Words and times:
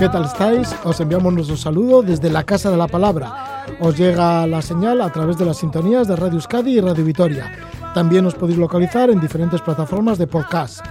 ¿Qué 0.00 0.08
tal 0.08 0.24
estáis? 0.24 0.74
Os 0.84 0.98
enviamos 0.98 1.30
nuestro 1.30 1.58
saludo 1.58 2.00
desde 2.00 2.30
la 2.30 2.44
Casa 2.44 2.70
de 2.70 2.78
la 2.78 2.88
Palabra. 2.88 3.66
Os 3.80 3.98
llega 3.98 4.46
la 4.46 4.62
señal 4.62 5.02
a 5.02 5.12
través 5.12 5.36
de 5.36 5.44
las 5.44 5.58
sintonías 5.58 6.08
de 6.08 6.16
Radio 6.16 6.36
Euskadi 6.36 6.78
y 6.78 6.80
Radio 6.80 7.04
Vitoria. 7.04 7.52
También 7.92 8.24
os 8.24 8.34
podéis 8.34 8.58
localizar 8.58 9.10
en 9.10 9.20
diferentes 9.20 9.60
plataformas 9.60 10.16
de 10.16 10.26
podcast. 10.26 10.82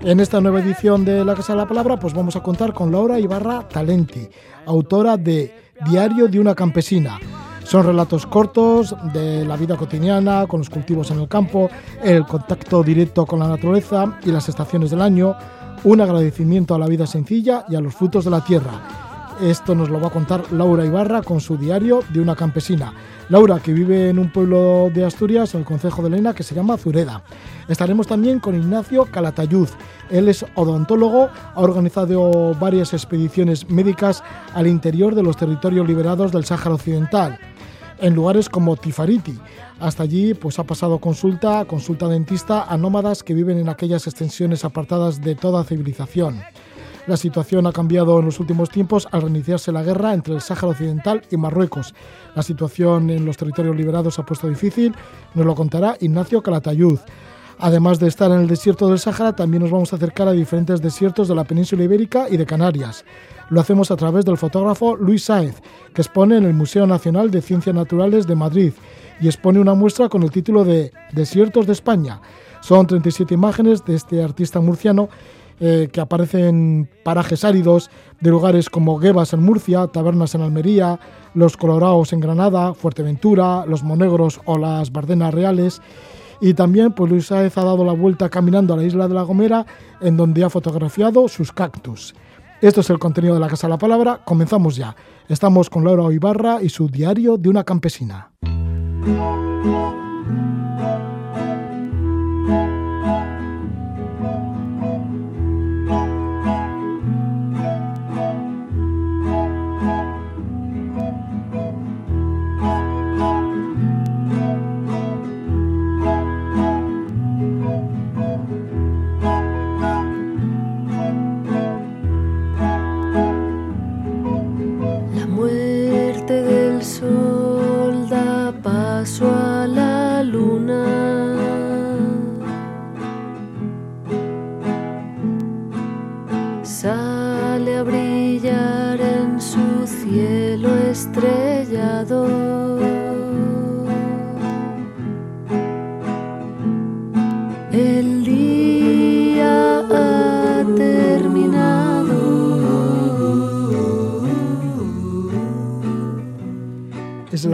En 0.00 0.20
esta 0.20 0.40
nueva 0.40 0.60
edición 0.60 1.04
de 1.04 1.22
La 1.22 1.34
Casa 1.34 1.52
de 1.52 1.58
la 1.58 1.68
Palabra, 1.68 1.98
pues 1.98 2.14
vamos 2.14 2.34
a 2.34 2.42
contar 2.42 2.72
con 2.72 2.90
Laura 2.90 3.20
Ibarra 3.20 3.68
Talenti, 3.68 4.26
autora 4.64 5.18
de 5.18 5.54
Diario 5.90 6.26
de 6.26 6.40
una 6.40 6.54
campesina. 6.54 7.20
Son 7.62 7.84
relatos 7.84 8.24
cortos 8.24 8.96
de 9.12 9.44
la 9.44 9.56
vida 9.56 9.76
cotidiana, 9.76 10.46
con 10.46 10.60
los 10.60 10.70
cultivos 10.70 11.10
en 11.10 11.20
el 11.20 11.28
campo, 11.28 11.68
el 12.02 12.24
contacto 12.24 12.82
directo 12.82 13.26
con 13.26 13.38
la 13.38 13.48
naturaleza 13.48 14.18
y 14.24 14.30
las 14.30 14.48
estaciones 14.48 14.90
del 14.90 15.02
año, 15.02 15.36
un 15.86 16.00
agradecimiento 16.00 16.74
a 16.74 16.80
la 16.80 16.88
vida 16.88 17.06
sencilla 17.06 17.64
y 17.68 17.76
a 17.76 17.80
los 17.80 17.94
frutos 17.94 18.24
de 18.24 18.30
la 18.32 18.42
tierra. 18.42 18.72
Esto 19.40 19.72
nos 19.72 19.88
lo 19.88 20.00
va 20.00 20.08
a 20.08 20.10
contar 20.10 20.52
Laura 20.52 20.84
Ibarra 20.84 21.22
con 21.22 21.40
su 21.40 21.56
diario 21.56 22.00
de 22.12 22.20
una 22.20 22.34
campesina. 22.34 22.92
Laura, 23.28 23.60
que 23.60 23.72
vive 23.72 24.10
en 24.10 24.18
un 24.18 24.32
pueblo 24.32 24.90
de 24.92 25.04
Asturias, 25.04 25.54
en 25.54 25.60
el 25.60 25.66
concejo 25.66 26.02
de 26.02 26.10
Lena, 26.10 26.34
que 26.34 26.42
se 26.42 26.56
llama 26.56 26.76
Zureda. 26.76 27.22
Estaremos 27.68 28.08
también 28.08 28.40
con 28.40 28.56
Ignacio 28.56 29.04
Calatayud. 29.04 29.68
Él 30.10 30.28
es 30.28 30.44
odontólogo, 30.56 31.28
ha 31.54 31.60
organizado 31.60 32.52
varias 32.54 32.92
expediciones 32.92 33.70
médicas 33.70 34.24
al 34.54 34.66
interior 34.66 35.14
de 35.14 35.22
los 35.22 35.36
territorios 35.36 35.86
liberados 35.86 36.32
del 36.32 36.44
Sáhara 36.44 36.74
Occidental, 36.74 37.38
en 38.00 38.12
lugares 38.12 38.48
como 38.48 38.74
Tifariti. 38.74 39.38
Hasta 39.78 40.04
allí 40.04 40.32
pues 40.32 40.58
ha 40.58 40.64
pasado 40.64 40.98
consulta, 40.98 41.64
consulta 41.66 42.08
dentista 42.08 42.64
a 42.64 42.78
nómadas 42.78 43.22
que 43.22 43.34
viven 43.34 43.58
en 43.58 43.68
aquellas 43.68 44.06
extensiones 44.06 44.64
apartadas 44.64 45.20
de 45.20 45.34
toda 45.34 45.64
civilización. 45.64 46.40
La 47.06 47.16
situación 47.16 47.66
ha 47.66 47.72
cambiado 47.72 48.18
en 48.18 48.24
los 48.24 48.40
últimos 48.40 48.70
tiempos 48.70 49.06
al 49.12 49.22
reiniciarse 49.22 49.70
la 49.70 49.82
guerra 49.82 50.14
entre 50.14 50.34
el 50.34 50.40
Sáhara 50.40 50.68
Occidental 50.68 51.22
y 51.30 51.36
Marruecos. 51.36 51.94
La 52.34 52.42
situación 52.42 53.10
en 53.10 53.24
los 53.24 53.36
territorios 53.36 53.76
liberados 53.76 54.18
ha 54.18 54.24
puesto 54.24 54.48
difícil, 54.48 54.94
nos 55.34 55.46
lo 55.46 55.54
contará 55.54 55.96
Ignacio 56.00 56.42
Calatayud. 56.42 56.98
Además 57.58 58.00
de 58.00 58.08
estar 58.08 58.30
en 58.30 58.40
el 58.40 58.48
desierto 58.48 58.88
del 58.88 58.98
Sáhara, 58.98 59.36
también 59.36 59.62
nos 59.62 59.70
vamos 59.70 59.92
a 59.92 59.96
acercar 59.96 60.26
a 60.26 60.32
diferentes 60.32 60.82
desiertos 60.82 61.28
de 61.28 61.34
la 61.34 61.44
península 61.44 61.84
ibérica 61.84 62.26
y 62.30 62.38
de 62.38 62.44
Canarias. 62.44 63.04
Lo 63.50 63.60
hacemos 63.60 63.90
a 63.90 63.96
través 63.96 64.24
del 64.24 64.36
fotógrafo 64.36 64.96
Luis 64.96 65.24
Sáez, 65.24 65.62
que 65.94 66.02
expone 66.02 66.38
en 66.38 66.44
el 66.44 66.54
Museo 66.54 66.86
Nacional 66.86 67.30
de 67.30 67.40
Ciencias 67.40 67.74
Naturales 67.74 68.26
de 68.26 68.34
Madrid 68.34 68.72
y 69.20 69.26
expone 69.26 69.60
una 69.60 69.74
muestra 69.74 70.08
con 70.08 70.22
el 70.22 70.30
título 70.30 70.64
de 70.64 70.92
Desiertos 71.12 71.66
de 71.66 71.72
España. 71.72 72.20
Son 72.60 72.86
37 72.86 73.34
imágenes 73.34 73.84
de 73.84 73.94
este 73.94 74.22
artista 74.22 74.60
murciano 74.60 75.08
eh, 75.58 75.88
que 75.90 76.02
aparecen 76.02 76.44
en 76.44 76.90
parajes 77.02 77.42
áridos 77.42 77.90
de 78.20 78.30
lugares 78.30 78.68
como 78.68 78.98
Guevas 78.98 79.32
en 79.32 79.42
Murcia, 79.42 79.86
Tabernas 79.86 80.34
en 80.34 80.42
Almería, 80.42 81.00
Los 81.32 81.56
Colorados 81.56 82.12
en 82.12 82.20
Granada, 82.20 82.74
Fuerteventura, 82.74 83.64
Los 83.66 83.82
Monegros 83.82 84.40
o 84.44 84.58
las 84.58 84.92
Bardenas 84.92 85.32
Reales. 85.32 85.80
Y 86.42 86.52
también 86.52 86.92
pues 86.92 87.10
Luis 87.10 87.26
Sáez 87.26 87.56
ha 87.56 87.64
dado 87.64 87.84
la 87.86 87.94
vuelta 87.94 88.28
caminando 88.28 88.74
a 88.74 88.76
la 88.76 88.84
isla 88.84 89.08
de 89.08 89.14
La 89.14 89.22
Gomera, 89.22 89.64
en 90.02 90.18
donde 90.18 90.44
ha 90.44 90.50
fotografiado 90.50 91.26
sus 91.28 91.52
cactus. 91.52 92.14
Esto 92.60 92.82
es 92.82 92.90
el 92.90 92.98
contenido 92.98 93.32
de 93.32 93.40
la 93.40 93.48
Casa 93.48 93.66
de 93.66 93.72
la 93.72 93.78
Palabra. 93.78 94.20
Comenzamos 94.24 94.76
ya. 94.76 94.94
Estamos 95.28 95.70
con 95.70 95.84
Laura 95.84 96.12
Ibarra 96.12 96.62
y 96.62 96.68
su 96.68 96.88
diario 96.88 97.38
de 97.38 97.48
una 97.48 97.64
campesina. 97.64 98.30
thank 99.06 99.64
you 99.64 99.95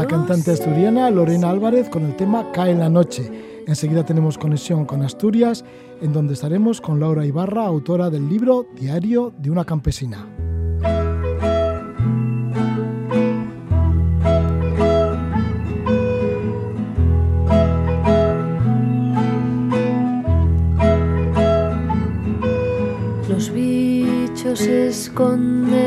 cantante 0.07 0.51
asturiana 0.51 1.11
Lorena 1.11 1.51
Álvarez 1.51 1.89
con 1.89 2.05
el 2.05 2.17
tema 2.17 2.51
Cae 2.53 2.75
la 2.75 2.89
noche. 2.89 3.31
Enseguida 3.67 4.05
tenemos 4.05 4.39
conexión 4.39 4.85
con 4.85 5.03
Asturias, 5.03 5.65
en 6.01 6.13
donde 6.13 6.35
estaremos 6.35 6.81
con 6.81 6.99
Laura 6.99 7.27
Ibarra, 7.27 7.67
autora 7.67 8.11
del 8.11 8.29
libro 8.29 8.67
Diario 8.75 9.33
de 9.39 9.51
una 9.51 9.65
campesina. 9.65 10.27
Los 23.29 23.53
bichos 23.53 24.59
se 24.59 24.89
esconden 24.89 25.82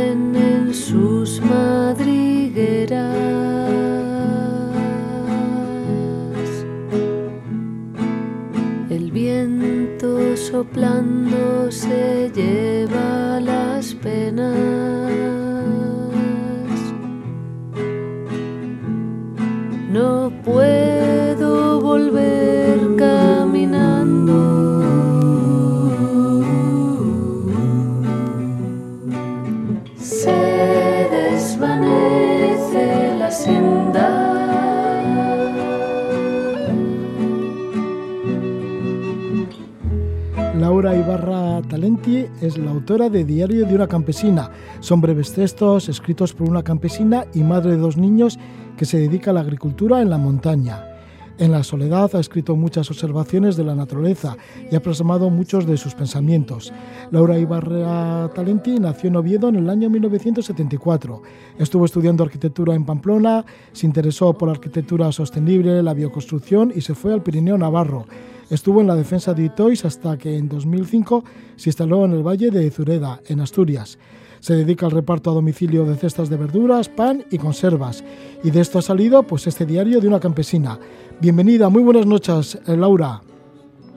de 42.96 43.26
Diario 43.26 43.66
de 43.66 43.76
una 43.76 43.88
campesina. 43.88 44.50
Son 44.80 45.02
breves 45.02 45.34
textos 45.34 45.90
escritos 45.90 46.34
por 46.34 46.50
una 46.50 46.64
campesina 46.64 47.26
y 47.34 47.44
madre 47.44 47.72
de 47.72 47.78
dos 47.78 47.98
niños 47.98 48.40
que 48.78 48.86
se 48.86 48.98
dedica 48.98 49.32
a 49.32 49.34
la 49.34 49.42
agricultura 49.42 50.02
en 50.02 50.10
la 50.10 50.18
montaña. 50.18 50.95
En 51.38 51.52
la 51.52 51.64
soledad 51.64 52.16
ha 52.16 52.22
escrito 52.22 52.56
muchas 52.56 52.90
observaciones 52.90 53.58
de 53.58 53.66
la 53.66 53.76
naturaleza 53.76 54.38
y 54.72 54.76
ha 54.76 54.82
plasmado 54.82 55.30
muchos 55.30 55.68
de 55.68 55.76
sus 55.76 55.94
pensamientos. 55.94 56.72
Laura 57.12 57.38
Ibarra 57.38 58.30
Talenti 58.34 58.80
nació 58.80 59.10
en 59.10 59.18
Oviedo 59.18 59.50
en 59.50 59.58
el 59.58 59.70
año 59.70 59.90
1974. 59.90 61.22
Estuvo 61.60 61.84
estudiando 61.84 62.24
arquitectura 62.24 62.74
en 62.74 62.86
Pamplona, 62.86 63.46
se 63.74 63.86
interesó 63.86 64.34
por 64.34 64.48
la 64.48 64.54
arquitectura 64.54 65.12
sostenible, 65.12 65.84
la 65.84 65.94
bioconstrucción 65.94 66.72
y 66.74 66.80
se 66.80 66.96
fue 66.96 67.14
al 67.14 67.22
Pirineo 67.22 67.58
Navarro. 67.58 68.06
Estuvo 68.50 68.80
en 68.80 68.88
la 68.88 68.96
defensa 68.96 69.34
de 69.34 69.44
Itois 69.44 69.84
hasta 69.84 70.18
que 70.18 70.38
en 70.38 70.48
2005 70.48 71.26
se 71.58 71.70
instaló 71.70 72.06
en 72.06 72.14
el 72.14 72.26
Valle 72.26 72.50
de 72.50 72.72
Zureda, 72.72 73.20
en 73.28 73.42
Asturias. 73.42 73.98
Se 74.46 74.54
dedica 74.54 74.86
al 74.86 74.92
reparto 74.92 75.32
a 75.32 75.34
domicilio 75.34 75.86
de 75.86 75.96
cestas 75.96 76.30
de 76.30 76.38
verduras, 76.38 76.88
pan 76.88 77.26
y 77.32 77.40
conservas. 77.40 78.04
Y 78.44 78.52
de 78.52 78.62
esto 78.62 78.78
ha 78.78 78.84
salido 78.84 79.24
pues 79.24 79.48
este 79.48 79.66
diario 79.66 80.00
de 80.00 80.08
una 80.08 80.20
campesina. 80.20 80.78
Bienvenida, 81.20 81.70
muy 81.70 81.82
buenas 81.82 82.06
noches, 82.06 82.56
eh, 82.68 82.76
Laura. 82.76 83.22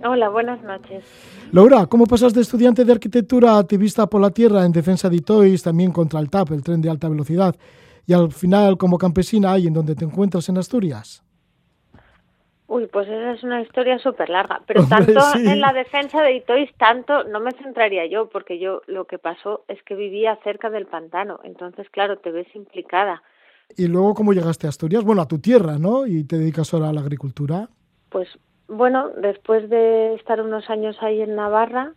Hola, 0.05 0.29
buenas 0.29 0.63
noches. 0.63 1.05
Laura, 1.51 1.87
¿cómo 1.87 2.07
pasas 2.07 2.33
de 2.33 2.43
estudiante 2.43 2.85
de 2.85 2.93
arquitectura 2.93 3.53
a 3.53 3.59
activista 3.59 4.07
por 4.07 4.21
la 4.21 4.31
tierra 4.31 4.65
en 4.65 4.71
defensa 4.71 5.09
de 5.09 5.17
Itois, 5.17 5.63
también 5.63 5.91
contra 5.91 6.21
el 6.21 6.31
TAP, 6.31 6.53
el 6.53 6.63
tren 6.63 6.81
de 6.81 6.91
alta 6.91 7.09
velocidad, 7.09 7.57
y 8.07 8.13
al 8.13 8.31
final 8.31 8.79
como 8.79 8.99
campesina 8.99 9.53
ahí 9.53 9.67
en 9.67 9.75
donde 9.75 9.97
te 9.97 10.05
encuentras 10.05 10.49
en 10.49 10.59
Asturias? 10.59 11.25
Uy, 12.69 12.87
pues 12.87 13.09
esa 13.09 13.33
es 13.33 13.43
una 13.43 13.63
historia 13.63 13.99
súper 13.99 14.29
larga, 14.29 14.61
pero 14.67 14.83
Hombre, 14.83 15.07
tanto 15.07 15.21
sí. 15.33 15.49
en 15.49 15.61
la 15.61 15.73
defensa 15.73 16.23
de 16.23 16.37
Itois, 16.37 16.71
tanto 16.77 17.25
no 17.25 17.41
me 17.41 17.51
centraría 17.53 18.07
yo, 18.07 18.29
porque 18.29 18.59
yo 18.59 18.83
lo 18.87 19.07
que 19.07 19.19
pasó 19.19 19.65
es 19.69 19.83
que 19.83 19.95
vivía 19.95 20.39
cerca 20.45 20.71
del 20.71 20.87
pantano, 20.87 21.41
entonces 21.43 21.89
claro, 21.91 22.19
te 22.19 22.31
ves 22.31 22.47
implicada. 22.55 23.23
Y 23.77 23.87
luego, 23.87 24.15
¿cómo 24.15 24.33
llegaste 24.33 24.67
a 24.67 24.71
Asturias? 24.71 25.05
Bueno, 25.05 25.23
a 25.23 25.29
tu 25.29 25.39
tierra, 25.39 25.79
¿no? 25.79 26.07
Y 26.07 26.25
te 26.25 26.39
dedicas 26.39 26.73
ahora 26.75 26.89
a 26.89 26.93
la 26.93 27.01
agricultura. 27.01 27.69
Pues 28.09 28.29
bueno, 28.69 29.11
después 29.21 29.69
de 29.71 30.15
estar 30.15 30.41
unos 30.41 30.69
años 30.69 30.97
ahí 31.01 31.21
en 31.21 31.37
Navarra, 31.37 31.95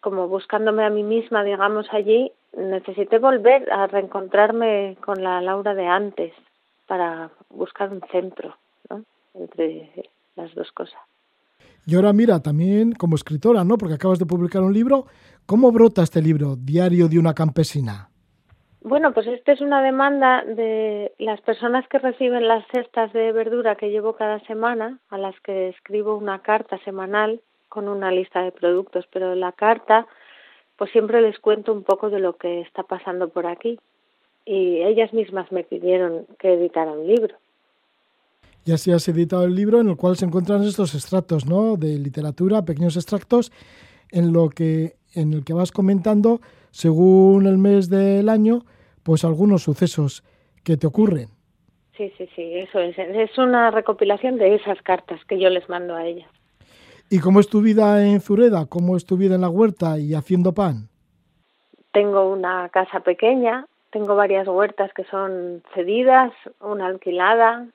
como 0.00 0.28
buscándome 0.28 0.84
a 0.84 0.90
mí 0.90 1.02
misma, 1.02 1.44
digamos, 1.44 1.86
allí, 1.92 2.32
necesité 2.56 3.18
volver 3.18 3.70
a 3.72 3.86
reencontrarme 3.86 4.96
con 5.04 5.22
la 5.22 5.40
Laura 5.40 5.74
de 5.74 5.86
antes 5.86 6.32
para 6.86 7.30
buscar 7.50 7.92
un 7.92 8.00
centro, 8.10 8.56
¿no? 8.90 9.04
Entre 9.34 9.90
las 10.36 10.54
dos 10.54 10.72
cosas. 10.72 10.98
Y 11.86 11.94
ahora 11.94 12.12
mira, 12.12 12.40
también 12.40 12.92
como 12.92 13.14
escritora, 13.14 13.64
¿no? 13.64 13.78
Porque 13.78 13.94
acabas 13.94 14.18
de 14.18 14.26
publicar 14.26 14.62
un 14.62 14.72
libro. 14.72 15.06
¿Cómo 15.46 15.72
brota 15.72 16.02
este 16.02 16.20
libro, 16.20 16.56
Diario 16.56 17.08
de 17.08 17.18
una 17.18 17.34
campesina? 17.34 18.10
Bueno, 18.82 19.12
pues 19.12 19.26
esta 19.26 19.52
es 19.52 19.60
una 19.60 19.82
demanda 19.82 20.44
de 20.44 21.12
las 21.18 21.40
personas 21.40 21.86
que 21.88 21.98
reciben 21.98 22.46
las 22.46 22.64
cestas 22.68 23.12
de 23.12 23.32
verdura 23.32 23.74
que 23.74 23.90
llevo 23.90 24.14
cada 24.14 24.38
semana, 24.46 24.98
a 25.10 25.18
las 25.18 25.38
que 25.40 25.68
escribo 25.68 26.16
una 26.16 26.40
carta 26.40 26.78
semanal 26.84 27.40
con 27.68 27.88
una 27.88 28.10
lista 28.10 28.42
de 28.42 28.52
productos, 28.52 29.06
pero 29.12 29.34
la 29.34 29.52
carta 29.52 30.06
pues 30.76 30.92
siempre 30.92 31.20
les 31.20 31.38
cuento 31.40 31.72
un 31.72 31.82
poco 31.82 32.08
de 32.08 32.20
lo 32.20 32.36
que 32.36 32.60
está 32.60 32.84
pasando 32.84 33.28
por 33.28 33.46
aquí. 33.46 33.78
Y 34.46 34.80
ellas 34.82 35.12
mismas 35.12 35.50
me 35.50 35.64
pidieron 35.64 36.26
que 36.38 36.54
editara 36.54 36.92
un 36.92 37.06
libro. 37.06 37.36
Y 38.64 38.72
así 38.72 38.92
has 38.92 39.08
editado 39.08 39.44
el 39.44 39.54
libro 39.54 39.80
en 39.80 39.88
el 39.88 39.96
cual 39.96 40.16
se 40.16 40.24
encuentran 40.24 40.62
estos 40.62 40.94
extractos, 40.94 41.46
¿no? 41.46 41.76
De 41.76 41.98
literatura, 41.98 42.64
pequeños 42.64 42.96
extractos, 42.96 43.50
en 44.10 44.32
lo 44.32 44.48
que 44.50 44.94
en 45.14 45.32
el 45.32 45.44
que 45.44 45.52
vas 45.52 45.72
comentando, 45.72 46.40
según 46.70 47.46
el 47.46 47.58
mes 47.58 47.88
del 47.88 48.28
año, 48.28 48.64
pues 49.02 49.24
algunos 49.24 49.62
sucesos 49.62 50.24
que 50.64 50.76
te 50.76 50.86
ocurren. 50.86 51.28
Sí, 51.96 52.12
sí, 52.16 52.28
sí, 52.36 52.54
eso 52.54 52.78
es. 52.78 52.96
Es 52.98 53.36
una 53.38 53.70
recopilación 53.70 54.38
de 54.38 54.54
esas 54.54 54.80
cartas 54.82 55.20
que 55.24 55.40
yo 55.40 55.50
les 55.50 55.68
mando 55.68 55.96
a 55.96 56.06
ellas. 56.06 56.30
¿Y 57.10 57.20
cómo 57.20 57.40
es 57.40 57.48
tu 57.48 57.62
vida 57.62 58.06
en 58.06 58.20
Zureda? 58.20 58.66
¿Cómo 58.66 58.96
es 58.96 59.06
tu 59.06 59.16
vida 59.16 59.34
en 59.34 59.40
la 59.40 59.48
huerta 59.48 59.98
y 59.98 60.14
haciendo 60.14 60.52
pan? 60.52 60.88
Tengo 61.90 62.30
una 62.30 62.68
casa 62.68 63.00
pequeña, 63.00 63.66
tengo 63.90 64.14
varias 64.14 64.46
huertas 64.46 64.92
que 64.92 65.04
son 65.04 65.62
cedidas, 65.74 66.32
una 66.60 66.86
alquilada 66.86 67.66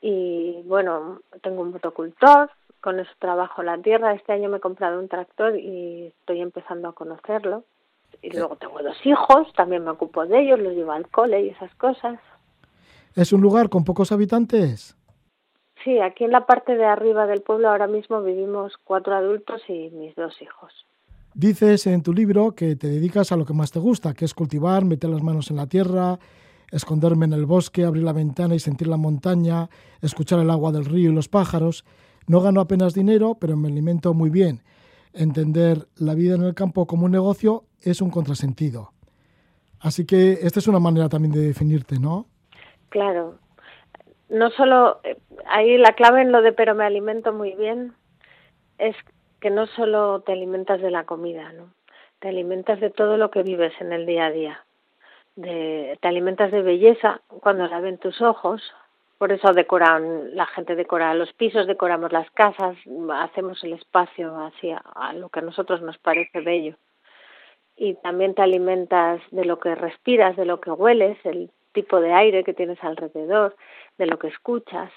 y 0.00 0.62
bueno, 0.66 1.20
tengo 1.42 1.62
un 1.62 1.72
motocultor, 1.72 2.50
con 2.80 3.00
eso 3.00 3.10
trabajo 3.18 3.62
la 3.62 3.78
tierra. 3.78 4.12
Este 4.12 4.32
año 4.32 4.50
me 4.50 4.58
he 4.58 4.60
comprado 4.60 5.00
un 5.00 5.08
tractor 5.08 5.56
y 5.58 6.12
estoy 6.20 6.42
empezando 6.42 6.88
a 6.88 6.94
conocerlo. 6.94 7.64
Y 8.22 8.30
luego 8.30 8.56
tengo 8.56 8.82
dos 8.82 8.96
hijos, 9.04 9.52
también 9.54 9.84
me 9.84 9.90
ocupo 9.90 10.26
de 10.26 10.40
ellos, 10.40 10.58
los 10.58 10.74
llevo 10.74 10.92
al 10.92 11.08
cole 11.08 11.42
y 11.42 11.48
esas 11.50 11.74
cosas. 11.76 12.18
¿Es 13.14 13.32
un 13.32 13.40
lugar 13.40 13.68
con 13.68 13.84
pocos 13.84 14.12
habitantes? 14.12 14.96
Sí, 15.84 16.00
aquí 16.00 16.24
en 16.24 16.32
la 16.32 16.46
parte 16.46 16.76
de 16.76 16.84
arriba 16.84 17.26
del 17.26 17.42
pueblo 17.42 17.68
ahora 17.68 17.86
mismo 17.86 18.22
vivimos 18.22 18.74
cuatro 18.84 19.14
adultos 19.14 19.62
y 19.68 19.90
mis 19.90 20.14
dos 20.16 20.40
hijos. 20.42 20.72
Dices 21.34 21.86
en 21.86 22.02
tu 22.02 22.12
libro 22.12 22.52
que 22.56 22.74
te 22.74 22.88
dedicas 22.88 23.30
a 23.30 23.36
lo 23.36 23.44
que 23.44 23.54
más 23.54 23.70
te 23.70 23.78
gusta, 23.78 24.12
que 24.12 24.24
es 24.24 24.34
cultivar, 24.34 24.84
meter 24.84 25.08
las 25.08 25.22
manos 25.22 25.50
en 25.50 25.56
la 25.56 25.68
tierra, 25.68 26.18
esconderme 26.72 27.26
en 27.26 27.32
el 27.32 27.46
bosque, 27.46 27.84
abrir 27.84 28.02
la 28.02 28.12
ventana 28.12 28.56
y 28.56 28.58
sentir 28.58 28.88
la 28.88 28.96
montaña, 28.96 29.68
escuchar 30.02 30.40
el 30.40 30.50
agua 30.50 30.72
del 30.72 30.84
río 30.84 31.10
y 31.10 31.14
los 31.14 31.28
pájaros. 31.28 31.84
No 32.26 32.40
gano 32.40 32.60
apenas 32.60 32.92
dinero, 32.92 33.36
pero 33.40 33.56
me 33.56 33.68
alimento 33.68 34.14
muy 34.14 34.30
bien. 34.30 34.62
Entender 35.12 35.86
la 35.96 36.14
vida 36.14 36.34
en 36.34 36.42
el 36.42 36.54
campo 36.54 36.86
como 36.86 37.04
un 37.06 37.12
negocio 37.12 37.64
es 37.82 38.00
un 38.00 38.10
contrasentido. 38.10 38.92
Así 39.80 40.06
que 40.06 40.32
esta 40.42 40.58
es 40.58 40.66
una 40.66 40.80
manera 40.80 41.08
también 41.08 41.32
de 41.32 41.40
definirte, 41.40 41.98
¿no? 42.00 42.26
Claro. 42.88 43.38
No 44.28 44.50
solo, 44.50 45.00
eh, 45.04 45.16
ahí 45.46 45.78
la 45.78 45.92
clave 45.92 46.22
en 46.22 46.32
lo 46.32 46.42
de 46.42 46.52
pero 46.52 46.74
me 46.74 46.84
alimento 46.84 47.32
muy 47.32 47.54
bien 47.54 47.94
es 48.78 48.96
que 49.40 49.50
no 49.50 49.66
solo 49.66 50.20
te 50.20 50.32
alimentas 50.32 50.80
de 50.80 50.90
la 50.90 51.04
comida, 51.04 51.52
¿no? 51.52 51.72
Te 52.18 52.28
alimentas 52.28 52.80
de 52.80 52.90
todo 52.90 53.16
lo 53.16 53.30
que 53.30 53.42
vives 53.42 53.72
en 53.80 53.92
el 53.92 54.06
día 54.06 54.26
a 54.26 54.30
día. 54.30 54.64
De, 55.36 55.96
te 56.00 56.08
alimentas 56.08 56.50
de 56.50 56.62
belleza 56.62 57.20
cuando 57.40 57.66
la 57.68 57.80
ven 57.80 57.98
tus 57.98 58.20
ojos, 58.20 58.60
por 59.18 59.32
eso 59.32 59.52
decoran, 59.52 60.34
la 60.36 60.46
gente 60.46 60.74
decora 60.74 61.14
los 61.14 61.32
pisos, 61.32 61.66
decoramos 61.66 62.12
las 62.12 62.30
casas, 62.32 62.76
hacemos 63.12 63.62
el 63.64 63.74
espacio 63.74 64.34
hacia 64.36 64.82
lo 65.14 65.28
que 65.28 65.40
a 65.40 65.42
nosotros 65.42 65.82
nos 65.82 65.98
parece 65.98 66.40
bello. 66.40 66.76
Y 67.78 67.94
también 67.94 68.34
te 68.34 68.42
alimentas 68.42 69.20
de 69.30 69.44
lo 69.44 69.60
que 69.60 69.74
respiras, 69.74 70.36
de 70.36 70.44
lo 70.44 70.60
que 70.60 70.70
hueles, 70.70 71.16
el 71.24 71.50
tipo 71.72 72.00
de 72.00 72.12
aire 72.12 72.42
que 72.42 72.52
tienes 72.52 72.82
alrededor, 72.82 73.56
de 73.98 74.06
lo 74.06 74.18
que 74.18 74.26
escuchas 74.28 74.90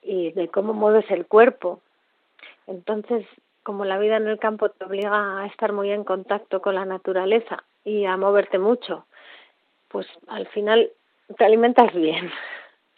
y 0.00 0.32
de 0.32 0.48
cómo 0.48 0.72
mueves 0.72 1.04
el 1.10 1.26
cuerpo. 1.26 1.82
Entonces, 2.66 3.26
como 3.62 3.84
la 3.84 3.98
vida 3.98 4.16
en 4.16 4.26
el 4.28 4.38
campo 4.38 4.70
te 4.70 4.84
obliga 4.84 5.40
a 5.40 5.46
estar 5.46 5.72
muy 5.72 5.90
en 5.90 6.04
contacto 6.04 6.62
con 6.62 6.74
la 6.74 6.84
naturaleza 6.84 7.64
y 7.84 8.06
a 8.06 8.16
moverte 8.16 8.58
mucho, 8.58 9.06
pues 9.88 10.06
al 10.26 10.46
final 10.48 10.90
te 11.36 11.44
alimentas 11.44 11.92
bien. 11.94 12.30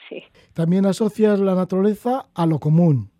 Sí. 0.09 0.23
También 0.55 0.87
asocias 0.87 1.41
la 1.41 1.57
naturaleza 1.57 2.27
a 2.33 2.47
lo 2.47 2.61
común, 2.61 3.11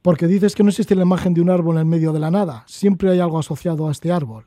porque 0.00 0.28
dices 0.28 0.54
que 0.54 0.62
no 0.62 0.68
existe 0.68 0.94
la 0.94 1.02
imagen 1.02 1.34
de 1.34 1.40
un 1.40 1.50
árbol 1.50 1.76
en 1.78 1.88
medio 1.88 2.12
de 2.12 2.20
la 2.20 2.30
nada, 2.30 2.62
siempre 2.68 3.10
hay 3.10 3.18
algo 3.18 3.36
asociado 3.36 3.88
a 3.88 3.90
este 3.90 4.12
árbol. 4.12 4.44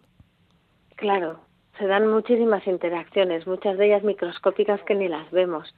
Claro, 0.98 1.40
se 1.80 1.88
dan 1.88 2.08
muchísimas 2.08 2.68
interacciones, 2.68 3.48
muchas 3.48 3.78
de 3.78 3.88
ellas 3.88 4.04
microscópicas 4.04 4.84
que 4.84 4.96
ni 4.96 5.08
las 5.08 5.31
vemos 5.31 5.74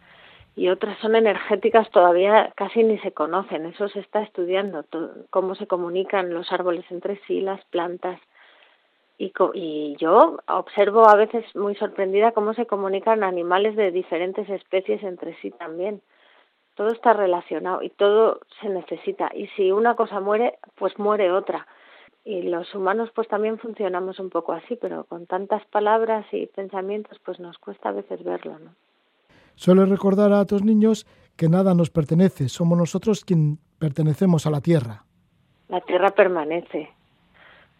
y 0.59 0.67
otras 0.67 0.97
son 0.99 1.15
energéticas 1.15 1.89
todavía 1.89 2.51
casi 2.55 2.83
ni 2.83 2.97
se 2.99 3.13
conocen, 3.13 3.65
eso 3.65 3.87
se 3.87 4.01
está 4.01 4.21
estudiando, 4.21 4.83
cómo 5.29 5.55
se 5.55 5.67
comunican 5.67 6.33
los 6.33 6.51
árboles 6.51 6.83
entre 6.89 7.17
sí, 7.25 7.39
las 7.39 7.63
plantas. 7.65 8.19
Y, 9.17 9.95
yo 9.97 10.37
observo 10.47 11.07
a 11.07 11.15
veces 11.15 11.45
muy 11.55 11.75
sorprendida 11.75 12.33
cómo 12.33 12.53
se 12.53 12.65
comunican 12.65 13.23
animales 13.23 13.77
de 13.77 13.91
diferentes 13.91 14.49
especies 14.49 15.01
entre 15.03 15.33
sí 15.41 15.51
también. 15.51 16.01
Todo 16.75 16.89
está 16.89 17.13
relacionado 17.13 17.81
y 17.81 17.89
todo 17.89 18.39
se 18.61 18.69
necesita. 18.69 19.29
Y 19.33 19.47
si 19.55 19.71
una 19.71 19.95
cosa 19.95 20.19
muere, 20.21 20.57
pues 20.75 20.97
muere 20.99 21.31
otra. 21.31 21.67
Y 22.29 22.43
los 22.43 22.75
humanos 22.75 23.09
pues 23.15 23.27
también 23.27 23.57
funcionamos 23.57 24.19
un 24.19 24.29
poco 24.29 24.53
así, 24.53 24.75
pero 24.75 25.03
con 25.05 25.25
tantas 25.25 25.65
palabras 25.65 26.27
y 26.31 26.45
pensamientos 26.45 27.17
pues 27.25 27.39
nos 27.39 27.57
cuesta 27.57 27.89
a 27.89 27.91
veces 27.91 28.23
verlo, 28.23 28.59
¿no? 28.59 28.75
Suele 29.55 29.83
recordar 29.87 30.31
a 30.33 30.45
tus 30.45 30.63
niños 30.63 31.07
que 31.35 31.49
nada 31.49 31.73
nos 31.73 31.89
pertenece, 31.89 32.47
somos 32.47 32.77
nosotros 32.77 33.25
quien 33.25 33.57
pertenecemos 33.79 34.45
a 34.45 34.51
la 34.51 34.61
tierra. 34.61 35.05
La 35.69 35.81
tierra 35.81 36.11
permanece 36.11 36.89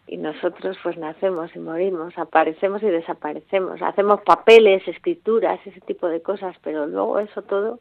y 0.08 0.16
nosotros 0.16 0.76
pues 0.82 0.98
nacemos 0.98 1.54
y 1.54 1.60
morimos, 1.60 2.18
aparecemos 2.18 2.82
y 2.82 2.86
desaparecemos, 2.86 3.80
hacemos 3.82 4.20
papeles, 4.22 4.82
escrituras, 4.88 5.64
ese 5.64 5.80
tipo 5.82 6.08
de 6.08 6.22
cosas, 6.22 6.56
pero 6.64 6.88
luego 6.88 7.20
eso 7.20 7.42
todo 7.42 7.78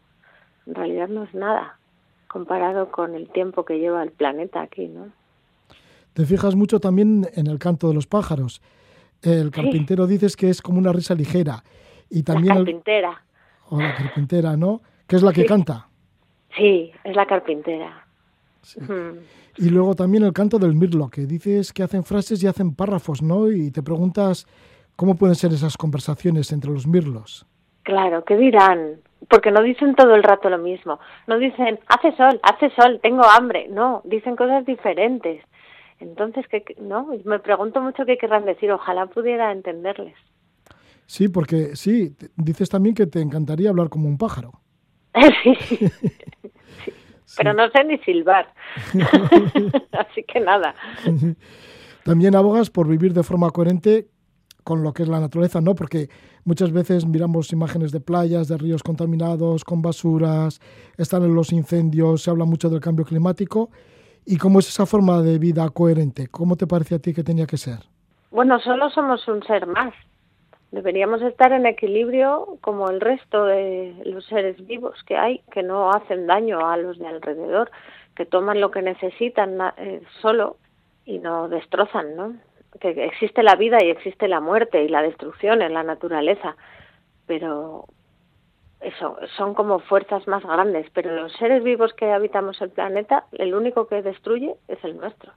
en 0.67 0.75
realidad 0.75 1.07
no 1.07 1.23
es 1.23 1.33
nada 1.33 1.79
comparado 2.27 2.91
con 2.91 3.15
el 3.15 3.27
tiempo 3.29 3.65
que 3.65 3.79
lleva 3.79 4.03
el 4.03 4.11
planeta 4.11 4.61
aquí, 4.61 4.87
¿no? 4.87 5.11
Te 6.19 6.25
fijas 6.25 6.53
mucho 6.53 6.81
también 6.81 7.29
en 7.33 7.47
el 7.47 7.59
canto 7.59 7.87
de 7.87 7.93
los 7.93 8.05
pájaros. 8.05 8.61
El 9.21 9.51
carpintero 9.51 10.05
sí. 10.05 10.11
dices 10.11 10.35
que 10.35 10.49
es 10.49 10.61
como 10.61 10.77
una 10.77 10.91
risa 10.91 11.15
ligera 11.15 11.63
y 12.09 12.23
también 12.23 12.49
la 12.49 12.55
carpintera. 12.55 13.23
El... 13.71 13.77
O 13.77 13.79
la 13.79 13.95
carpintera, 13.95 14.57
¿no? 14.57 14.81
Que 15.07 15.15
es 15.15 15.23
la 15.23 15.31
que 15.31 15.43
sí. 15.43 15.47
canta. 15.47 15.87
Sí, 16.57 16.91
es 17.05 17.15
la 17.15 17.25
carpintera. 17.25 18.05
Sí. 18.63 18.81
Hmm. 18.81 19.19
Y 19.59 19.69
luego 19.69 19.95
también 19.95 20.25
el 20.25 20.33
canto 20.33 20.59
del 20.59 20.75
mirlo, 20.75 21.07
que 21.07 21.21
dices 21.21 21.71
que 21.71 21.83
hacen 21.83 22.03
frases 22.03 22.43
y 22.43 22.47
hacen 22.47 22.75
párrafos, 22.75 23.21
¿no? 23.21 23.49
Y 23.49 23.71
te 23.71 23.81
preguntas 23.81 24.45
cómo 24.97 25.15
pueden 25.15 25.35
ser 25.35 25.53
esas 25.53 25.77
conversaciones 25.77 26.51
entre 26.51 26.69
los 26.69 26.85
mirlos. 26.85 27.45
Claro, 27.83 28.25
¿qué 28.25 28.35
dirán? 28.35 28.95
Porque 29.29 29.51
no 29.51 29.63
dicen 29.63 29.95
todo 29.95 30.15
el 30.15 30.23
rato 30.23 30.49
lo 30.49 30.57
mismo. 30.57 30.99
No 31.27 31.39
dicen, 31.39 31.79
hace 31.87 32.13
sol, 32.17 32.41
hace 32.43 32.71
sol, 32.71 32.99
tengo 33.01 33.23
hambre. 33.23 33.69
No, 33.69 34.01
dicen 34.03 34.35
cosas 34.35 34.65
diferentes. 34.65 35.41
Entonces, 35.99 36.45
¿qué, 36.49 36.63
no? 36.79 37.09
Me 37.25 37.39
pregunto 37.39 37.81
mucho 37.81 38.05
qué 38.05 38.17
querrán 38.17 38.45
decir. 38.45 38.71
Ojalá 38.71 39.07
pudiera 39.07 39.51
entenderles. 39.51 40.15
Sí, 41.05 41.27
porque 41.27 41.75
sí, 41.75 42.15
dices 42.35 42.69
también 42.69 42.95
que 42.95 43.07
te 43.07 43.19
encantaría 43.19 43.69
hablar 43.69 43.89
como 43.89 44.07
un 44.07 44.17
pájaro. 44.17 44.51
sí. 45.43 45.55
sí. 47.25 47.37
Pero 47.37 47.53
no 47.53 47.69
sé 47.71 47.83
ni 47.83 47.97
silbar. 47.99 48.53
Así 49.91 50.23
que 50.23 50.39
nada. 50.39 50.75
También 52.03 52.35
abogas 52.35 52.69
por 52.69 52.87
vivir 52.87 53.13
de 53.13 53.23
forma 53.23 53.49
coherente 53.49 54.07
con 54.63 54.83
lo 54.83 54.93
que 54.93 55.03
es 55.03 55.09
la 55.09 55.19
naturaleza, 55.19 55.61
¿no? 55.61 55.73
Porque 55.73 56.09
muchas 56.43 56.71
veces 56.71 57.05
miramos 57.05 57.51
imágenes 57.51 57.91
de 57.91 58.01
playas, 58.01 58.47
de 58.47 58.57
ríos 58.57 58.83
contaminados, 58.83 59.63
con 59.63 59.81
basuras, 59.81 60.59
están 60.97 61.23
en 61.23 61.33
los 61.33 61.51
incendios, 61.51 62.21
se 62.21 62.29
habla 62.29 62.45
mucho 62.45 62.69
del 62.69 62.79
cambio 62.79 63.03
climático. 63.05 63.71
¿Y 64.31 64.37
cómo 64.37 64.59
es 64.59 64.69
esa 64.69 64.85
forma 64.85 65.23
de 65.23 65.39
vida 65.39 65.67
coherente? 65.71 66.27
¿Cómo 66.27 66.55
te 66.55 66.67
parece 66.67 66.93
a 66.93 66.99
ti 66.99 67.15
que 67.15 67.23
tenía 67.23 67.47
que 67.47 67.57
ser? 67.57 67.79
Bueno, 68.29 68.59
solo 68.59 68.91
somos 68.91 69.27
un 69.27 69.41
ser 69.41 69.65
más. 69.65 69.91
Deberíamos 70.69 71.23
estar 71.23 71.51
en 71.51 71.65
equilibrio 71.65 72.59
como 72.61 72.91
el 72.91 73.01
resto 73.01 73.45
de 73.45 73.95
los 74.05 74.23
seres 74.27 74.63
vivos 74.67 75.03
que 75.07 75.17
hay, 75.17 75.41
que 75.51 75.63
no 75.63 75.89
hacen 75.89 76.27
daño 76.27 76.69
a 76.69 76.77
los 76.77 76.99
de 76.99 77.07
alrededor, 77.07 77.71
que 78.15 78.27
toman 78.27 78.61
lo 78.61 78.69
que 78.69 78.83
necesitan 78.83 79.57
eh, 79.77 80.03
solo 80.21 80.57
y 81.05 81.17
no 81.17 81.49
destrozan, 81.49 82.15
¿no? 82.15 82.35
Que 82.79 83.05
existe 83.05 83.41
la 83.41 83.55
vida 83.55 83.79
y 83.83 83.89
existe 83.89 84.27
la 84.27 84.41
muerte 84.41 84.83
y 84.83 84.89
la 84.89 85.01
destrucción 85.01 85.63
en 85.63 85.73
la 85.73 85.81
naturaleza, 85.81 86.55
pero 87.25 87.85
eso 88.81 89.17
son 89.35 89.53
como 89.53 89.79
fuerzas 89.79 90.27
más 90.27 90.43
grandes, 90.43 90.87
pero 90.93 91.13
los 91.13 91.33
seres 91.33 91.63
vivos 91.63 91.93
que 91.93 92.11
habitamos 92.11 92.61
el 92.61 92.69
planeta, 92.69 93.25
el 93.33 93.53
único 93.53 93.87
que 93.87 94.01
destruye 94.01 94.55
es 94.67 94.83
el 94.83 94.97
nuestro. 94.97 95.33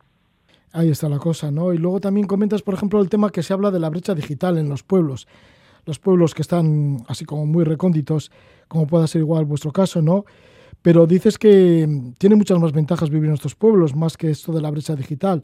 Ahí 0.73 0.91
está 0.91 1.09
la 1.09 1.19
cosa, 1.19 1.51
¿no? 1.51 1.73
Y 1.73 1.79
luego 1.79 2.01
también 2.01 2.27
comentas, 2.27 2.63
por 2.63 2.75
ejemplo, 2.75 3.01
el 3.01 3.11
tema 3.11 3.31
que 3.31 3.43
se 3.43 3.53
habla 3.53 3.71
de 3.71 3.81
la 3.81 3.91
brecha 3.91 4.15
digital 4.15 4.59
en 4.59 4.69
los 4.69 4.83
pueblos. 4.83 5.29
Los 5.85 5.99
pueblos 5.99 6.35
que 6.35 6.43
están 6.43 6.99
así 7.09 7.25
como 7.25 7.45
muy 7.45 7.65
recónditos, 7.65 8.31
como 8.69 8.87
pueda 8.87 9.07
ser 9.07 9.21
igual 9.21 9.45
vuestro 9.45 9.73
caso, 9.73 10.01
¿no? 10.01 10.25
Pero 10.81 11.07
dices 11.07 11.37
que 11.37 11.87
tiene 12.19 12.37
muchas 12.37 12.59
más 12.59 12.73
ventajas 12.73 13.11
vivir 13.11 13.29
en 13.29 13.35
estos 13.35 13.55
pueblos, 13.55 13.95
más 13.95 14.17
que 14.17 14.31
esto 14.31 14.53
de 14.53 14.63
la 14.63 14.71
brecha 14.71 14.95
digital, 14.95 15.43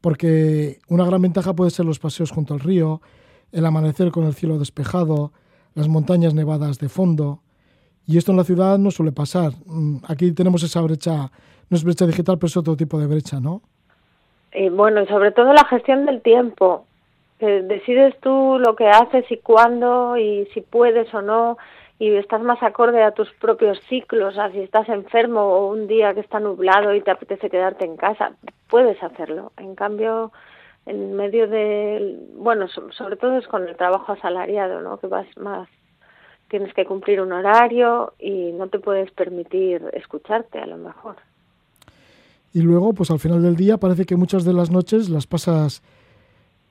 porque 0.00 0.78
una 0.88 1.04
gran 1.04 1.22
ventaja 1.22 1.54
puede 1.54 1.70
ser 1.70 1.86
los 1.86 1.98
paseos 1.98 2.30
junto 2.30 2.54
al 2.54 2.60
río, 2.60 3.00
el 3.50 3.66
amanecer 3.66 4.10
con 4.10 4.24
el 4.24 4.34
cielo 4.34 4.58
despejado, 4.58 5.32
las 5.78 5.88
montañas 5.88 6.34
nevadas 6.34 6.80
de 6.80 6.88
fondo. 6.88 7.38
Y 8.04 8.18
esto 8.18 8.32
en 8.32 8.38
la 8.38 8.44
ciudad 8.44 8.78
no 8.78 8.90
suele 8.90 9.12
pasar. 9.12 9.52
Mm, 9.66 9.98
aquí 10.08 10.32
tenemos 10.32 10.64
esa 10.64 10.80
brecha, 10.80 11.30
no 11.70 11.76
es 11.76 11.84
brecha 11.84 12.04
digital, 12.04 12.36
pero 12.36 12.48
es 12.48 12.56
otro 12.56 12.76
tipo 12.76 12.98
de 12.98 13.06
brecha, 13.06 13.38
¿no? 13.38 13.62
Y 14.52 14.70
bueno, 14.70 15.02
y 15.02 15.06
sobre 15.06 15.30
todo 15.30 15.52
la 15.52 15.64
gestión 15.66 16.04
del 16.04 16.20
tiempo, 16.20 16.84
que 17.38 17.62
decides 17.62 18.18
tú 18.20 18.58
lo 18.58 18.74
que 18.74 18.88
haces 18.88 19.24
y 19.30 19.36
cuándo 19.36 20.16
y 20.16 20.48
si 20.52 20.62
puedes 20.62 21.14
o 21.14 21.22
no 21.22 21.58
y 22.00 22.10
estás 22.16 22.40
más 22.42 22.60
acorde 22.62 23.04
a 23.04 23.12
tus 23.12 23.30
propios 23.34 23.78
ciclos, 23.88 24.36
a 24.36 24.50
si 24.50 24.60
estás 24.60 24.88
enfermo 24.88 25.42
o 25.42 25.70
un 25.70 25.86
día 25.86 26.12
que 26.12 26.20
está 26.20 26.40
nublado 26.40 26.92
y 26.94 27.02
te 27.02 27.12
apetece 27.12 27.50
quedarte 27.50 27.84
en 27.84 27.96
casa, 27.96 28.32
puedes 28.68 29.00
hacerlo. 29.00 29.52
En 29.58 29.76
cambio, 29.76 30.32
en 30.88 31.14
medio 31.14 31.46
de, 31.46 32.18
bueno, 32.34 32.66
sobre 32.68 33.16
todo 33.16 33.36
es 33.36 33.46
con 33.46 33.68
el 33.68 33.76
trabajo 33.76 34.12
asalariado, 34.12 34.80
¿no? 34.80 34.98
Que 34.98 35.06
vas 35.06 35.26
más, 35.36 35.68
tienes 36.48 36.72
que 36.72 36.86
cumplir 36.86 37.20
un 37.20 37.32
horario 37.32 38.14
y 38.18 38.52
no 38.52 38.68
te 38.68 38.78
puedes 38.78 39.10
permitir 39.10 39.82
escucharte 39.92 40.58
a 40.58 40.66
lo 40.66 40.78
mejor. 40.78 41.16
Y 42.54 42.62
luego, 42.62 42.94
pues 42.94 43.10
al 43.10 43.18
final 43.18 43.42
del 43.42 43.56
día 43.56 43.76
parece 43.76 44.06
que 44.06 44.16
muchas 44.16 44.44
de 44.44 44.54
las 44.54 44.70
noches 44.70 45.10
las 45.10 45.26
pasas 45.26 45.82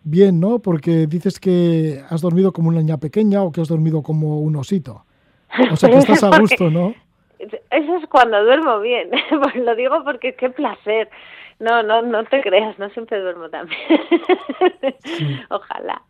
bien, 0.04 0.40
¿no? 0.40 0.60
Porque 0.60 1.06
dices 1.06 1.40
que 1.40 2.02
has 2.10 2.22
dormido 2.22 2.52
como 2.52 2.70
una 2.70 2.80
niña 2.80 2.98
pequeña 2.98 3.44
o 3.44 3.52
que 3.52 3.62
has 3.62 3.68
dormido 3.68 4.02
como 4.02 4.42
un 4.42 4.56
osito. 4.56 5.06
O 5.72 5.76
sea 5.76 5.90
que 5.90 5.98
estás 5.98 6.24
a 6.24 6.40
gusto, 6.40 6.72
¿no? 6.72 6.96
Eso 7.38 7.98
es 7.98 8.08
cuando 8.10 8.44
duermo 8.44 8.80
bien. 8.80 9.12
Pues 9.30 9.56
lo 9.56 9.76
digo 9.76 10.04
porque 10.04 10.34
qué 10.34 10.50
placer. 10.50 11.10
No, 11.60 11.82
no, 11.82 12.02
no 12.04 12.24
te 12.26 12.42
creas, 12.42 12.78
no 12.78 12.90
siempre 12.90 13.20
duermo 13.20 13.50
también. 13.50 13.80
Ojalá. 15.50 16.02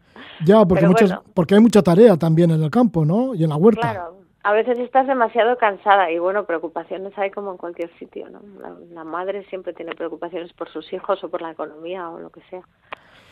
Ya, 0.45 0.65
porque, 0.65 0.87
muchas, 0.87 1.19
porque 1.33 1.55
hay 1.55 1.61
mucha 1.61 1.81
tarea 1.81 2.17
también 2.17 2.51
en 2.51 2.61
el 2.61 2.69
campo, 2.69 3.05
¿no? 3.05 3.33
Y 3.33 3.43
en 3.43 3.49
la 3.49 3.55
huerta. 3.55 3.81
Claro, 3.81 4.17
a 4.43 4.53
veces 4.53 4.79
estás 4.79 5.07
demasiado 5.07 5.57
cansada 5.57 6.11
y 6.11 6.19
bueno, 6.19 6.45
preocupaciones 6.45 7.11
hay 7.17 7.31
como 7.31 7.51
en 7.51 7.57
cualquier 7.57 7.89
sitio, 7.97 8.29
¿no? 8.29 8.39
La, 8.93 9.03
madre 9.03 9.45
siempre 9.49 9.73
tiene 9.73 9.93
preocupaciones 9.93 10.53
por 10.53 10.69
sus 10.69 10.91
hijos 10.93 11.23
o 11.23 11.29
por 11.29 11.41
la 11.41 11.51
economía 11.51 12.09
o 12.09 12.19
lo 12.19 12.29
que 12.29 12.41
sea. 12.49 12.61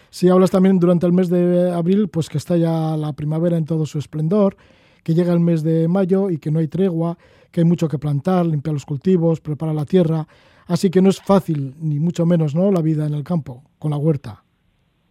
Sí, 0.09 0.29
hablas 0.29 0.51
también 0.51 0.79
durante 0.79 1.05
el 1.05 1.13
mes 1.13 1.29
de 1.29 1.71
abril, 1.71 2.09
pues 2.09 2.29
que 2.29 2.37
está 2.37 2.57
ya 2.57 2.95
la 2.97 3.13
primavera 3.13 3.57
en 3.57 3.65
todo 3.65 3.85
su 3.85 3.97
esplendor, 3.97 4.57
que 5.05 5.13
llega 5.13 5.31
el 5.31 5.39
mes 5.39 5.61
de 5.61 5.87
mayo 5.87 6.31
y 6.31 6.39
que 6.39 6.49
no 6.49 6.57
hay 6.57 6.67
tregua, 6.67 7.15
que 7.51 7.61
hay 7.61 7.65
mucho 7.65 7.87
que 7.87 7.99
plantar, 7.99 8.43
limpiar 8.43 8.73
los 8.73 8.87
cultivos, 8.87 9.39
preparar 9.39 9.75
la 9.75 9.85
tierra, 9.85 10.25
así 10.65 10.89
que 10.89 10.99
no 10.99 11.09
es 11.09 11.21
fácil, 11.21 11.75
ni 11.79 11.99
mucho 11.99 12.25
menos, 12.25 12.55
¿no?, 12.55 12.71
la 12.71 12.81
vida 12.81 13.05
en 13.05 13.13
el 13.13 13.23
campo, 13.23 13.61
con 13.77 13.91
la 13.91 13.97
huerta. 13.97 14.43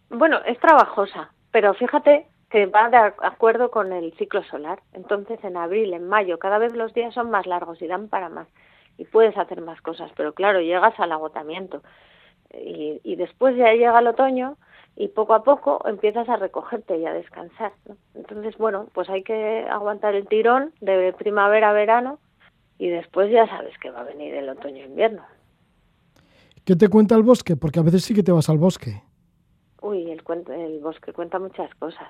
Bueno, 0.09 0.39
es 0.45 0.59
trabajosa, 0.59 1.31
pero 1.49 1.73
fíjate 1.75 2.27
que 2.49 2.65
va 2.65 2.89
de 2.89 2.97
acuerdo 2.97 3.71
con 3.71 3.93
el 3.93 4.11
ciclo 4.17 4.43
solar. 4.43 4.81
Entonces, 4.91 5.39
en 5.45 5.55
abril, 5.55 5.93
en 5.93 6.09
mayo, 6.09 6.39
cada 6.39 6.57
vez 6.57 6.75
los 6.75 6.93
días 6.93 7.13
son 7.13 7.31
más 7.31 7.45
largos 7.45 7.81
y 7.81 7.87
dan 7.87 8.09
para 8.09 8.27
más. 8.27 8.47
Y 8.97 9.05
puedes 9.05 9.37
hacer 9.37 9.61
más 9.61 9.81
cosas, 9.81 10.11
pero 10.17 10.33
claro, 10.33 10.59
llegas 10.59 10.99
al 10.99 11.13
agotamiento. 11.13 11.83
Y, 12.53 12.99
y 13.03 13.15
después 13.15 13.55
ya 13.55 13.71
llega 13.73 13.99
el 13.99 14.07
otoño 14.07 14.57
y 14.95 15.09
poco 15.09 15.33
a 15.33 15.43
poco 15.43 15.81
empiezas 15.87 16.27
a 16.29 16.37
recogerte 16.37 16.97
y 16.97 17.05
a 17.05 17.13
descansar. 17.13 17.73
Entonces, 18.13 18.57
bueno, 18.57 18.87
pues 18.93 19.09
hay 19.09 19.23
que 19.23 19.65
aguantar 19.69 20.15
el 20.15 20.27
tirón 20.27 20.73
de 20.81 21.13
primavera 21.17 21.71
a 21.71 21.73
verano 21.73 22.19
y 22.77 22.87
después 22.87 23.31
ya 23.31 23.47
sabes 23.47 23.77
que 23.79 23.91
va 23.91 24.01
a 24.01 24.03
venir 24.03 24.33
el 24.33 24.49
otoño-invierno. 24.49 25.23
¿Qué 26.63 26.75
te 26.75 26.87
cuenta 26.87 27.15
el 27.15 27.23
bosque? 27.23 27.55
Porque 27.55 27.79
a 27.79 27.83
veces 27.83 28.03
sí 28.03 28.13
que 28.13 28.23
te 28.23 28.31
vas 28.31 28.49
al 28.49 28.57
bosque. 28.57 29.03
Uy, 29.81 30.09
el, 30.09 30.23
el 30.49 30.79
bosque 30.79 31.13
cuenta 31.13 31.39
muchas 31.39 31.73
cosas, 31.75 32.09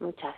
muchas. 0.00 0.34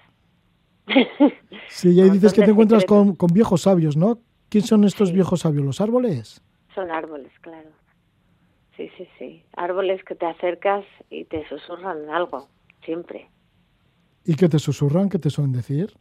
Sí, 1.69 1.95
y 1.95 2.00
ahí 2.00 2.11
dices 2.11 2.33
que 2.33 2.43
te 2.43 2.50
encuentras 2.50 2.85
con, 2.85 3.15
con, 3.15 3.33
viejos 3.33 3.62
sabios, 3.62 3.97
¿no? 3.97 4.19
¿Quién 4.49 4.65
son 4.65 4.83
estos 4.83 5.12
viejos 5.12 5.41
sabios? 5.41 5.65
¿Los 5.65 5.81
árboles? 5.81 6.43
Son 6.75 6.91
árboles, 6.91 7.31
claro. 7.41 7.71
Sí, 8.80 8.90
sí, 8.96 9.08
sí. 9.18 9.44
Árboles 9.56 10.02
que 10.04 10.14
te 10.14 10.25
acercas 10.25 10.87
y 11.10 11.25
te 11.25 11.46
susurran 11.50 12.08
algo, 12.08 12.49
siempre. 12.82 13.28
¿Y 14.25 14.37
qué 14.37 14.49
te 14.49 14.58
susurran? 14.58 15.10
¿Qué 15.10 15.18
te 15.18 15.28
suelen 15.28 15.52
decir? 15.52 15.92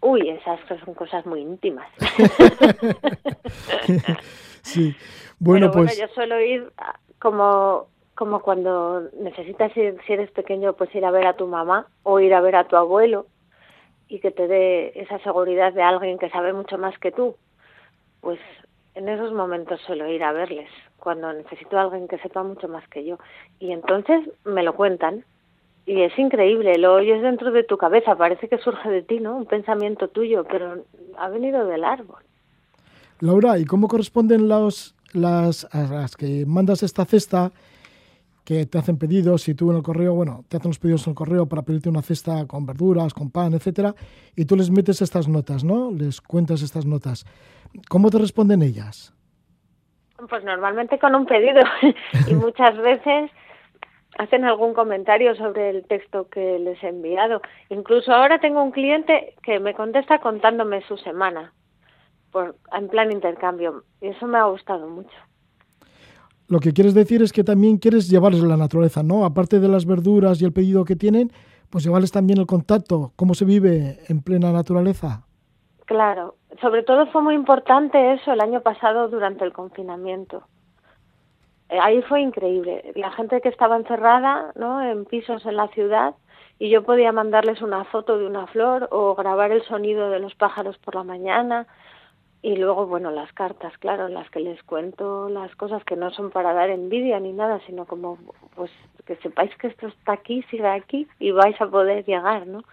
Uy, 0.00 0.28
esas 0.28 0.60
son 0.84 0.94
cosas 0.94 1.26
muy 1.26 1.40
íntimas. 1.40 1.88
sí. 4.62 4.94
Bueno, 5.40 5.72
pues. 5.72 5.98
yo 5.98 6.06
suelo 6.14 6.40
ir 6.40 6.72
como 7.18 7.88
como 8.14 8.40
cuando 8.40 9.08
necesitas 9.18 9.76
ir, 9.76 9.98
si 10.06 10.12
eres 10.12 10.30
pequeño, 10.30 10.74
pues 10.74 10.94
ir 10.94 11.04
a 11.04 11.10
ver 11.10 11.26
a 11.26 11.34
tu 11.34 11.48
mamá 11.48 11.88
o 12.04 12.20
ir 12.20 12.34
a 12.34 12.40
ver 12.40 12.54
a 12.54 12.68
tu 12.68 12.76
abuelo 12.76 13.26
y 14.06 14.20
que 14.20 14.30
te 14.30 14.46
dé 14.46 14.92
esa 14.94 15.18
seguridad 15.24 15.72
de 15.72 15.82
alguien 15.82 16.18
que 16.18 16.30
sabe 16.30 16.52
mucho 16.52 16.78
más 16.78 16.96
que 17.00 17.10
tú. 17.10 17.34
Pues 18.20 18.38
en 18.94 19.08
esos 19.08 19.32
momentos 19.32 19.80
suelo 19.86 20.08
ir 20.08 20.22
a 20.22 20.32
verles, 20.32 20.68
cuando 20.98 21.32
necesito 21.32 21.78
a 21.78 21.82
alguien 21.82 22.08
que 22.08 22.18
sepa 22.18 22.42
mucho 22.42 22.68
más 22.68 22.86
que 22.88 23.04
yo. 23.04 23.18
Y 23.58 23.72
entonces 23.72 24.28
me 24.44 24.62
lo 24.62 24.74
cuentan. 24.74 25.24
Y 25.84 26.02
es 26.02 26.16
increíble, 26.16 26.78
lo 26.78 26.94
oyes 26.94 27.22
dentro 27.22 27.50
de 27.50 27.64
tu 27.64 27.76
cabeza, 27.76 28.14
parece 28.14 28.48
que 28.48 28.58
surge 28.58 28.88
de 28.88 29.02
ti, 29.02 29.18
¿no? 29.18 29.36
Un 29.36 29.46
pensamiento 29.46 30.06
tuyo, 30.08 30.44
pero 30.44 30.84
ha 31.18 31.28
venido 31.28 31.66
del 31.66 31.82
árbol. 31.82 32.22
Laura, 33.18 33.58
¿y 33.58 33.64
cómo 33.64 33.88
corresponden 33.88 34.48
los, 34.48 34.94
las, 35.12 35.66
a 35.74 35.82
las 35.92 36.16
que 36.16 36.44
mandas 36.46 36.84
esta 36.84 37.04
cesta 37.04 37.50
que 38.44 38.66
te 38.66 38.78
hacen 38.78 38.98
pedidos 38.98 39.48
y 39.48 39.54
tú 39.54 39.70
en 39.70 39.76
el 39.76 39.82
correo, 39.82 40.14
bueno, 40.14 40.44
te 40.48 40.56
hacen 40.56 40.70
los 40.70 40.78
pedidos 40.78 41.06
en 41.06 41.12
el 41.12 41.16
correo 41.16 41.46
para 41.46 41.62
pedirte 41.62 41.88
una 41.88 42.02
cesta 42.02 42.46
con 42.46 42.66
verduras, 42.66 43.14
con 43.14 43.30
pan, 43.30 43.54
etcétera, 43.54 43.94
y 44.34 44.44
tú 44.44 44.56
les 44.56 44.70
metes 44.70 45.00
estas 45.00 45.28
notas, 45.28 45.64
¿no? 45.64 45.90
Les 45.92 46.20
cuentas 46.20 46.62
estas 46.62 46.84
notas. 46.84 47.24
¿Cómo 47.88 48.10
te 48.10 48.18
responden 48.18 48.62
ellas? 48.62 49.14
Pues 50.28 50.44
normalmente 50.44 50.98
con 50.98 51.14
un 51.14 51.26
pedido 51.26 51.62
y 52.28 52.34
muchas 52.34 52.76
veces 52.78 53.30
hacen 54.18 54.44
algún 54.44 54.74
comentario 54.74 55.34
sobre 55.36 55.70
el 55.70 55.84
texto 55.86 56.28
que 56.28 56.58
les 56.58 56.82
he 56.82 56.88
enviado. 56.88 57.40
Incluso 57.70 58.12
ahora 58.12 58.38
tengo 58.38 58.62
un 58.62 58.72
cliente 58.72 59.34
que 59.42 59.58
me 59.58 59.74
contesta 59.74 60.18
contándome 60.18 60.82
su 60.82 60.96
semana 60.98 61.52
por, 62.30 62.56
en 62.72 62.88
plan 62.88 63.10
intercambio 63.12 63.84
y 64.00 64.08
eso 64.08 64.26
me 64.26 64.38
ha 64.38 64.44
gustado 64.44 64.88
mucho 64.88 65.16
lo 66.52 66.60
que 66.60 66.74
quieres 66.74 66.92
decir 66.92 67.22
es 67.22 67.32
que 67.32 67.44
también 67.44 67.78
quieres 67.78 68.10
llevarles 68.10 68.42
la 68.42 68.58
naturaleza, 68.58 69.02
¿no? 69.02 69.24
Aparte 69.24 69.58
de 69.58 69.68
las 69.68 69.86
verduras 69.86 70.42
y 70.42 70.44
el 70.44 70.52
pedido 70.52 70.84
que 70.84 70.96
tienen, 70.96 71.32
pues 71.70 71.82
llevarles 71.82 72.12
también 72.12 72.38
el 72.38 72.46
contacto, 72.46 73.12
cómo 73.16 73.32
se 73.32 73.46
vive 73.46 74.00
en 74.10 74.20
plena 74.20 74.52
naturaleza. 74.52 75.22
Claro, 75.86 76.34
sobre 76.60 76.82
todo 76.82 77.06
fue 77.06 77.22
muy 77.22 77.34
importante 77.34 78.12
eso 78.12 78.34
el 78.34 78.42
año 78.42 78.60
pasado 78.60 79.08
durante 79.08 79.46
el 79.46 79.54
confinamiento. 79.54 80.42
Eh, 81.70 81.78
ahí 81.80 82.02
fue 82.02 82.20
increíble. 82.20 82.92
La 82.96 83.10
gente 83.12 83.40
que 83.40 83.48
estaba 83.48 83.78
encerrada, 83.78 84.52
¿no? 84.54 84.82
En 84.82 85.06
pisos 85.06 85.46
en 85.46 85.56
la 85.56 85.68
ciudad 85.68 86.14
y 86.58 86.68
yo 86.68 86.82
podía 86.82 87.12
mandarles 87.12 87.62
una 87.62 87.84
foto 87.84 88.18
de 88.18 88.26
una 88.26 88.46
flor 88.48 88.88
o 88.90 89.14
grabar 89.14 89.52
el 89.52 89.62
sonido 89.62 90.10
de 90.10 90.18
los 90.18 90.34
pájaros 90.34 90.76
por 90.76 90.96
la 90.96 91.02
mañana 91.02 91.66
Y 92.44 92.56
luego, 92.56 92.88
bueno, 92.88 93.12
las 93.12 93.32
cartas, 93.32 93.72
claro, 93.78 94.08
las 94.08 94.28
que 94.30 94.40
les 94.40 94.60
cuento 94.64 95.28
las 95.28 95.54
cosas 95.54 95.84
que 95.84 95.94
no 95.94 96.10
son 96.10 96.30
para 96.30 96.52
dar 96.52 96.70
envidia 96.70 97.20
ni 97.20 97.32
nada, 97.32 97.60
sino 97.66 97.86
como, 97.86 98.18
pues, 98.56 98.70
que 99.06 99.14
sepáis 99.16 99.54
que 99.58 99.68
esto 99.68 99.86
está 99.86 100.14
aquí, 100.14 100.42
sigue 100.50 100.66
aquí 100.66 101.06
y 101.20 101.30
vais 101.30 101.58
a 101.60 101.68
poder 101.68 102.04
llegar, 102.04 102.48
¿no? 102.48 102.64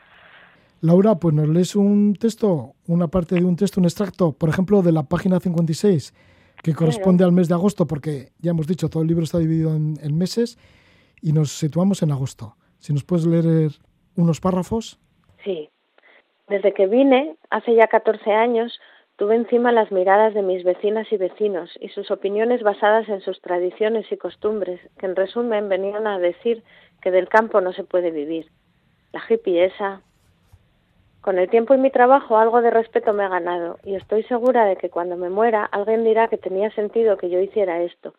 Laura, 0.82 1.16
pues 1.16 1.36
nos 1.36 1.48
lees 1.48 1.76
un 1.76 2.16
texto, 2.16 2.74
una 2.88 3.10
parte 3.10 3.36
de 3.36 3.46
un 3.46 3.56
texto, 3.56 3.80
un 3.80 3.86
extracto, 3.86 4.32
por 4.32 4.50
ejemplo, 4.50 4.82
de 4.82 4.92
la 4.92 5.04
página 5.04 5.40
56, 5.40 6.16
que 6.64 6.74
corresponde 6.74 7.24
al 7.24 7.32
mes 7.32 7.48
de 7.48 7.54
agosto, 7.54 7.86
porque 7.86 8.30
ya 8.40 8.52
hemos 8.52 8.66
dicho, 8.66 8.90
todo 8.90 9.04
el 9.04 9.10
libro 9.10 9.24
está 9.24 9.38
dividido 9.38 9.76
en, 9.76 9.98
en 10.02 10.18
meses 10.18 10.58
y 11.22 11.34
nos 11.34 11.52
situamos 11.52 12.02
en 12.02 12.12
agosto. 12.12 12.56
Si 12.80 12.94
nos 12.94 13.04
puedes 13.04 13.28
leer 13.28 13.72
unos 14.16 14.40
párrafos. 14.40 15.00
Sí. 15.44 15.70
Desde 16.48 16.74
que 16.74 16.88
vine, 16.88 17.36
hace 17.50 17.76
ya 17.76 17.88
14 17.88 18.32
años, 18.32 18.80
tuve 19.20 19.36
encima 19.36 19.74
las 19.74 19.92
miradas 19.92 20.34
de 20.34 20.42
mis 20.42 20.64
vecinas 20.64 21.12
y 21.12 21.18
vecinos 21.18 21.70
y 21.82 21.90
sus 21.90 22.10
opiniones 22.10 22.64
basadas 22.64 23.10
en 23.10 23.20
sus 23.20 23.42
tradiciones 23.42 24.10
y 24.14 24.18
costumbres, 24.18 24.80
que 24.98 25.08
en 25.08 25.18
resumen 25.18 25.68
venían 25.68 26.08
a 26.08 26.20
decir 26.20 26.64
que 27.02 27.12
del 27.12 27.28
campo 27.28 27.60
no 27.60 27.74
se 27.74 27.84
puede 27.84 28.12
vivir. 28.12 28.50
La 29.12 29.22
hippie 29.28 29.66
esa. 29.66 30.02
Con 31.20 31.38
el 31.38 31.50
tiempo 31.50 31.74
y 31.74 31.78
mi 31.78 31.92
trabajo 31.92 32.38
algo 32.38 32.62
de 32.62 32.72
respeto 32.72 33.12
me 33.12 33.26
ha 33.26 33.28
ganado 33.28 33.78
y 33.84 33.96
estoy 33.96 34.24
segura 34.24 34.64
de 34.64 34.78
que 34.78 34.90
cuando 34.90 35.18
me 35.18 35.30
muera 35.30 35.66
alguien 35.66 36.06
dirá 36.06 36.30
que 36.30 36.38
tenía 36.38 36.72
sentido 36.72 37.18
que 37.18 37.30
yo 37.30 37.42
hiciera 37.42 37.82
esto, 37.82 38.14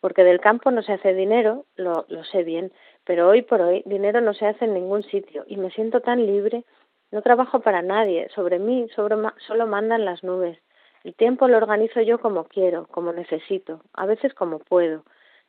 porque 0.00 0.24
del 0.24 0.40
campo 0.40 0.72
no 0.72 0.82
se 0.82 0.94
hace 0.94 1.14
dinero, 1.14 1.64
lo, 1.76 2.06
lo 2.08 2.24
sé 2.24 2.42
bien, 2.42 2.72
pero 3.04 3.28
hoy 3.28 3.42
por 3.42 3.60
hoy 3.60 3.84
dinero 3.86 4.20
no 4.20 4.34
se 4.34 4.46
hace 4.46 4.64
en 4.64 4.74
ningún 4.74 5.04
sitio 5.04 5.44
y 5.46 5.58
me 5.58 5.70
siento 5.70 6.00
tan 6.00 6.26
libre. 6.26 6.64
No 7.12 7.22
trabajo 7.22 7.60
para 7.60 7.82
nadie, 7.82 8.28
sobre 8.34 8.58
mí 8.58 8.88
sobre, 8.94 9.16
solo 9.46 9.66
mandan 9.66 10.04
las 10.04 10.22
nubes. 10.22 10.58
El 11.02 11.14
tiempo 11.14 11.48
lo 11.48 11.56
organizo 11.56 12.00
yo 12.02 12.20
como 12.20 12.44
quiero, 12.44 12.86
como 12.86 13.12
necesito, 13.12 13.82
a 13.94 14.06
veces 14.06 14.34
como 14.34 14.58
puedo. 14.58 15.04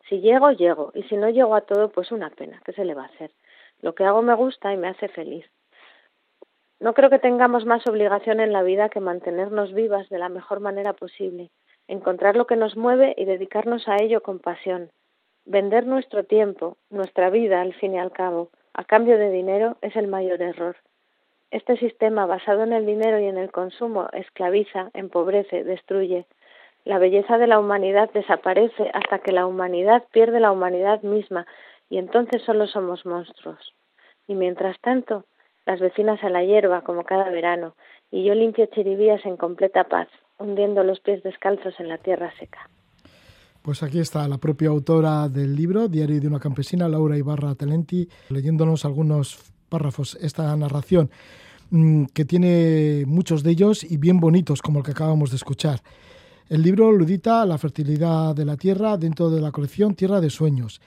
Si 0.09 0.21
llego, 0.21 0.51
llego, 0.51 0.91
y 0.95 1.03
si 1.03 1.17
no 1.17 1.29
llego 1.29 1.53
a 1.53 1.61
todo, 1.61 1.89
pues 1.89 2.11
una 2.11 2.29
pena, 2.29 2.61
¿qué 2.65 2.73
se 2.73 2.85
le 2.85 2.95
va 2.95 3.03
a 3.03 3.07
hacer? 3.07 3.31
Lo 3.81 3.93
que 3.93 4.05
hago 4.05 4.21
me 4.21 4.33
gusta 4.33 4.73
y 4.73 4.77
me 4.77 4.87
hace 4.87 5.07
feliz. 5.07 5.45
No 6.79 6.95
creo 6.95 7.11
que 7.11 7.19
tengamos 7.19 7.65
más 7.65 7.85
obligación 7.85 8.39
en 8.39 8.53
la 8.53 8.63
vida 8.63 8.89
que 8.89 8.99
mantenernos 8.99 9.73
vivas 9.73 10.09
de 10.09 10.17
la 10.17 10.29
mejor 10.29 10.61
manera 10.61 10.93
posible, 10.93 11.51
encontrar 11.87 12.35
lo 12.35 12.47
que 12.47 12.55
nos 12.55 12.75
mueve 12.75 13.13
y 13.17 13.25
dedicarnos 13.25 13.87
a 13.87 13.97
ello 14.01 14.21
con 14.23 14.39
pasión. 14.39 14.89
Vender 15.45 15.85
nuestro 15.85 16.23
tiempo, 16.23 16.77
nuestra 16.89 17.29
vida, 17.29 17.61
al 17.61 17.73
fin 17.75 17.93
y 17.93 17.99
al 17.99 18.11
cabo, 18.11 18.49
a 18.73 18.83
cambio 18.83 19.19
de 19.19 19.29
dinero 19.29 19.77
es 19.81 19.95
el 19.95 20.07
mayor 20.07 20.41
error. 20.41 20.77
Este 21.51 21.75
sistema 21.77 22.25
basado 22.25 22.63
en 22.63 22.71
el 22.71 22.85
dinero 22.85 23.19
y 23.19 23.25
en 23.25 23.37
el 23.37 23.51
consumo 23.51 24.07
esclaviza, 24.13 24.89
empobrece, 24.93 25.65
destruye. 25.65 26.25
La 26.85 26.97
belleza 26.97 27.37
de 27.37 27.45
la 27.45 27.59
humanidad 27.59 28.09
desaparece 28.13 28.89
hasta 28.93 29.19
que 29.19 29.33
la 29.33 29.45
humanidad 29.45 30.05
pierde 30.13 30.39
la 30.39 30.53
humanidad 30.53 31.01
misma 31.03 31.45
y 31.89 31.97
entonces 31.97 32.41
solo 32.43 32.67
somos 32.67 33.05
monstruos. 33.05 33.75
Y 34.27 34.35
mientras 34.35 34.79
tanto, 34.79 35.25
las 35.65 35.81
vecinas 35.81 36.23
a 36.23 36.29
la 36.29 36.43
hierba 36.43 36.81
como 36.81 37.03
cada 37.03 37.29
verano, 37.29 37.75
y 38.09 38.23
yo 38.23 38.33
limpio 38.33 38.65
chiribías 38.67 39.25
en 39.25 39.35
completa 39.35 39.83
paz, 39.83 40.07
hundiendo 40.37 40.83
los 40.85 41.01
pies 41.01 41.21
descalzos 41.21 41.77
en 41.79 41.89
la 41.89 41.97
tierra 41.97 42.31
seca. 42.39 42.69
Pues 43.61 43.83
aquí 43.83 43.99
está 43.99 44.27
la 44.27 44.37
propia 44.37 44.69
autora 44.69 45.27
del 45.27 45.55
libro, 45.55 45.87
Diario 45.89 46.19
de 46.19 46.27
una 46.27 46.39
campesina, 46.39 46.87
Laura 46.87 47.17
Ibarra 47.17 47.55
Talenti, 47.55 48.07
leyéndonos 48.29 48.85
algunos 48.85 49.53
párrafos, 49.71 50.17
esta 50.21 50.55
narración, 50.55 51.09
mm, 51.71 52.05
que 52.13 52.25
tiene 52.25 53.05
muchos 53.07 53.41
de 53.41 53.51
ellos 53.51 53.83
y 53.83 53.97
bien 53.97 54.19
bonitos, 54.19 54.61
como 54.61 54.79
el 54.79 54.85
que 54.85 54.91
acabamos 54.91 55.31
de 55.31 55.37
escuchar. 55.37 55.79
El 56.49 56.61
libro 56.61 56.91
ludita 56.91 57.45
la 57.45 57.57
fertilidad 57.57 58.35
de 58.35 58.43
la 58.43 58.57
tierra 58.57 58.97
dentro 58.97 59.29
de 59.29 59.39
la 59.39 59.51
colección 59.51 59.95
Tierra 59.95 60.19
de 60.19 60.29
Sueños. 60.29 60.81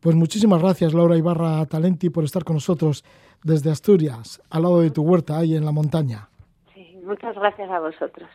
Pues 0.00 0.16
muchísimas 0.16 0.62
gracias, 0.62 0.94
Laura 0.94 1.18
Ibarra 1.18 1.66
Talenti, 1.66 2.08
por 2.08 2.24
estar 2.24 2.42
con 2.42 2.56
nosotros 2.56 3.04
desde 3.44 3.70
Asturias, 3.70 4.40
al 4.48 4.62
lado 4.62 4.80
de 4.80 4.90
tu 4.90 5.02
huerta, 5.02 5.36
ahí 5.36 5.54
en 5.54 5.66
la 5.66 5.72
montaña. 5.72 6.30
Sí, 6.72 6.98
muchas 7.04 7.34
gracias 7.36 7.70
a 7.70 7.80
vosotros. 7.80 8.30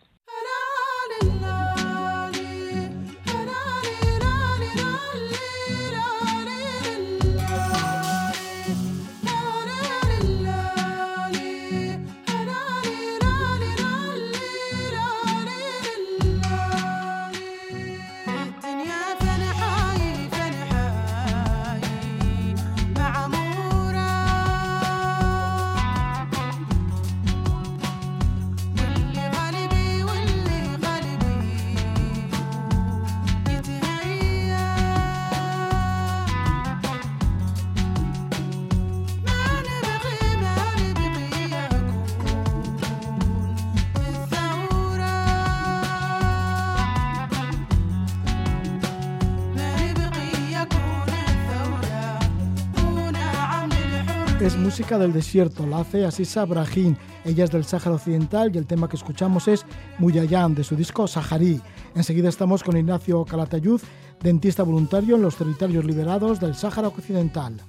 Es 54.45 54.57
música 54.57 54.99
del 54.99 55.11
desierto, 55.11 55.65
la 55.65 55.79
hace 55.79 56.05
Asisa 56.05 56.45
Brahim. 56.45 56.95
Ella 57.23 57.45
es 57.45 57.51
del 57.51 57.65
Sáhara 57.65 57.95
Occidental 57.95 58.51
y 58.53 58.59
el 58.59 58.67
tema 58.67 58.87
que 58.87 58.95
escuchamos 58.95 59.47
es 59.47 59.65
Muyayán, 59.97 60.53
de 60.53 60.63
su 60.63 60.75
disco 60.75 61.07
Saharí. 61.07 61.59
Enseguida 61.95 62.29
estamos 62.29 62.63
con 62.63 62.77
Ignacio 62.77 63.25
Calatayud, 63.25 63.81
dentista 64.21 64.61
voluntario 64.61 65.15
en 65.15 65.23
los 65.23 65.35
territorios 65.35 65.83
liberados 65.83 66.39
del 66.39 66.53
Sáhara 66.53 66.89
Occidental. 66.89 67.59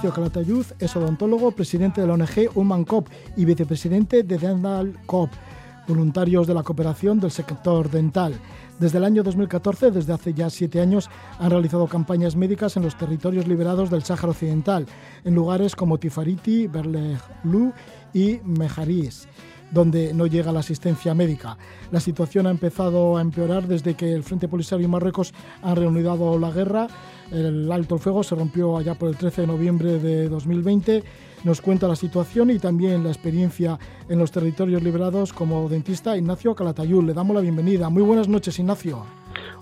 Ignacio 0.00 0.14
Calatayud 0.14 0.66
es 0.78 0.96
odontólogo, 0.96 1.50
presidente 1.50 2.00
de 2.00 2.06
la 2.06 2.14
ONG 2.14 2.48
Human 2.54 2.84
Cop 2.86 3.08
y 3.36 3.44
vicepresidente 3.44 4.22
de 4.22 4.38
Dental 4.38 4.98
Cop, 5.04 5.28
voluntarios 5.86 6.46
de 6.46 6.54
la 6.54 6.62
cooperación 6.62 7.20
del 7.20 7.30
sector 7.30 7.90
dental. 7.90 8.32
Desde 8.78 8.96
el 8.96 9.04
año 9.04 9.22
2014, 9.22 9.90
desde 9.90 10.14
hace 10.14 10.32
ya 10.32 10.48
siete 10.48 10.80
años, 10.80 11.10
han 11.38 11.50
realizado 11.50 11.86
campañas 11.86 12.34
médicas 12.34 12.78
en 12.78 12.84
los 12.84 12.96
territorios 12.96 13.46
liberados 13.46 13.90
del 13.90 14.02
Sáhara 14.02 14.30
Occidental, 14.30 14.86
en 15.22 15.34
lugares 15.34 15.76
como 15.76 15.98
Tifariti, 15.98 16.66
Berlejlú 16.66 17.74
y 18.14 18.40
Mejarís 18.42 19.28
donde 19.70 20.12
no 20.14 20.26
llega 20.26 20.52
la 20.52 20.60
asistencia 20.60 21.14
médica. 21.14 21.56
La 21.90 22.00
situación 22.00 22.46
ha 22.46 22.50
empezado 22.50 23.16
a 23.16 23.20
empeorar 23.20 23.66
desde 23.66 23.94
que 23.94 24.12
el 24.12 24.22
Frente 24.22 24.48
Polisario 24.48 24.86
y 24.86 24.90
Marruecos 24.90 25.32
han 25.62 25.76
reanudado 25.76 26.38
la 26.38 26.50
guerra. 26.50 26.86
El 27.30 27.70
alto 27.70 27.94
el 27.94 28.00
fuego 28.00 28.22
se 28.22 28.34
rompió 28.34 28.76
allá 28.76 28.94
por 28.94 29.08
el 29.08 29.16
13 29.16 29.42
de 29.42 29.46
noviembre 29.46 29.98
de 29.98 30.28
2020. 30.28 31.04
Nos 31.44 31.60
cuenta 31.60 31.88
la 31.88 31.96
situación 31.96 32.50
y 32.50 32.58
también 32.58 33.02
la 33.02 33.10
experiencia 33.10 33.78
en 34.08 34.18
los 34.18 34.30
territorios 34.30 34.82
liberados 34.82 35.32
como 35.32 35.68
dentista 35.68 36.16
Ignacio 36.16 36.54
Calatayud. 36.54 37.04
Le 37.04 37.14
damos 37.14 37.34
la 37.34 37.40
bienvenida. 37.40 37.88
Muy 37.88 38.02
buenas 38.02 38.28
noches, 38.28 38.58
Ignacio. 38.58 39.06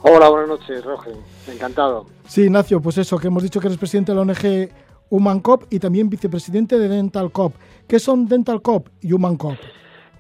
Hola, 0.03 0.29
buenas 0.29 0.49
noches, 0.49 0.85
Roger. 0.85 1.15
Encantado. 1.47 2.07
Sí, 2.27 2.43
Ignacio, 2.43 2.81
pues 2.81 2.99
eso, 2.99 3.19
que 3.19 3.29
hemos 3.29 3.43
dicho 3.43 3.61
que 3.61 3.69
eres 3.69 3.79
presidente 3.79 4.13
de 4.13 4.17
la 4.17 4.23
ONG 4.23 4.71
Human 5.11 5.41
Cop 5.41 5.65
y 5.71 5.79
también 5.79 6.11
vicepresidente 6.11 6.79
de 6.79 6.89
Dental 6.89 7.31
Cop. 7.33 7.55
¿Qué 7.87 7.99
son 7.99 8.27
Dental 8.27 8.61
Cop 8.61 8.89
y 9.01 9.13
Human 9.13 9.37
Cop? 9.37 9.57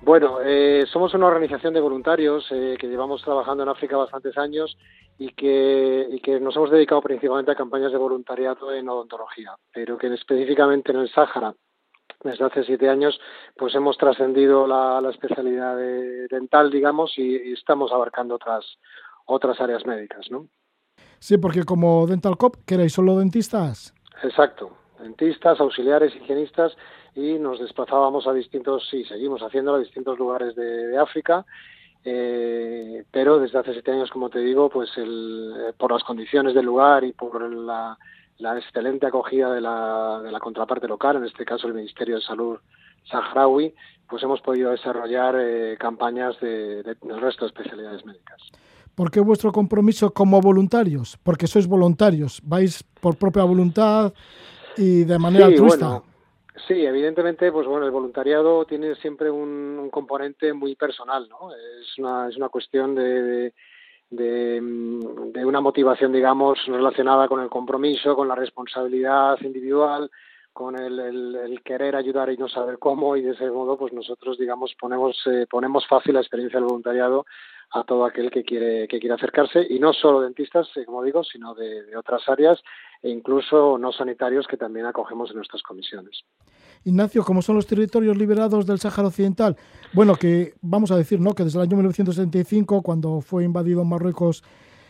Bueno, 0.08 0.38
eh, 0.42 0.86
somos 0.90 1.12
una 1.12 1.26
organización 1.26 1.74
de 1.74 1.82
voluntarios 1.82 2.46
eh, 2.50 2.78
que 2.80 2.86
llevamos 2.86 3.20
trabajando 3.20 3.62
en 3.62 3.68
África 3.68 3.98
bastantes 3.98 4.38
años 4.38 4.74
y 5.18 5.34
que, 5.34 6.08
y 6.10 6.18
que 6.20 6.40
nos 6.40 6.56
hemos 6.56 6.70
dedicado 6.70 7.02
principalmente 7.02 7.52
a 7.52 7.54
campañas 7.54 7.92
de 7.92 7.98
voluntariado 7.98 8.72
en 8.72 8.88
odontología, 8.88 9.54
pero 9.70 9.98
que 9.98 10.06
específicamente 10.06 10.92
en 10.92 11.00
el 11.00 11.10
Sáhara, 11.10 11.52
desde 12.24 12.42
hace 12.42 12.64
siete 12.64 12.88
años, 12.88 13.20
pues 13.54 13.74
hemos 13.74 13.98
trascendido 13.98 14.66
la, 14.66 14.98
la 15.02 15.10
especialidad 15.10 15.76
de 15.76 16.26
dental, 16.28 16.70
digamos, 16.70 17.12
y, 17.18 17.50
y, 17.50 17.52
estamos 17.52 17.92
abarcando 17.92 18.36
otras, 18.36 18.64
otras 19.26 19.60
áreas 19.60 19.84
médicas, 19.84 20.30
¿no? 20.30 20.46
Sí, 21.18 21.36
porque 21.36 21.64
como 21.64 22.06
Dental 22.06 22.38
Cop, 22.38 22.56
que 22.66 22.76
erais 22.76 22.94
solo 22.94 23.18
dentistas. 23.18 23.92
Exacto, 24.22 24.70
dentistas, 25.00 25.60
auxiliares, 25.60 26.16
higienistas 26.16 26.74
y 27.14 27.38
nos 27.38 27.60
desplazábamos 27.60 28.26
a 28.26 28.32
distintos, 28.32 28.86
sí, 28.90 29.04
seguimos 29.04 29.42
haciéndolo 29.42 29.78
a 29.78 29.80
distintos 29.80 30.18
lugares 30.18 30.54
de, 30.54 30.96
África, 30.98 31.44
eh, 32.04 33.04
pero 33.10 33.38
desde 33.38 33.58
hace 33.58 33.72
siete 33.72 33.92
años, 33.92 34.10
como 34.10 34.30
te 34.30 34.38
digo, 34.40 34.68
pues 34.68 34.90
el, 34.96 35.74
por 35.76 35.92
las 35.92 36.04
condiciones 36.04 36.54
del 36.54 36.66
lugar 36.66 37.04
y 37.04 37.12
por 37.12 37.40
la, 37.52 37.96
excelente 38.56 39.06
acogida 39.06 39.52
de 39.52 39.60
la, 39.60 40.20
de 40.22 40.30
la 40.30 40.38
contraparte 40.38 40.86
local, 40.86 41.16
en 41.16 41.24
este 41.24 41.44
caso 41.44 41.66
el 41.66 41.74
Ministerio 41.74 42.16
de 42.16 42.22
Salud 42.22 42.58
saharaui, 43.10 43.74
pues 44.08 44.22
hemos 44.22 44.40
podido 44.40 44.70
desarrollar 44.70 45.36
eh, 45.38 45.76
campañas 45.78 46.38
de, 46.40 46.82
del 46.82 47.20
resto 47.20 47.44
de 47.44 47.48
especialidades 47.48 48.04
médicas. 48.04 48.40
¿Por 48.94 49.10
qué 49.10 49.20
vuestro 49.20 49.52
compromiso 49.52 50.12
como 50.12 50.40
voluntarios? 50.40 51.18
Porque 51.22 51.46
sois 51.46 51.68
voluntarios, 51.68 52.40
vais 52.42 52.82
por 53.00 53.16
propia 53.16 53.44
voluntad 53.44 54.12
y 54.76 55.04
de 55.04 55.18
manera 55.18 55.46
altruista. 55.46 56.02
Sí, 56.66 56.84
evidentemente, 56.84 57.52
pues 57.52 57.66
bueno, 57.66 57.86
el 57.86 57.92
voluntariado 57.92 58.64
tiene 58.64 58.94
siempre 58.96 59.30
un, 59.30 59.88
componente 59.90 60.52
muy 60.52 60.74
personal, 60.74 61.28
¿no? 61.28 61.50
Es 61.54 61.98
una, 61.98 62.28
es 62.28 62.36
una 62.36 62.48
cuestión 62.48 62.94
de, 62.94 63.52
de, 64.10 64.60
de, 64.60 65.44
una 65.44 65.60
motivación, 65.60 66.12
digamos, 66.12 66.58
relacionada 66.66 67.28
con 67.28 67.40
el 67.40 67.48
compromiso, 67.48 68.16
con 68.16 68.28
la 68.28 68.34
responsabilidad 68.34 69.38
individual, 69.42 70.10
con 70.52 70.78
el, 70.78 70.98
el, 70.98 71.62
querer 71.62 71.94
ayudar 71.96 72.30
y 72.30 72.36
no 72.36 72.48
saber 72.48 72.78
cómo, 72.78 73.16
y 73.16 73.22
de 73.22 73.32
ese 73.32 73.50
modo, 73.50 73.76
pues 73.76 73.92
nosotros, 73.92 74.38
digamos, 74.38 74.74
ponemos, 74.78 75.16
eh, 75.26 75.46
ponemos 75.48 75.86
fácil 75.86 76.14
la 76.14 76.20
experiencia 76.20 76.58
del 76.58 76.66
voluntariado 76.66 77.26
a 77.70 77.84
todo 77.84 78.04
aquel 78.04 78.30
que 78.30 78.44
quiere, 78.44 78.88
que 78.88 78.98
quiere 78.98 79.14
acercarse, 79.14 79.66
y 79.68 79.78
no 79.78 79.92
solo 79.92 80.22
dentistas, 80.22 80.68
eh, 80.76 80.84
como 80.86 81.02
digo, 81.02 81.22
sino 81.22 81.54
de, 81.54 81.96
otras 81.96 82.22
áreas 82.28 82.60
e 83.02 83.10
incluso 83.10 83.78
no 83.78 83.92
sanitarios 83.92 84.46
que 84.46 84.56
también 84.56 84.86
acogemos 84.86 85.30
en 85.30 85.36
nuestras 85.36 85.62
comisiones. 85.62 86.24
Ignacio, 86.84 87.22
¿cómo 87.24 87.42
son 87.42 87.56
los 87.56 87.66
territorios 87.66 88.16
liberados 88.16 88.66
del 88.66 88.78
Sáhara 88.78 89.08
Occidental? 89.08 89.56
Bueno, 89.92 90.14
que 90.14 90.54
vamos 90.62 90.90
a 90.90 90.96
decir, 90.96 91.20
¿no? 91.20 91.34
Que 91.34 91.44
desde 91.44 91.58
el 91.58 91.64
año 91.64 91.76
1975, 91.76 92.82
cuando 92.82 93.20
fue 93.20 93.44
invadido 93.44 93.84
Marruecos 93.84 94.42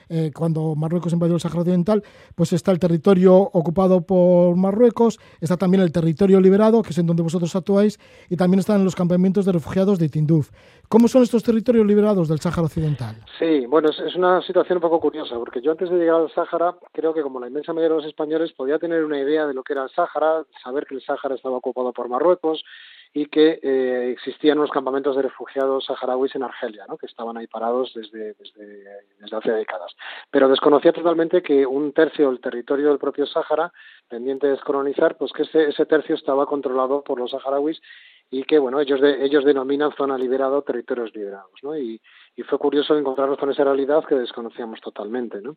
eh, 0.09 0.31
cuando 0.35 0.75
Marruecos 0.75 1.13
invadió 1.13 1.35
el 1.35 1.41
Sáhara 1.41 1.61
Occidental, 1.61 2.03
pues 2.35 2.53
está 2.53 2.73
el 2.73 2.79
territorio 2.79 3.37
ocupado 3.37 4.03
por 4.03 4.57
Marruecos, 4.57 5.19
está 5.41 5.57
también 5.57 5.83
el 5.83 5.93
territorio 5.93 6.41
liberado, 6.41 6.83
que 6.83 6.91
es 6.91 6.99
en 6.99 7.07
donde 7.07 7.23
vosotros 7.23 7.55
actuáis, 7.55 7.99
y 8.29 8.37
también 8.37 8.61
están 8.61 8.85
los 8.85 8.95
campamentos 8.95 9.45
de 9.45 9.53
refugiados 9.53 9.99
de 9.99 10.09
Tinduf. 10.09 10.51
¿Cómo 10.89 11.07
son 11.09 11.23
estos 11.23 11.43
territorios 11.43 11.87
liberados 11.87 12.29
del 12.29 12.41
Sáhara 12.41 12.63
Occidental? 12.63 13.17
Sí, 13.39 13.67
bueno, 13.67 13.91
es, 13.91 14.17
una 14.17 14.41
situación 14.43 14.79
un 14.79 14.83
poco 14.83 15.01
curiosa, 15.01 15.37
porque 15.37 15.61
yo 15.61 15.73
antes 15.73 15.91
de 15.91 15.97
llegar 15.97 16.21
al 16.21 16.33
Sáhara, 16.33 16.75
creo 16.93 17.13
que 17.13 17.23
como 17.23 17.41
la 17.41 17.49
inmensa 17.49 17.73
mayoría 17.73 17.97
de 17.97 18.03
los 18.03 18.09
españoles, 18.11 18.53
podía 18.53 18.79
tener 18.79 19.05
una 19.05 19.21
idea 19.21 19.47
de 19.47 19.55
lo 19.55 19.63
que 19.63 19.75
era 19.75 19.85
el 19.85 19.91
Sáhara, 19.91 20.45
saber 20.63 20.87
que 20.87 20.95
el 20.95 21.03
Sáhara 21.03 21.35
estaba 21.35 21.57
ocupado 21.57 21.93
por 21.93 22.09
Marruecos, 22.09 22.65
y 23.13 23.27
que 23.27 23.59
eh, 23.63 24.11
existían 24.13 24.59
unos 24.59 24.71
campamentos 24.71 25.17
de 25.17 25.23
refugiados 25.23 25.87
saharauis 25.87 26.35
en 26.35 26.43
Argelia, 26.43 26.85
¿no? 26.89 26.97
que 26.97 27.07
estaban 27.07 27.37
ahí 27.37 27.47
parados 27.47 27.93
desde, 27.95 28.35
desde, 28.35 28.85
desde, 29.19 29.37
hace 29.37 29.53
décadas. 29.53 29.95
Pero 30.31 30.49
desconocía 30.49 30.93
totalmente 30.93 31.43
que 31.43 31.67
un 31.67 31.93
tercio 31.93 32.29
del 32.29 32.41
territorio 32.41 32.89
del 32.89 32.99
propio 32.99 33.27
Sáhara, 33.27 33.73
pendiente 34.09 34.47
de 34.47 34.53
descolonizar, 34.53 35.17
pues 35.17 35.33
que 35.33 35.43
ese, 35.43 35.69
ese 35.69 35.87
tercio 35.87 36.15
estaba 36.15 36.47
controlado 36.47 37.03
por 37.03 37.19
los 37.19 37.31
saharauis 37.31 37.81
y 38.31 38.45
que 38.45 38.59
bueno 38.59 38.81
ellos 38.81 39.01
de, 39.01 39.25
ellos 39.25 39.45
denominan 39.45 39.93
zona 39.97 40.19
liberada 40.19 40.59
o 40.59 40.63
territorios 40.63 41.15
liberados 41.15 41.53
¿no? 41.63 41.77
y, 41.77 42.01
y, 42.37 42.43
fue 42.43 42.59
curioso 42.59 42.97
encontrarnos 42.97 43.39
con 43.39 43.51
esa 43.51 43.65
realidad 43.65 44.05
que 44.05 44.15
desconocíamos 44.15 44.81
totalmente 44.81 45.41
¿no? 45.41 45.57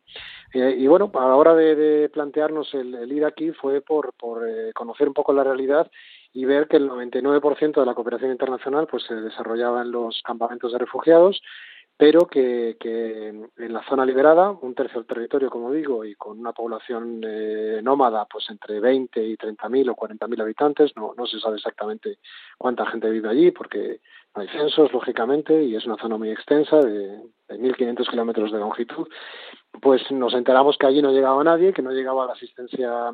Eh, 0.54 0.76
y 0.78 0.86
bueno 0.86 1.10
a 1.14 1.28
la 1.28 1.36
hora 1.36 1.54
de, 1.54 1.74
de 1.74 2.08
plantearnos 2.08 2.72
el, 2.74 3.12
ir 3.12 3.24
aquí 3.24 3.52
fue 3.52 3.80
por, 3.82 4.14
por 4.14 4.48
eh, 4.48 4.72
conocer 4.74 5.08
un 5.08 5.14
poco 5.14 5.32
la 5.32 5.44
realidad 5.44 5.90
y 6.32 6.46
ver 6.46 6.66
que 6.66 6.78
el 6.78 6.88
99% 6.88 7.80
de 7.80 7.86
la 7.86 7.94
cooperación 7.94 8.30
internacional 8.30 8.86
pues 8.86 9.04
se 9.04 9.14
desarrollaba 9.14 9.82
en 9.82 9.92
los 9.92 10.22
campamentos 10.24 10.72
de 10.72 10.78
refugiados 10.78 11.42
pero 12.02 12.26
que, 12.26 12.76
en 12.80 13.72
la 13.72 13.80
zona 13.88 14.04
liberada, 14.04 14.50
un 14.50 14.74
tercio 14.74 14.98
del 14.98 15.06
territorio, 15.06 15.48
como 15.48 15.70
digo, 15.70 16.04
y 16.04 16.16
con 16.16 16.36
una 16.36 16.52
población 16.52 17.20
eh, 17.24 17.78
nómada, 17.80 18.24
pues 18.24 18.50
entre 18.50 18.80
20 18.80 19.24
y 19.24 19.36
30.000 19.36 19.88
o 19.88 19.94
40.000 19.94 20.42
habitantes, 20.42 20.90
no, 20.96 21.14
se 21.26 21.38
sabe 21.38 21.58
exactamente 21.58 22.18
cuánta 22.58 22.86
gente 22.86 23.08
vive 23.08 23.28
allí, 23.28 23.52
porque 23.52 24.00
no 24.34 24.42
hay 24.42 24.48
censos, 24.48 24.92
lógicamente, 24.92 25.62
y 25.62 25.76
es 25.76 25.86
una 25.86 25.96
zona 25.96 26.16
muy 26.16 26.30
extensa, 26.30 26.80
de, 26.80 27.18
de 27.48 27.58
1.500 27.60 28.10
kilómetros 28.10 28.50
de 28.50 28.58
longitud, 28.58 29.06
pues 29.80 30.02
nos 30.10 30.34
enteramos 30.34 30.76
que 30.78 30.88
allí 30.88 31.02
no 31.02 31.12
llegaba 31.12 31.44
nadie, 31.44 31.72
que 31.72 31.82
no 31.82 31.92
llegaba 31.92 32.26
la 32.26 32.32
asistencia 32.32 33.12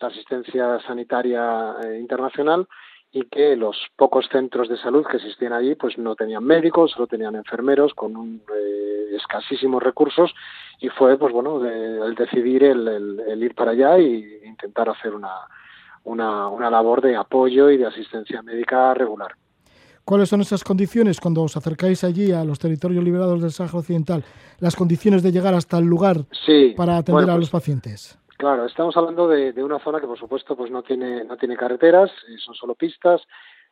la 0.00 0.08
asistencia 0.08 0.78
sanitaria 0.86 1.74
eh, 1.82 1.98
internacional 1.98 2.68
y 3.12 3.24
que 3.24 3.56
los 3.56 3.76
pocos 3.96 4.26
centros 4.30 4.68
de 4.68 4.76
salud 4.76 5.06
que 5.06 5.16
existían 5.16 5.52
allí 5.52 5.74
pues 5.74 5.96
no 5.96 6.14
tenían 6.14 6.44
médicos, 6.44 6.92
solo 6.92 7.06
tenían 7.06 7.36
enfermeros 7.36 7.94
con 7.94 8.16
un, 8.16 8.42
eh, 8.54 9.16
escasísimos 9.16 9.82
recursos 9.82 10.34
y 10.80 10.88
fue 10.90 11.16
pues 11.16 11.32
bueno 11.32 11.64
el 11.64 12.14
decidir 12.14 12.64
el, 12.64 12.86
el, 13.26 13.42
ir 13.42 13.54
para 13.54 13.70
allá 13.70 13.96
e 13.96 14.40
intentar 14.44 14.90
hacer 14.90 15.14
una, 15.14 15.32
una, 16.04 16.48
una 16.48 16.70
labor 16.70 17.00
de 17.00 17.16
apoyo 17.16 17.70
y 17.70 17.78
de 17.78 17.86
asistencia 17.86 18.42
médica 18.42 18.92
regular. 18.94 19.32
¿Cuáles 20.04 20.30
son 20.30 20.40
esas 20.40 20.64
condiciones 20.64 21.20
cuando 21.20 21.42
os 21.42 21.54
acercáis 21.56 22.02
allí 22.02 22.32
a 22.32 22.42
los 22.42 22.58
territorios 22.58 23.04
liberados 23.04 23.42
del 23.42 23.52
Sáhara 23.52 23.78
Occidental? 23.78 24.24
Las 24.58 24.74
condiciones 24.74 25.22
de 25.22 25.32
llegar 25.32 25.52
hasta 25.52 25.76
el 25.76 25.84
lugar 25.84 26.24
para 26.76 26.96
atender 26.96 27.24
a 27.24 27.34
pues 27.34 27.40
los 27.40 27.50
pacientes. 27.50 28.18
Claro, 28.38 28.66
estamos 28.66 28.96
hablando 28.96 29.26
de, 29.26 29.64
una 29.64 29.80
zona 29.80 30.00
que 30.00 30.06
por 30.06 30.16
supuesto 30.16 30.56
pues 30.56 30.70
no 30.70 30.84
tiene 30.84 31.24
no 31.24 31.36
tiene 31.36 31.56
carreteras, 31.56 32.08
eh, 32.28 32.38
son 32.38 32.54
solo 32.54 32.76
pistas, 32.76 33.20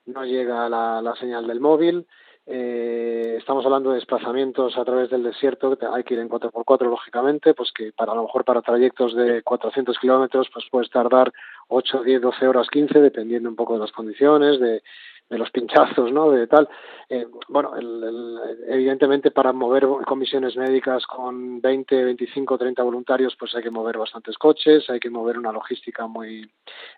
no 0.06 0.24
llega 0.24 0.68
la, 0.68 1.00
la 1.00 1.14
señal 1.14 1.46
del 1.46 1.60
móvil, 1.60 2.04
eh, 2.46 3.34
estamos 3.38 3.64
hablando 3.64 3.90
de 3.90 3.96
desplazamientos 3.96 4.78
a 4.78 4.84
través 4.84 5.10
del 5.10 5.24
desierto, 5.24 5.76
hay 5.92 6.04
que 6.04 6.14
ir 6.14 6.20
en 6.20 6.28
4x4 6.28 6.88
lógicamente, 6.88 7.54
pues 7.54 7.72
que 7.72 7.92
para 7.92 8.12
a 8.12 8.14
lo 8.14 8.22
mejor 8.22 8.44
para 8.44 8.62
trayectos 8.62 9.16
de 9.16 9.42
400 9.42 9.98
kilómetros 9.98 10.48
pues 10.52 10.64
puedes 10.70 10.88
tardar 10.90 11.32
8, 11.68 12.02
10, 12.04 12.22
12 12.22 12.46
horas, 12.46 12.68
15, 12.70 13.00
dependiendo 13.00 13.48
un 13.48 13.56
poco 13.56 13.74
de 13.74 13.80
las 13.80 13.90
condiciones, 13.90 14.60
de, 14.60 14.82
de 15.28 15.38
los 15.38 15.50
pinchazos, 15.50 16.12
¿no? 16.12 16.30
De 16.30 16.46
tal. 16.46 16.68
Eh, 17.08 17.26
bueno, 17.48 17.74
el, 17.76 18.38
evidentemente 18.68 19.30
para 19.30 19.52
mover 19.52 19.86
comisiones 20.06 20.56
médicas 20.56 21.04
con 21.06 21.60
20, 21.60 22.04
25, 22.04 22.58
30 22.58 22.82
voluntarios, 22.82 23.34
pues 23.38 23.54
hay 23.54 23.62
que 23.62 23.70
mover 23.70 23.98
bastantes 23.98 24.38
coches, 24.38 24.88
hay 24.88 25.00
que 25.00 25.10
mover 25.10 25.38
una 25.38 25.52
logística 25.52 26.06
muy, 26.06 26.48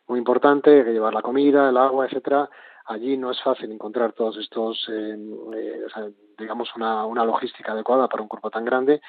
muy 0.06 0.18
importante, 0.18 0.78
hay 0.78 0.84
que 0.84 0.92
llevar 0.92 1.14
la 1.14 1.22
comida, 1.22 1.70
el 1.70 1.76
agua, 1.76 2.06
etcétera. 2.06 2.48
Allí 2.88 3.16
no 3.18 3.30
es 3.30 3.42
fácil 3.42 3.70
encontrar 3.70 4.14
todos 4.14 4.38
estos, 4.38 4.88
eh, 4.90 5.16
eh, 5.54 6.12
digamos, 6.38 6.74
una, 6.74 7.04
una 7.04 7.24
logística 7.24 7.72
adecuada 7.72 8.08
para 8.08 8.22
un 8.22 8.28
cuerpo 8.28 8.50
tan 8.50 8.64
grande. 8.64 9.00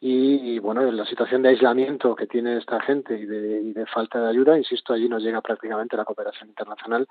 Y, 0.00 0.58
bueno, 0.58 0.82
la 0.82 1.06
situación 1.06 1.42
de 1.42 1.48
aislamiento 1.48 2.14
que 2.14 2.26
tiene 2.26 2.58
esta 2.58 2.78
gente 2.80 3.18
y 3.18 3.24
de, 3.24 3.60
y 3.62 3.72
de 3.72 3.86
falta 3.86 4.20
de 4.20 4.28
ayuda, 4.28 4.58
insisto, 4.58 4.92
allí 4.92 5.08
no 5.08 5.18
llega 5.18 5.40
prácticamente 5.40 5.96
la 5.96 6.04
cooperación 6.04 6.50
internacional 6.50 7.08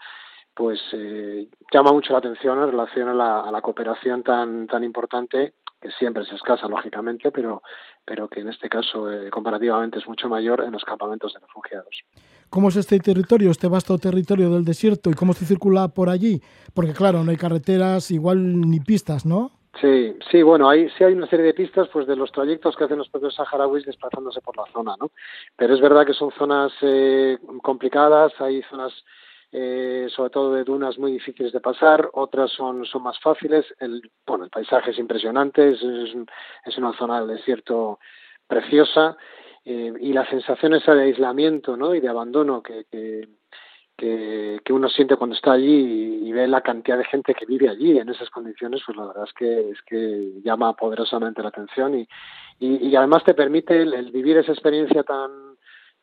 pues 0.54 0.80
eh, 0.92 1.48
llama 1.72 1.92
mucho 1.92 2.14
la 2.14 2.20
atención 2.20 2.62
en 2.62 2.70
relación 2.70 3.10
a 3.10 3.14
la, 3.14 3.42
a 3.42 3.52
la, 3.52 3.62
cooperación 3.62 4.24
tan 4.24 4.68
tan 4.68 4.84
importante 4.84 5.54
que 5.82 5.90
siempre 5.92 6.24
es 6.24 6.32
escasa 6.32 6.68
lógicamente 6.68 7.32
pero 7.32 7.64
pero 8.06 8.28
que 8.28 8.42
en 8.42 8.50
este 8.50 8.70
caso 8.70 9.12
eh, 9.12 9.30
comparativamente 9.32 10.00
es 10.00 10.08
mucho 10.08 10.30
mayor 10.30 10.64
en 10.64 10.72
los 10.72 10.86
campamentos 10.86 11.34
de 11.34 11.40
refugiados 11.40 12.04
¿Cómo 12.54 12.70
es 12.70 12.76
este 12.76 13.00
territorio, 13.00 13.50
este 13.50 13.68
vasto 13.68 13.98
territorio 13.98 14.52
del 14.52 14.64
desierto 14.64 15.10
y 15.10 15.16
cómo 15.16 15.34
se 15.34 15.44
circula 15.44 15.88
por 15.88 16.08
allí? 16.08 16.40
Porque 16.76 16.94
claro, 16.94 17.24
no 17.24 17.32
hay 17.32 17.38
carreteras, 17.38 18.12
igual 18.12 18.62
ni 18.62 18.80
pistas, 18.80 19.26
¿no? 19.26 19.50
Sí, 19.82 20.16
sí, 20.30 20.44
bueno, 20.44 20.70
ahí 20.70 20.88
sí 20.96 21.04
hay 21.04 21.14
una 21.14 21.26
serie 21.26 21.48
de 21.48 21.56
pistas 21.56 21.88
pues 21.92 22.06
de 22.06 22.16
los 22.16 22.32
trayectos 22.32 22.76
que 22.76 22.84
hacen 22.84 23.00
los 23.00 23.10
propios 23.10 23.34
saharauis 23.34 23.88
desplazándose 23.88 24.40
por 24.42 24.56
la 24.56 24.66
zona, 24.72 24.94
¿no? 25.02 25.10
Pero 25.56 25.74
es 25.74 25.82
verdad 25.82 26.06
que 26.06 26.14
son 26.14 26.30
zonas 26.38 26.72
eh, 26.84 27.40
complicadas, 27.64 28.32
hay 28.40 28.62
zonas 28.70 28.94
eh, 29.52 30.06
sobre 30.16 30.30
todo 30.30 30.54
de 30.54 30.64
dunas 30.64 31.00
muy 31.00 31.12
difíciles 31.14 31.54
de 31.54 31.60
pasar, 31.60 32.08
otras 32.14 32.52
son, 32.52 32.86
son 32.86 33.02
más 33.02 33.20
fáciles. 33.20 33.66
El, 33.80 34.12
bueno, 34.28 34.44
el 34.44 34.52
paisaje 34.52 34.92
es 34.92 35.00
impresionante, 35.00 35.70
es, 35.70 35.82
es, 35.82 36.16
es 36.66 36.78
una 36.78 36.96
zona 37.00 37.20
del 37.20 37.36
desierto 37.36 37.98
preciosa 38.48 39.18
eh, 39.66 39.94
y 40.00 40.14
la 40.14 40.30
sensación 40.30 40.74
esa 40.74 40.94
de 40.94 41.04
aislamiento 41.04 41.78
¿no? 41.78 41.96
y 41.96 42.02
de 42.02 42.10
abandono 42.10 42.62
que, 42.62 42.86
que, 42.92 43.28
que, 44.64 44.74
uno 44.74 44.90
siente 44.90 45.16
cuando 45.16 45.36
está 45.36 45.54
allí 45.54 46.20
y, 46.24 46.32
ve 46.32 46.48
la 46.48 46.62
cantidad 46.62 46.98
de 46.98 47.06
gente 47.06 47.34
que 47.34 47.46
vive 47.46 47.70
allí 47.70 47.98
en 47.98 48.10
esas 48.10 48.30
condiciones, 48.30 48.82
pues 48.86 48.98
la 48.98 49.06
verdad 49.06 49.26
es 49.26 49.34
que, 49.34 49.70
es 49.70 49.82
que 49.84 50.42
llama 50.44 50.74
poderosamente 50.74 51.44
la 51.44 51.50
atención 51.50 51.98
y, 52.00 52.08
y, 52.60 52.88
y 52.88 52.96
además 52.96 53.24
te 53.24 53.36
permite 53.36 53.82
el 53.82 54.12
vivir 54.12 54.38
esa 54.38 54.52
experiencia 54.52 55.04
tan 55.04 55.53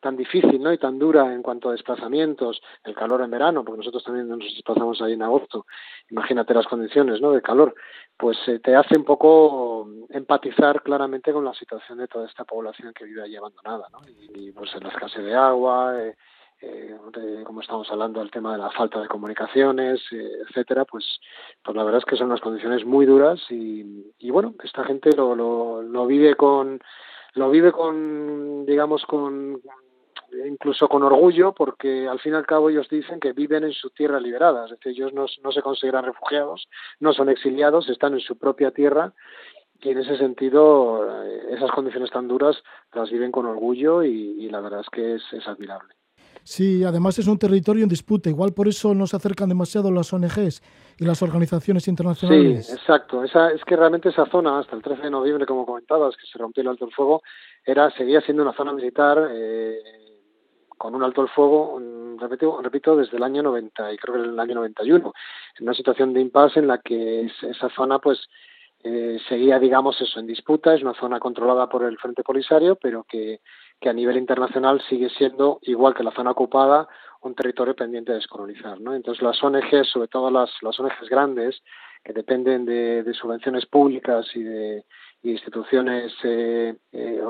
tan 0.01 0.17
difícil 0.17 0.61
¿no? 0.61 0.73
y 0.73 0.77
tan 0.77 0.99
dura 0.99 1.33
en 1.33 1.41
cuanto 1.41 1.69
a 1.69 1.71
desplazamientos, 1.73 2.61
el 2.83 2.93
calor 2.95 3.21
en 3.21 3.31
verano, 3.31 3.63
porque 3.63 3.77
nosotros 3.77 4.03
también 4.03 4.27
nos 4.27 4.39
desplazamos 4.39 5.01
ahí 5.01 5.13
en 5.13 5.23
agosto, 5.23 5.65
imagínate 6.09 6.53
las 6.53 6.67
condiciones 6.67 7.21
¿no? 7.21 7.31
de 7.31 7.41
calor, 7.41 7.73
pues 8.17 8.37
eh, 8.47 8.59
te 8.59 8.75
hace 8.75 8.97
un 8.97 9.05
poco 9.05 9.87
empatizar 10.09 10.81
claramente 10.83 11.31
con 11.31 11.45
la 11.45 11.53
situación 11.53 11.99
de 11.99 12.07
toda 12.07 12.27
esta 12.27 12.43
población 12.43 12.93
que 12.93 13.05
vive 13.05 13.23
allí 13.23 13.35
abandonada, 13.35 13.87
¿no? 13.91 13.99
y, 14.35 14.51
pues 14.51 14.69
la 14.81 14.89
escasez 14.89 15.23
de 15.23 15.35
agua, 15.35 15.93
eh, 16.01 16.15
eh, 16.63 17.43
como 17.43 17.61
estamos 17.61 17.89
hablando 17.89 18.19
del 18.19 18.29
tema 18.29 18.51
de 18.51 18.59
la 18.59 18.69
falta 18.69 19.01
de 19.01 19.07
comunicaciones, 19.07 19.99
eh, 20.11 20.29
etcétera, 20.47 20.85
pues, 20.85 21.19
pues 21.63 21.75
la 21.75 21.83
verdad 21.83 21.99
es 21.99 22.05
que 22.05 22.15
son 22.15 22.27
unas 22.27 22.41
condiciones 22.41 22.85
muy 22.85 23.07
duras 23.07 23.41
y, 23.49 24.13
y 24.19 24.29
bueno, 24.29 24.53
esta 24.63 24.83
gente 24.83 25.09
lo, 25.15 25.33
lo, 25.33 25.81
lo 25.81 26.05
vive 26.05 26.35
con, 26.35 26.79
lo 27.33 27.49
vive 27.49 27.71
con, 27.71 28.65
digamos, 28.67 29.03
con 29.07 29.59
incluso 30.47 30.87
con 30.87 31.03
orgullo, 31.03 31.53
porque 31.53 32.07
al 32.07 32.19
fin 32.19 32.33
y 32.33 32.35
al 32.35 32.45
cabo 32.45 32.69
ellos 32.69 32.87
dicen 32.89 33.19
que 33.19 33.33
viven 33.33 33.63
en 33.63 33.73
su 33.73 33.89
tierra 33.89 34.19
liberada, 34.19 34.65
es 34.65 34.71
decir, 34.71 34.91
ellos 34.91 35.13
no, 35.13 35.25
no 35.43 35.51
se 35.51 35.61
consideran 35.61 36.05
refugiados, 36.05 36.67
no 36.99 37.13
son 37.13 37.29
exiliados, 37.29 37.89
están 37.89 38.13
en 38.13 38.19
su 38.21 38.37
propia 38.37 38.71
tierra 38.71 39.13
y 39.81 39.89
en 39.89 39.97
ese 39.97 40.17
sentido 40.17 41.23
eh, 41.23 41.55
esas 41.55 41.71
condiciones 41.71 42.11
tan 42.11 42.27
duras 42.27 42.57
las 42.93 43.09
viven 43.09 43.31
con 43.31 43.45
orgullo 43.45 44.03
y, 44.03 44.09
y 44.09 44.49
la 44.49 44.61
verdad 44.61 44.81
es 44.81 44.89
que 44.89 45.15
es, 45.15 45.23
es 45.33 45.47
admirable. 45.47 45.95
Sí, 46.43 46.83
además 46.83 47.17
es 47.19 47.27
un 47.27 47.37
territorio 47.37 47.83
en 47.83 47.89
disputa, 47.89 48.29
igual 48.29 48.53
por 48.53 48.67
eso 48.67 48.95
no 48.95 49.05
se 49.05 49.15
acercan 49.15 49.49
demasiado 49.49 49.91
las 49.91 50.11
ONGs 50.11 50.61
y 50.97 51.05
las 51.05 51.21
organizaciones 51.21 51.87
internacionales. 51.87 52.67
Sí, 52.67 52.73
exacto. 52.73 53.23
Esa, 53.23 53.51
es 53.51 53.63
que 53.63 53.75
realmente 53.75 54.09
esa 54.09 54.25
zona, 54.25 54.59
hasta 54.59 54.75
el 54.75 54.81
13 54.81 55.03
de 55.03 55.09
noviembre, 55.11 55.45
como 55.45 55.65
comentabas, 55.65 56.15
que 56.15 56.25
se 56.25 56.39
rompió 56.39 56.61
el 56.61 56.69
alto 56.69 56.85
el 56.85 56.93
fuego, 56.93 57.21
era, 57.63 57.91
seguía 57.91 58.21
siendo 58.21 58.43
una 58.43 58.53
zona 58.53 58.73
militar 58.73 59.29
eh, 59.31 59.79
con 60.81 60.95
un 60.95 61.03
alto 61.03 61.21
el 61.21 61.29
fuego, 61.29 61.79
repito, 62.19 62.59
repito, 62.59 62.95
desde 62.95 63.17
el 63.17 63.21
año 63.21 63.43
90 63.43 63.93
y 63.93 63.97
creo 63.99 64.15
que 64.15 64.21
el 64.21 64.39
año 64.39 64.55
91, 64.55 65.13
en 65.59 65.63
una 65.63 65.75
situación 65.75 66.11
de 66.11 66.21
impasse 66.21 66.57
en 66.57 66.65
la 66.65 66.79
que 66.79 67.29
esa 67.41 67.69
zona 67.69 67.99
pues 67.99 68.27
eh, 68.83 69.19
seguía, 69.29 69.59
digamos, 69.59 70.01
eso 70.01 70.19
en 70.19 70.25
disputa, 70.25 70.73
es 70.73 70.81
una 70.81 70.95
zona 70.95 71.19
controlada 71.19 71.69
por 71.69 71.83
el 71.83 71.99
Frente 71.99 72.23
Polisario, 72.23 72.77
pero 72.81 73.03
que 73.03 73.41
que 73.81 73.89
a 73.89 73.93
nivel 73.93 74.15
internacional 74.15 74.79
sigue 74.87 75.09
siendo, 75.09 75.59
igual 75.63 75.95
que 75.95 76.03
la 76.03 76.11
zona 76.11 76.31
ocupada, 76.31 76.87
un 77.21 77.33
territorio 77.33 77.75
pendiente 77.75 78.11
de 78.11 78.19
descolonizar. 78.19 78.79
¿no? 78.79 78.93
Entonces 78.93 79.23
las 79.23 79.43
ONGs, 79.43 79.89
sobre 79.91 80.07
todo 80.07 80.29
las, 80.29 80.51
las 80.61 80.79
ONGs 80.79 81.09
grandes, 81.09 81.61
que 82.03 82.13
dependen 82.13 82.65
de, 82.65 83.01
de 83.01 83.13
subvenciones 83.13 83.65
públicas 83.65 84.27
y 84.35 84.43
de 84.43 84.85
instituciones 85.23 86.13
eh, 86.23 86.75
eh, 86.91 87.21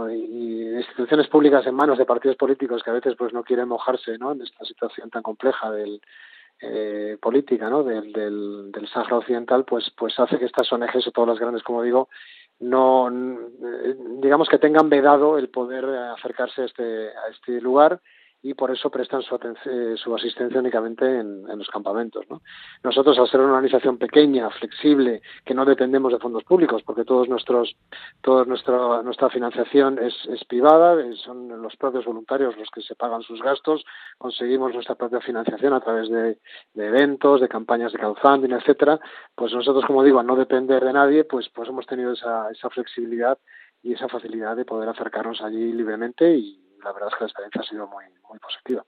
instituciones 0.77 1.27
públicas 1.27 1.65
en 1.67 1.75
manos 1.75 1.97
de 1.97 2.05
partidos 2.05 2.37
políticos 2.37 2.81
que 2.83 2.89
a 2.89 2.93
veces 2.93 3.15
pues 3.17 3.33
no 3.33 3.43
quieren 3.43 3.67
mojarse 3.67 4.17
¿no? 4.17 4.31
en 4.31 4.41
esta 4.41 4.63
situación 4.63 5.09
tan 5.09 5.21
compleja 5.21 5.69
del, 5.71 6.01
eh, 6.61 7.17
política 7.21 7.69
¿no? 7.69 7.83
del, 7.83 8.13
del, 8.13 8.71
del 8.71 8.87
Sahara 8.87 9.17
Occidental, 9.17 9.65
pues, 9.65 9.91
pues 9.97 10.17
hace 10.19 10.37
que 10.39 10.45
estas 10.45 10.71
ONGs, 10.71 11.07
o 11.07 11.11
todas 11.11 11.29
las 11.29 11.39
grandes, 11.39 11.63
como 11.63 11.81
digo, 11.81 12.07
no 12.59 13.09
digamos 14.19 14.47
que 14.47 14.59
tengan 14.59 14.87
vedado 14.87 15.39
el 15.39 15.49
poder 15.49 15.83
acercarse 15.85 16.61
a 16.61 16.65
este, 16.65 17.07
a 17.09 17.29
este 17.31 17.59
lugar 17.59 17.99
y 18.43 18.55
por 18.55 18.71
eso 18.71 18.89
prestan 18.89 19.21
su, 19.21 19.35
eh, 19.35 19.95
su 19.97 20.15
asistencia 20.15 20.59
únicamente 20.59 21.05
en, 21.05 21.43
en 21.49 21.57
los 21.57 21.67
campamentos. 21.69 22.25
¿no? 22.29 22.41
Nosotros, 22.83 23.17
al 23.19 23.27
ser 23.29 23.39
una 23.39 23.53
organización 23.53 23.97
pequeña, 23.97 24.49
flexible, 24.49 25.21
que 25.45 25.53
no 25.53 25.63
dependemos 25.63 26.11
de 26.11 26.19
fondos 26.19 26.43
públicos, 26.43 26.81
porque 26.83 27.05
todos 27.05 27.29
nuestros, 27.29 27.75
toda 28.21 28.45
nuestra, 28.45 29.03
nuestra 29.03 29.29
financiación 29.29 29.99
es, 29.99 30.15
es 30.29 30.43
privada, 30.45 30.97
son 31.17 31.61
los 31.61 31.75
propios 31.75 32.05
voluntarios 32.05 32.57
los 32.57 32.69
que 32.71 32.81
se 32.81 32.95
pagan 32.95 33.21
sus 33.21 33.41
gastos, 33.41 33.85
conseguimos 34.17 34.73
nuestra 34.73 34.95
propia 34.95 35.21
financiación 35.21 35.73
a 35.73 35.81
través 35.81 36.09
de, 36.09 36.39
de 36.73 36.87
eventos, 36.87 37.41
de 37.41 37.47
campañas 37.47 37.91
de 37.91 37.99
crowdfunding, 37.99 38.53
etcétera, 38.53 38.99
pues 39.35 39.53
nosotros, 39.53 39.85
como 39.85 40.03
digo, 40.03 40.19
al 40.19 40.25
no 40.25 40.35
depender 40.35 40.83
de 40.83 40.93
nadie, 40.93 41.25
pues, 41.25 41.49
pues 41.49 41.69
hemos 41.69 41.85
tenido 41.85 42.13
esa, 42.13 42.49
esa 42.49 42.69
flexibilidad 42.69 43.37
y 43.83 43.93
esa 43.93 44.07
facilidad 44.07 44.55
de 44.55 44.65
poder 44.65 44.89
acercarnos 44.89 45.41
allí 45.41 45.71
libremente 45.73 46.35
y 46.35 46.70
la 46.83 46.91
verdad 46.91 47.09
es 47.11 47.15
que 47.15 47.23
la 47.23 47.27
experiencia 47.27 47.61
ha 47.61 47.65
sido 47.65 47.87
muy, 47.87 48.05
muy 48.29 48.39
positiva. 48.39 48.83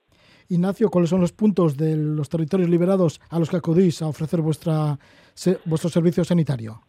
Ignacio, 0.48 0.90
¿cuáles 0.90 1.10
son 1.10 1.20
los 1.20 1.32
puntos 1.32 1.76
de 1.76 1.96
los 1.96 2.28
territorios 2.28 2.68
liberados 2.68 3.20
a 3.30 3.38
los 3.38 3.48
que 3.48 3.56
acudís 3.56 4.02
a 4.02 4.08
ofrecer 4.08 4.40
vuestra, 4.40 4.98
se, 5.32 5.58
vuestro 5.64 5.88
servicio 5.90 6.24
sanitario? 6.24 6.82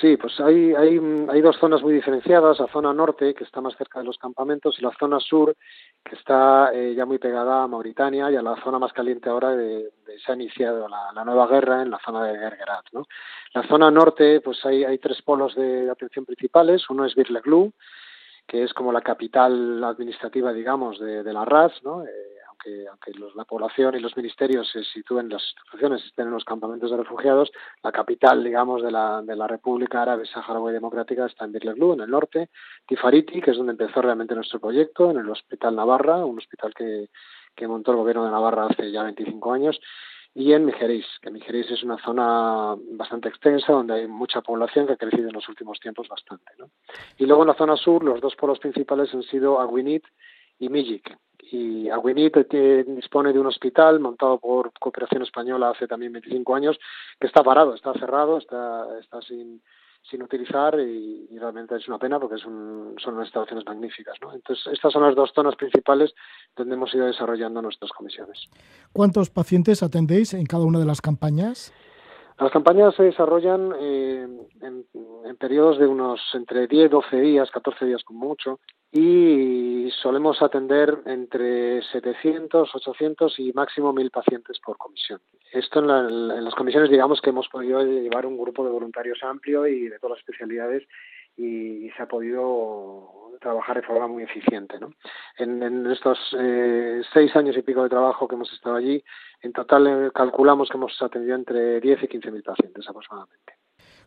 Sí, 0.00 0.16
pues 0.16 0.38
hay, 0.38 0.74
hay, 0.74 1.00
hay 1.28 1.40
dos 1.40 1.56
zonas 1.58 1.82
muy 1.82 1.94
diferenciadas, 1.94 2.60
la 2.60 2.68
zona 2.68 2.92
norte, 2.92 3.34
que 3.34 3.42
está 3.42 3.60
más 3.60 3.76
cerca 3.76 3.98
de 3.98 4.04
los 4.04 4.18
campamentos, 4.18 4.76
y 4.78 4.82
la 4.82 4.92
zona 4.98 5.18
sur, 5.18 5.56
que 6.04 6.14
está 6.14 6.70
eh, 6.72 6.94
ya 6.94 7.04
muy 7.06 7.18
pegada 7.18 7.64
a 7.64 7.66
Mauritania 7.66 8.30
y 8.30 8.36
a 8.36 8.42
la 8.42 8.62
zona 8.62 8.78
más 8.78 8.92
caliente 8.92 9.28
ahora 9.28 9.56
de, 9.56 9.90
de 10.06 10.18
se 10.24 10.30
ha 10.30 10.34
iniciado 10.34 10.88
la, 10.88 11.10
la, 11.14 11.24
nueva 11.24 11.46
guerra 11.48 11.82
en 11.82 11.90
la 11.90 11.98
zona 12.04 12.24
de 12.24 12.38
Gergerat. 12.38 12.84
¿no? 12.92 13.06
La 13.54 13.66
zona 13.66 13.90
norte, 13.90 14.40
pues 14.40 14.64
hay, 14.64 14.84
hay 14.84 14.98
tres 14.98 15.20
polos 15.22 15.54
de 15.56 15.90
atención 15.90 16.24
principales, 16.24 16.88
uno 16.90 17.04
es 17.04 17.14
Birleglu, 17.14 17.72
que 18.48 18.64
es 18.64 18.72
como 18.72 18.92
la 18.92 19.02
capital 19.02 19.84
administrativa, 19.84 20.52
digamos, 20.54 20.98
de, 20.98 21.22
de 21.22 21.32
la 21.34 21.44
RAS, 21.44 21.72
¿no? 21.84 22.02
Eh, 22.02 22.08
aunque, 22.48 22.88
aunque 22.88 23.12
la 23.36 23.44
población 23.44 23.94
y 23.94 24.00
los 24.00 24.16
ministerios 24.16 24.68
se 24.72 24.82
sitúen, 24.84 25.28
las 25.28 25.42
instituciones 25.42 26.02
estén 26.06 26.28
en 26.28 26.32
los 26.32 26.44
campamentos 26.44 26.90
de 26.90 26.96
refugiados, 26.96 27.52
la 27.84 27.92
capital, 27.92 28.42
digamos, 28.42 28.82
de 28.82 28.90
la, 28.90 29.20
de 29.20 29.36
la 29.36 29.46
República 29.46 30.00
Árabe 30.00 30.24
Saharaui 30.26 30.72
Democrática 30.72 31.26
está 31.26 31.44
en 31.44 31.52
Birleglu, 31.52 31.92
en 31.92 32.00
el 32.00 32.10
norte, 32.10 32.48
Tifariti, 32.86 33.42
que 33.42 33.50
es 33.50 33.58
donde 33.58 33.72
empezó 33.72 34.00
realmente 34.00 34.34
nuestro 34.34 34.60
proyecto, 34.60 35.10
en 35.10 35.18
el 35.18 35.28
Hospital 35.28 35.76
Navarra, 35.76 36.24
un 36.24 36.38
hospital 36.38 36.72
que, 36.74 37.10
que 37.54 37.68
montó 37.68 37.90
el 37.90 37.98
gobierno 37.98 38.24
de 38.24 38.30
Navarra 38.30 38.66
hace 38.70 38.90
ya 38.90 39.02
25 39.02 39.52
años, 39.52 39.78
y 40.38 40.52
en 40.52 40.64
Mijerís, 40.64 41.04
que 41.20 41.32
Mijerís 41.32 41.68
es 41.68 41.82
una 41.82 41.98
zona 41.98 42.76
bastante 42.92 43.28
extensa 43.28 43.72
donde 43.72 43.94
hay 43.94 44.06
mucha 44.06 44.40
población 44.40 44.86
que 44.86 44.92
ha 44.92 44.96
crecido 44.96 45.26
en 45.26 45.34
los 45.34 45.48
últimos 45.48 45.80
tiempos 45.80 46.06
bastante. 46.06 46.52
¿no? 46.56 46.70
Y 47.16 47.26
luego 47.26 47.42
en 47.42 47.48
la 47.48 47.54
zona 47.54 47.76
sur 47.76 48.04
los 48.04 48.20
dos 48.20 48.36
polos 48.36 48.60
principales 48.60 49.12
han 49.12 49.24
sido 49.24 49.60
Aguinit 49.60 50.04
y 50.60 50.68
Mijik. 50.68 51.12
Y 51.50 51.88
Aguinit 51.88 52.36
dispone 52.86 53.32
de 53.32 53.40
un 53.40 53.48
hospital 53.48 53.98
montado 53.98 54.38
por 54.38 54.70
Cooperación 54.78 55.22
Española 55.22 55.70
hace 55.70 55.88
también 55.88 56.12
25 56.12 56.54
años 56.54 56.78
que 57.18 57.26
está 57.26 57.42
parado, 57.42 57.74
está 57.74 57.92
cerrado, 57.94 58.38
está, 58.38 58.86
está 59.00 59.20
sin, 59.22 59.60
sin 60.02 60.22
utilizar 60.22 60.78
y, 60.80 61.26
realmente 61.38 61.76
es 61.76 61.86
una 61.86 61.98
pena 61.98 62.18
porque 62.18 62.38
son 62.38 62.96
unas 63.06 63.26
instalaciones 63.26 63.64
magníficas. 63.64 64.16
Entonces, 64.20 64.66
estas 64.72 64.92
son 64.92 65.02
las 65.02 65.14
dos 65.14 65.30
zonas 65.34 65.54
principales 65.54 66.12
donde 66.56 66.74
hemos 66.74 66.92
ido 66.94 67.06
desarrollando 67.06 67.62
nuestras 67.62 67.92
comisiones. 67.92 68.46
¿Cuántos 68.92 69.30
pacientes 69.30 69.82
atendéis 69.82 70.34
en 70.34 70.46
cada 70.46 70.64
una 70.64 70.80
de 70.80 70.86
las 70.86 71.00
campañas? 71.00 71.72
Las 72.38 72.52
campañas 72.52 72.94
se 72.94 73.02
desarrollan 73.02 73.72
eh, 73.80 74.28
en, 74.62 75.36
periodos 75.38 75.78
de 75.78 75.86
unos 75.86 76.20
entre 76.34 76.66
10, 76.66 76.90
12 76.90 77.20
días, 77.20 77.50
14 77.50 77.84
días 77.84 78.02
como 78.04 78.26
mucho, 78.26 78.60
y 78.92 79.90
solemos 80.02 80.40
atender 80.40 80.98
entre 81.06 81.82
700, 81.82 82.74
800 82.74 83.38
y 83.40 83.52
máximo 83.52 83.92
1000 83.92 84.10
pacientes 84.10 84.58
por 84.64 84.76
comisión. 84.76 85.20
Esto 85.52 85.80
en, 85.80 85.86
la, 85.88 85.98
en 86.00 86.44
las 86.44 86.54
comisiones, 86.54 86.90
digamos 86.90 87.20
que 87.20 87.30
hemos 87.30 87.48
podido 87.48 87.82
llevar 87.82 88.24
un 88.26 88.38
grupo 88.38 88.64
de 88.64 88.70
voluntarios 88.70 89.18
amplio 89.22 89.66
y 89.66 89.88
de 89.88 89.98
todas 89.98 90.18
las 90.18 90.20
especialidades 90.20 90.84
y, 91.38 91.90
se 91.96 92.02
ha 92.02 92.06
podido 92.06 93.38
trabajar 93.40 93.76
de 93.76 93.86
forma 93.86 94.08
muy 94.08 94.24
eficiente. 94.24 94.78
¿no? 94.78 94.92
En, 95.38 95.62
en 95.62 95.86
estos 95.86 96.18
eh, 96.38 97.00
seis 97.12 97.34
años 97.36 97.56
y 97.56 97.62
pico 97.62 97.82
de 97.84 97.88
trabajo 97.88 98.26
que 98.26 98.34
hemos 98.34 98.52
estado 98.52 98.76
allí, 98.76 99.02
en 99.42 99.52
total 99.52 99.86
eh, 99.86 100.10
calculamos 100.14 100.68
que 100.68 100.76
hemos 100.76 101.00
atendido 101.00 101.36
entre 101.36 101.80
10 101.80 102.02
y 102.02 102.08
15 102.08 102.30
mil 102.32 102.42
pacientes 102.42 102.84
aproximadamente. 102.88 103.54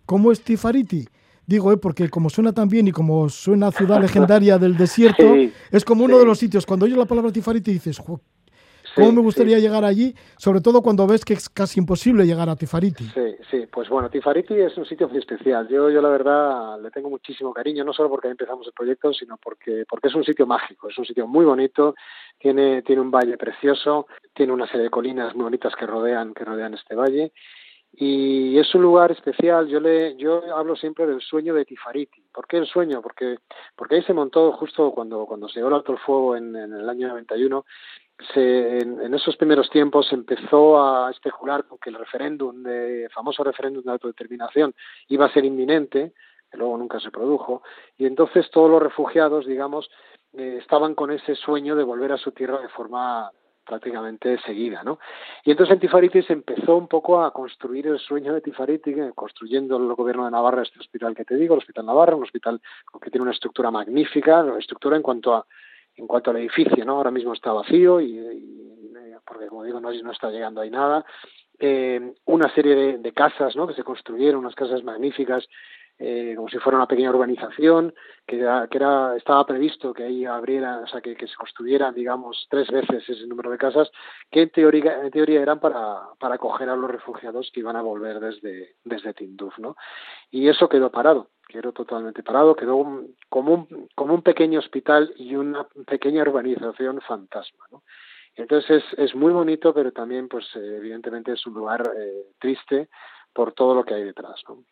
¿Cómo 0.06 0.32
es 0.32 0.44
Tifariti? 0.44 1.08
Digo, 1.46 1.72
eh, 1.72 1.78
porque 1.78 2.10
como 2.10 2.30
suena 2.30 2.54
tan 2.54 2.67
bien 2.67 2.88
y 2.88 2.91
como 2.91 3.30
suena 3.30 3.72
ciudad 3.72 4.02
legendaria 4.02 4.58
del 4.58 4.78
desierto, 4.78 5.24
sí, 5.34 5.54
es 5.72 5.86
como 5.86 6.04
uno 6.04 6.15
sí. 6.15 6.20
de 6.20 6.26
los 6.26 6.38
sitios. 6.38 6.65
Cuando 6.65 6.86
oyes 6.86 6.98
la 6.98 7.06
palabra 7.06 7.32
Tifariti 7.32 7.72
dices, 7.72 8.02
¿cómo 8.95 9.10
sí, 9.10 9.15
me 9.15 9.21
gustaría 9.21 9.60
llegar 9.60 9.86
allí? 9.86 10.13
Sobre 10.38 10.62
todo 10.62 10.82
cuando 10.82 11.08
ves 11.08 11.25
que 11.25 11.34
es 11.34 11.49
casi 11.49 11.80
imposible 11.80 12.25
llegar 12.25 12.49
a 12.49 12.56
Tifariti. 12.56 13.04
Sí, 13.06 13.36
sí, 13.49 13.67
pues 13.71 13.89
bueno, 13.89 14.10
Tifariti 14.10 14.54
es 14.56 14.77
un 14.77 14.86
sitio 14.86 15.08
muy 15.08 15.19
especial. 15.19 15.67
Yo, 15.67 15.89
yo 15.89 16.01
la 16.01 16.10
verdad 16.10 16.82
le 16.82 16.91
tengo 16.91 17.10
muchísimo 17.10 17.54
cariño, 17.54 17.84
no 17.84 17.93
solo 17.93 18.10
porque 18.10 18.30
empezamos 18.30 18.67
el 18.67 18.73
proyecto, 18.73 19.13
sino 19.13 19.38
porque, 19.38 19.86
porque 19.89 20.08
es 20.08 20.15
un 20.15 20.23
sitio 20.23 20.45
mágico, 20.45 20.89
es 20.89 20.97
un 20.97 21.06
sitio 21.06 21.27
muy 21.27 21.45
bonito, 21.45 21.95
tiene, 22.38 22.82
tiene 22.82 23.01
un 23.01 23.12
valle 23.12 23.38
precioso, 23.38 24.08
tiene 24.34 24.54
una 24.54 24.67
serie 24.67 24.84
de 24.84 24.89
colinas 24.89 25.36
muy 25.36 25.43
bonitas 25.43 25.73
que 25.75 25.86
rodean, 25.86 26.34
que 26.34 26.45
rodean 26.45 26.73
este 26.73 26.95
valle 26.95 27.32
y 27.93 28.58
es 28.58 28.73
un 28.73 28.84
lugar 28.84 29.12
especial. 29.12 29.67
Yo 29.67 29.80
le, 29.80 30.15
yo 30.15 30.43
hablo 30.56 30.75
siempre 30.75 31.06
del 31.06 31.21
sueño 31.21 31.54
de 31.54 31.65
Tifariti. 31.65 32.23
¿Por 32.34 32.47
qué 32.47 32.58
el 32.58 32.65
sueño? 32.65 33.01
Porque, 33.01 33.39
porque 33.75 33.95
ahí 33.95 34.04
se 34.04 34.13
montó 34.13 34.51
justo 34.54 34.91
cuando, 34.91 35.25
cuando 35.25 35.49
se 35.49 35.60
dio 35.60 35.67
el 35.67 35.73
alto 35.73 35.91
el 35.91 35.99
fuego 35.99 36.36
en, 36.36 36.56
en 36.56 36.73
el 36.73 36.89
año 36.89 37.10
91. 37.10 37.65
Se, 38.34 38.77
en, 38.77 39.01
en, 39.01 39.13
esos 39.13 39.36
primeros 39.36 39.69
tiempos 39.69 40.08
se 40.08 40.15
empezó 40.15 40.82
a 40.82 41.10
especular 41.10 41.65
con 41.65 41.80
que 41.80 41.89
el 41.89 41.97
referéndum, 41.97 42.63
de, 42.63 43.10
famoso 43.13 43.43
referéndum 43.43 43.84
de 43.84 43.91
autodeterminación, 43.91 44.73
iba 45.08 45.25
a 45.25 45.34
ser 45.34 45.43
inminente, 45.43 46.13
que 46.49 46.58
luego 46.58 46.77
nunca 46.77 46.99
se 46.99 47.10
produjo, 47.10 47.63
y 47.97 48.06
entonces 48.06 48.49
todos 48.51 48.69
los 48.69 48.82
refugiados, 48.82 49.47
digamos, 49.47 49.89
eh, 50.34 50.60
estaban 50.62 50.93
con 50.93 51.12
ese 51.12 51.34
sueño 51.34 51.75
de 51.75 51.84
volver 51.84 52.12
a 52.12 52.17
su 52.17 52.32
tierra 52.32 52.62
de 52.62 52.69
forma 52.69 53.32
prácticamente 53.65 54.39
seguida, 54.41 54.84
¿no? 54.84 55.00
Y 55.43 55.52
entonces 55.52 55.74
en 55.74 55.80
Tifariti 55.80 56.21
se 56.24 56.34
empezó 56.34 56.76
un 56.76 56.88
poco 56.88 57.24
a 57.24 57.32
construir 57.32 57.88
el 57.88 58.00
sueño 58.00 58.34
de 58.34 58.41
Tifariti, 58.41 58.93
construyendo 59.15 59.78
el 59.78 59.93
gobierno 59.93 60.26
de 60.26 60.32
Navarra 60.32 60.63
este 60.63 60.80
hospital 60.80 61.15
que 61.15 61.26
te 61.26 61.36
digo, 61.36 61.56
el 61.56 61.60
Hospital 61.60 61.86
Navarra, 61.86 62.15
un 62.15 62.24
hospital 62.24 62.62
que 63.02 63.10
tiene 63.10 63.24
una 63.24 63.34
estructura 63.34 63.71
magnífica, 63.71 64.45
estructura 64.60 64.95
en 64.97 65.04
cuanto 65.04 65.36
a 65.36 65.45
en 65.97 66.08
cuanto 66.08 66.32
al 66.32 66.38
edificio, 66.38 66.86
¿no? 66.86 66.93
Ahora 66.93 67.12
mismo 67.12 67.34
está 67.34 67.52
vacío 67.52 68.00
y, 68.00 68.17
y 68.17 68.62
porque 69.26 69.47
como 69.47 69.63
digo, 69.63 69.80
no, 69.80 69.91
no 69.91 70.12
está 70.12 70.30
llegando 70.30 70.62
ahí 70.62 70.69
nada. 70.69 71.06
Eh, 71.60 72.13
una 72.26 72.54
serie 72.54 72.76
de, 72.76 72.97
de, 72.97 73.12
casas 73.13 73.56
¿no? 73.56 73.67
que 73.67 73.76
se 73.76 73.84
construyeron, 73.84 74.39
unas 74.39 74.56
casas 74.56 74.84
magníficas 74.84 75.47
eh, 76.04 76.34
como 76.36 76.50
si 76.50 76.58
fuera 76.58 76.80
una 76.80 76.88
pequeña 76.88 77.12
urbanización, 77.12 77.94
que, 78.26 78.40
era, 78.40 79.16
estaba 79.16 79.46
previsto 79.46 79.94
que 79.94 80.04
ahí 80.04 80.26
abriera, 80.26 80.80
o 80.80 80.88
sea, 80.88 81.00
que, 81.00 81.16
se 81.16 81.36
construyeran, 81.36 81.94
digamos, 81.94 82.48
tres 82.50 82.72
veces 82.72 83.08
ese 83.08 83.28
número 83.28 83.52
de 83.52 83.60
casas, 83.60 83.92
que 84.32 84.42
en 84.42 84.50
teoría, 84.50 85.00
en 85.04 85.12
teoría 85.12 85.42
eran 85.42 85.60
para, 85.60 86.00
para 86.20 86.36
acoger 86.36 86.70
a 86.70 86.76
los 86.76 86.90
refugiados 86.90 87.52
que 87.54 87.60
iban 87.60 87.76
a 87.76 87.84
volver 87.84 88.20
desde, 88.20 88.78
desde 88.84 89.14
Tinduf, 89.14 89.60
¿no? 89.60 89.76
Y 90.32 90.48
eso 90.48 90.68
quedó 90.68 90.90
parado, 90.90 91.28
quedó 91.48 91.72
totalmente 91.72 92.24
parado, 92.24 92.56
quedó 92.56 92.84
como, 93.30 93.54
un, 93.54 93.88
como 93.94 94.16
un 94.16 94.24
pequeño 94.24 94.58
hospital 94.58 95.14
y 95.18 95.36
una 95.36 95.68
pequeña 95.86 96.24
urbanización 96.24 97.00
fantasma, 97.02 97.66
¿no? 97.72 97.84
Entonces 98.36 98.84
es, 98.98 99.14
muy 99.14 99.34
bonito, 99.34 99.72
pero 99.72 99.92
también, 99.92 100.28
pues, 100.28 100.48
evidentemente 100.56 101.34
es 101.34 101.46
un 101.46 101.54
lugar 101.54 101.92
eh, 101.96 102.26
triste 102.40 102.90
por 103.34 103.54
todo 103.54 103.76
lo 103.76 103.84
que 103.84 103.94
hay 103.94 104.04
detrás, 104.04 104.42
¿no? 104.48 104.64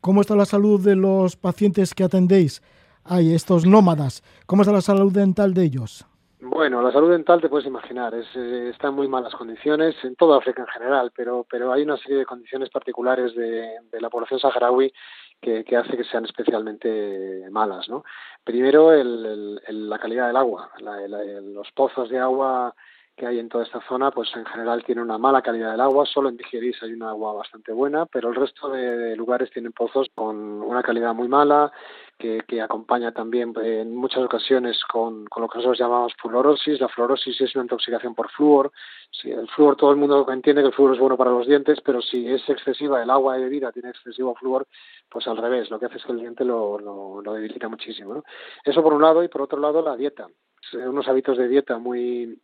¿Cómo 0.00 0.22
está 0.22 0.34
la 0.34 0.46
salud 0.46 0.82
de 0.82 0.96
los 0.96 1.36
pacientes 1.36 1.94
que 1.94 2.04
atendéis? 2.04 2.62
Hay 3.04 3.34
estos 3.34 3.66
nómadas. 3.66 4.22
¿Cómo 4.46 4.62
está 4.62 4.72
la 4.72 4.80
salud 4.80 5.12
dental 5.12 5.52
de 5.52 5.64
ellos? 5.64 6.06
Bueno, 6.40 6.80
la 6.80 6.90
salud 6.90 7.10
dental 7.10 7.42
te 7.42 7.50
puedes 7.50 7.66
imaginar, 7.66 8.14
es, 8.14 8.26
eh, 8.34 8.70
está 8.70 8.88
en 8.88 8.94
muy 8.94 9.08
malas 9.08 9.34
condiciones 9.34 9.94
en 10.02 10.16
toda 10.16 10.38
África 10.38 10.62
en 10.62 10.68
general, 10.68 11.12
pero, 11.14 11.46
pero 11.50 11.70
hay 11.70 11.82
una 11.82 11.98
serie 11.98 12.16
de 12.16 12.24
condiciones 12.24 12.70
particulares 12.70 13.34
de, 13.34 13.74
de 13.92 14.00
la 14.00 14.08
población 14.08 14.40
saharaui 14.40 14.90
que, 15.38 15.64
que, 15.64 15.76
hace 15.76 15.98
que 15.98 16.04
sean 16.04 16.24
especialmente 16.24 17.46
malas. 17.50 17.90
¿no? 17.90 18.04
Primero, 18.42 18.94
el, 18.94 19.26
el, 19.26 19.60
el, 19.66 19.90
la 19.90 19.98
calidad 19.98 20.28
del 20.28 20.36
agua. 20.36 20.70
La, 20.78 20.96
los 21.42 21.70
pozos 21.72 22.08
de 22.08 22.18
agua 22.18 22.74
que 23.20 23.26
hay 23.26 23.38
en 23.38 23.50
toda 23.50 23.64
esta 23.64 23.82
zona, 23.86 24.10
pues 24.10 24.34
en 24.34 24.46
general 24.46 24.82
tiene 24.82 25.02
una 25.02 25.18
mala 25.18 25.42
calidad 25.42 25.72
del 25.72 25.82
agua. 25.82 26.06
Solo 26.06 26.30
en 26.30 26.38
Digeris 26.38 26.82
hay 26.82 26.94
un 26.94 27.02
agua 27.02 27.34
bastante 27.34 27.70
buena, 27.70 28.06
pero 28.06 28.30
el 28.30 28.34
resto 28.34 28.70
de 28.70 29.14
lugares 29.14 29.50
tienen 29.50 29.72
pozos 29.72 30.08
con 30.14 30.36
una 30.62 30.82
calidad 30.82 31.12
muy 31.12 31.28
mala, 31.28 31.70
que, 32.16 32.62
acompaña 32.62 33.12
también 33.12 33.52
en 33.62 33.94
muchas 33.94 34.22
ocasiones 34.22 34.82
con, 34.90 35.26
con, 35.26 35.42
lo 35.42 35.48
que 35.48 35.58
nosotros 35.58 35.78
llamamos 35.78 36.14
fluorosis. 36.14 36.80
La 36.80 36.88
fluorosis 36.88 37.38
es 37.42 37.54
una 37.54 37.64
intoxicación 37.64 38.14
por 38.14 38.30
flúor. 38.30 38.72
Si 39.10 39.30
el 39.30 39.46
flúor, 39.48 39.76
todo 39.76 39.90
el 39.90 39.98
mundo 39.98 40.26
entiende 40.30 40.62
que 40.62 40.68
el 40.68 40.74
flúor 40.74 40.94
es 40.94 40.98
bueno 40.98 41.18
para 41.18 41.30
los 41.30 41.46
dientes, 41.46 41.78
pero 41.82 42.00
si 42.00 42.26
es 42.26 42.48
excesiva, 42.48 43.02
el 43.02 43.10
agua 43.10 43.34
de 43.34 43.42
bebida 43.42 43.70
tiene 43.70 43.90
excesivo 43.90 44.34
flúor, 44.34 44.66
pues 45.10 45.28
al 45.28 45.36
revés, 45.36 45.70
lo 45.70 45.78
que 45.78 45.86
hace 45.86 45.98
es 45.98 46.04
que 46.04 46.12
el 46.12 46.20
diente 46.20 46.44
lo, 46.46 46.78
lo, 46.78 47.20
lo 47.20 47.34
debilita 47.34 47.68
muchísimo. 47.68 48.24
Eso 48.64 48.82
por 48.82 48.94
un 48.94 49.02
lado, 49.02 49.22
y 49.22 49.28
por 49.28 49.42
otro 49.42 49.60
lado 49.60 49.82
la 49.82 49.94
dieta. 49.94 50.26
Unos 50.72 51.08
hábitos 51.08 51.36
de 51.38 51.48
dieta 51.48 51.78
muy, 51.78 52.38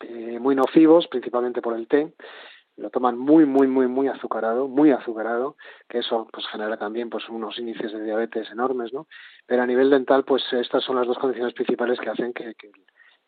eh, 0.00 0.38
muy 0.40 0.54
nocivos, 0.54 1.06
principalmente 1.08 1.62
por 1.62 1.76
el 1.76 1.86
té. 1.86 2.14
Lo 2.76 2.90
toman 2.90 3.18
muy, 3.18 3.44
muy, 3.44 3.66
muy, 3.66 3.88
muy 3.88 4.08
azucarado, 4.08 4.66
muy 4.66 4.90
azucarado, 4.90 5.56
que 5.88 5.98
eso 5.98 6.26
pues 6.32 6.46
genera 6.46 6.78
también 6.78 7.10
pues 7.10 7.28
unos 7.28 7.58
índices 7.58 7.92
de 7.92 8.02
diabetes 8.02 8.50
enormes, 8.50 8.92
¿no? 8.92 9.06
Pero 9.46 9.62
a 9.62 9.66
nivel 9.66 9.90
dental, 9.90 10.24
pues 10.24 10.42
estas 10.52 10.82
son 10.82 10.96
las 10.96 11.06
dos 11.06 11.18
condiciones 11.18 11.52
principales 11.52 12.00
que 12.00 12.08
hacen 12.08 12.32
que, 12.32 12.54
que, 12.54 12.70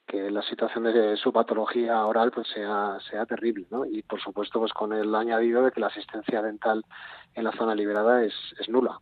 que 0.07 0.31
la 0.31 0.43
situación 0.43 0.85
de 0.85 1.17
su 1.17 1.33
patología 1.33 2.07
oral 2.07 2.31
pues 2.31 2.49
sea, 2.49 2.99
sea 3.11 3.27
terrible, 3.27 3.67
¿no? 3.71 3.85
Y 3.85 4.03
por 4.03 4.21
supuesto 4.21 4.59
pues 4.59 4.73
con 4.73 4.93
el 4.93 5.15
añadido 5.15 5.63
de 5.65 5.73
que 5.73 5.81
la 5.81 5.89
asistencia 5.89 6.41
dental 6.41 6.85
en 7.35 7.45
la 7.45 7.53
zona 7.53 7.75
liberada 7.75 8.25
es, 8.25 8.35
es 8.59 8.69
nula. 8.69 9.01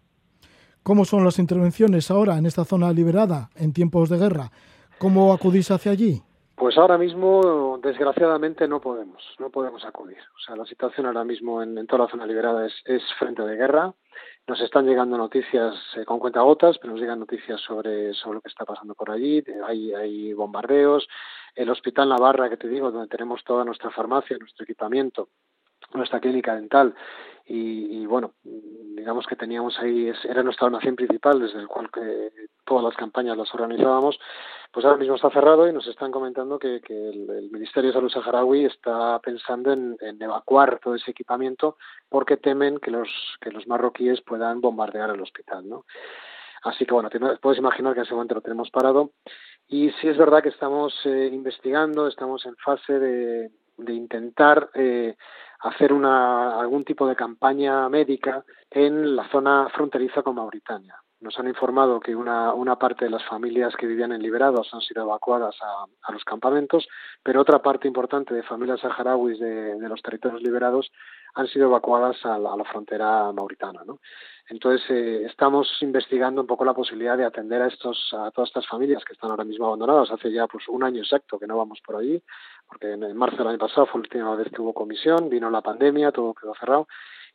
¿Cómo 0.82 1.04
son 1.04 1.24
las 1.24 1.38
intervenciones 1.38 2.10
ahora 2.10 2.38
en 2.38 2.46
esta 2.46 2.64
zona 2.64 2.92
liberada 2.92 3.50
en 3.54 3.72
tiempos 3.72 4.08
de 4.08 4.18
guerra? 4.18 4.50
¿Cómo 4.98 5.32
acudís 5.32 5.70
hacia 5.70 5.92
allí? 5.92 6.22
Pues 6.60 6.76
ahora 6.76 6.98
mismo, 6.98 7.80
desgraciadamente, 7.82 8.68
no 8.68 8.82
podemos, 8.82 9.24
no 9.38 9.48
podemos 9.48 9.82
acudir. 9.86 10.18
O 10.36 10.40
sea, 10.40 10.56
la 10.56 10.66
situación 10.66 11.06
ahora 11.06 11.24
mismo 11.24 11.62
en, 11.62 11.86
toda 11.86 12.04
la 12.04 12.10
zona 12.10 12.26
liberada 12.26 12.66
es, 12.66 12.74
es, 12.84 13.02
frente 13.18 13.40
de 13.40 13.56
guerra. 13.56 13.94
Nos 14.46 14.60
están 14.60 14.84
llegando 14.84 15.16
noticias 15.16 15.74
eh, 15.96 16.04
con 16.04 16.18
cuentagotas, 16.18 16.76
pero 16.76 16.92
nos 16.92 17.00
llegan 17.00 17.18
noticias 17.18 17.58
sobre, 17.62 18.12
sobre 18.12 18.34
lo 18.34 18.40
que 18.42 18.50
está 18.50 18.66
pasando 18.66 18.94
por 18.94 19.10
allí. 19.10 19.42
Hay, 19.66 19.94
hay 19.94 20.34
bombardeos. 20.34 21.08
El 21.54 21.70
Hospital 21.70 22.10
Navarra, 22.10 22.50
que 22.50 22.58
te 22.58 22.68
digo, 22.68 22.90
donde 22.90 23.08
tenemos 23.08 23.42
toda 23.42 23.64
nuestra 23.64 23.88
farmacia, 23.90 24.36
nuestro 24.36 24.64
equipamiento, 24.64 25.30
nuestra 25.94 26.20
clínica 26.20 26.54
dental, 26.54 26.94
y, 27.52 28.06
bueno, 28.06 28.34
digamos 28.44 29.26
que 29.26 29.34
teníamos 29.34 29.76
ahí, 29.80 30.12
era 30.22 30.44
nuestro 30.44 30.66
almacén 30.66 30.94
principal 30.94 31.40
desde 31.40 31.58
el 31.58 31.66
cual 31.66 31.90
que 31.90 32.30
todas 32.64 32.84
las 32.84 32.94
campañas 32.94 33.36
las 33.36 33.52
organizábamos, 33.52 34.20
pues 34.70 34.86
ahora 34.86 34.98
mismo 34.98 35.16
está 35.16 35.30
cerrado 35.30 35.66
y 35.66 35.72
nos 35.72 35.84
están 35.88 36.12
comentando 36.12 36.60
que, 36.60 36.80
que 36.80 36.94
el, 36.94 37.50
Ministerio 37.50 37.88
de 37.90 37.94
Salud 37.94 38.08
saharaui 38.08 38.66
está 38.66 39.18
pensando 39.18 39.72
en, 39.72 39.96
evacuar 40.20 40.78
todo 40.78 40.94
ese 40.94 41.10
equipamiento 41.10 41.76
porque 42.08 42.36
temen 42.36 42.78
que 42.78 42.92
los, 42.92 43.08
que 43.40 43.50
los 43.50 43.66
marroquíes 43.66 44.20
puedan 44.20 44.60
bombardear 44.60 45.10
el 45.10 45.20
hospital, 45.20 45.68
¿no? 45.68 45.86
Así 46.62 46.86
que 46.86 46.94
bueno, 46.94 47.10
puedes 47.40 47.58
imaginar 47.58 47.94
que 47.94 48.00
en 48.00 48.06
ese 48.06 48.14
momento 48.14 48.36
lo 48.36 48.42
tenemos 48.42 48.70
parado. 48.70 49.10
Y 49.66 49.90
sí 50.00 50.08
es 50.08 50.18
verdad 50.18 50.42
que 50.42 50.50
estamos 50.50 50.94
eh, 51.04 51.30
investigando, 51.32 52.06
estamos 52.06 52.46
en 52.46 52.54
fase 52.56 52.98
de, 52.98 53.50
de 53.80 53.94
intentar 53.94 54.70
eh, 54.74 55.16
hacer 55.60 55.92
una, 55.92 56.58
algún 56.58 56.84
tipo 56.84 57.06
de 57.06 57.16
campaña 57.16 57.88
médica 57.88 58.44
en 58.70 59.16
la 59.16 59.28
zona 59.28 59.68
fronteriza 59.74 60.22
con 60.22 60.36
Mauritania. 60.36 60.96
Nos 61.20 61.38
han 61.38 61.48
informado 61.48 62.00
que 62.00 62.16
una, 62.16 62.76
parte 62.76 63.04
de 63.04 63.10
las 63.10 63.22
familias 63.26 63.76
que 63.76 63.86
vivían 63.86 64.12
en 64.12 64.22
Liberados 64.22 64.72
han 64.72 64.80
sido 64.80 65.02
evacuadas 65.02 65.54
a, 65.60 66.12
los 66.12 66.24
campamentos, 66.24 66.88
pero 67.22 67.42
otra 67.42 67.60
parte 67.60 67.86
importante 67.86 68.34
de 68.34 68.42
familias 68.42 68.80
saharauis 68.80 69.38
de, 69.38 69.76
los 69.86 70.00
territorios 70.00 70.42
liberados 70.42 70.90
han 71.34 71.46
sido 71.46 71.66
evacuadas 71.66 72.16
a 72.24 72.38
la, 72.38 72.64
frontera 72.64 73.30
mauritana. 73.32 73.82
Entonces, 74.50 74.84
eh, 74.90 75.22
estamos 75.26 75.68
investigando 75.80 76.40
un 76.40 76.46
poco 76.48 76.64
la 76.64 76.74
posibilidad 76.74 77.16
de 77.16 77.24
atender 77.24 77.62
a, 77.62 77.68
estos, 77.68 78.12
a 78.12 78.32
todas 78.32 78.50
estas 78.50 78.66
familias 78.66 79.04
que 79.04 79.12
están 79.12 79.30
ahora 79.30 79.44
mismo 79.44 79.66
abandonadas. 79.66 80.10
Hace 80.10 80.32
ya 80.32 80.48
pues, 80.48 80.68
un 80.68 80.82
año 80.82 81.00
exacto 81.02 81.38
que 81.38 81.46
no 81.46 81.56
vamos 81.56 81.80
por 81.86 81.94
allí, 81.94 82.20
porque 82.66 82.92
en 82.92 83.16
marzo 83.16 83.36
del 83.36 83.46
año 83.46 83.58
pasado 83.58 83.86
fue 83.86 84.00
la 84.00 84.06
última 84.06 84.34
vez 84.34 84.50
que 84.50 84.60
hubo 84.60 84.74
comisión, 84.74 85.28
vino 85.28 85.48
la 85.50 85.62
pandemia, 85.62 86.10
todo 86.10 86.34
quedó 86.34 86.52
cerrado 86.56 86.88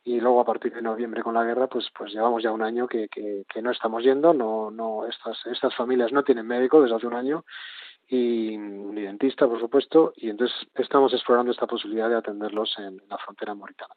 y 0.04 0.20
luego 0.20 0.40
a 0.40 0.44
partir 0.44 0.74
de 0.74 0.82
noviembre 0.82 1.22
con 1.22 1.34
la 1.34 1.42
guerra 1.42 1.66
pues 1.66 1.88
pues 1.96 2.12
llevamos 2.12 2.40
ya 2.40 2.52
un 2.52 2.62
año 2.62 2.86
que, 2.86 3.08
que, 3.08 3.44
que 3.52 3.60
no 3.60 3.72
estamos 3.72 4.04
yendo 4.04 4.32
no 4.32 4.70
no 4.70 5.04
estas 5.04 5.44
estas 5.46 5.74
familias 5.74 6.12
no 6.12 6.22
tienen 6.22 6.46
médico 6.46 6.80
desde 6.80 6.94
hace 6.94 7.08
un 7.08 7.14
año 7.14 7.44
y 8.06 8.56
ni 8.56 9.02
dentista 9.02 9.48
por 9.48 9.58
supuesto 9.58 10.12
y 10.14 10.30
entonces 10.30 10.56
estamos 10.76 11.12
explorando 11.12 11.50
esta 11.50 11.66
posibilidad 11.66 12.08
de 12.08 12.14
atenderlos 12.14 12.72
en, 12.78 13.02
la 13.08 13.18
frontera 13.18 13.56
mauritana 13.56 13.94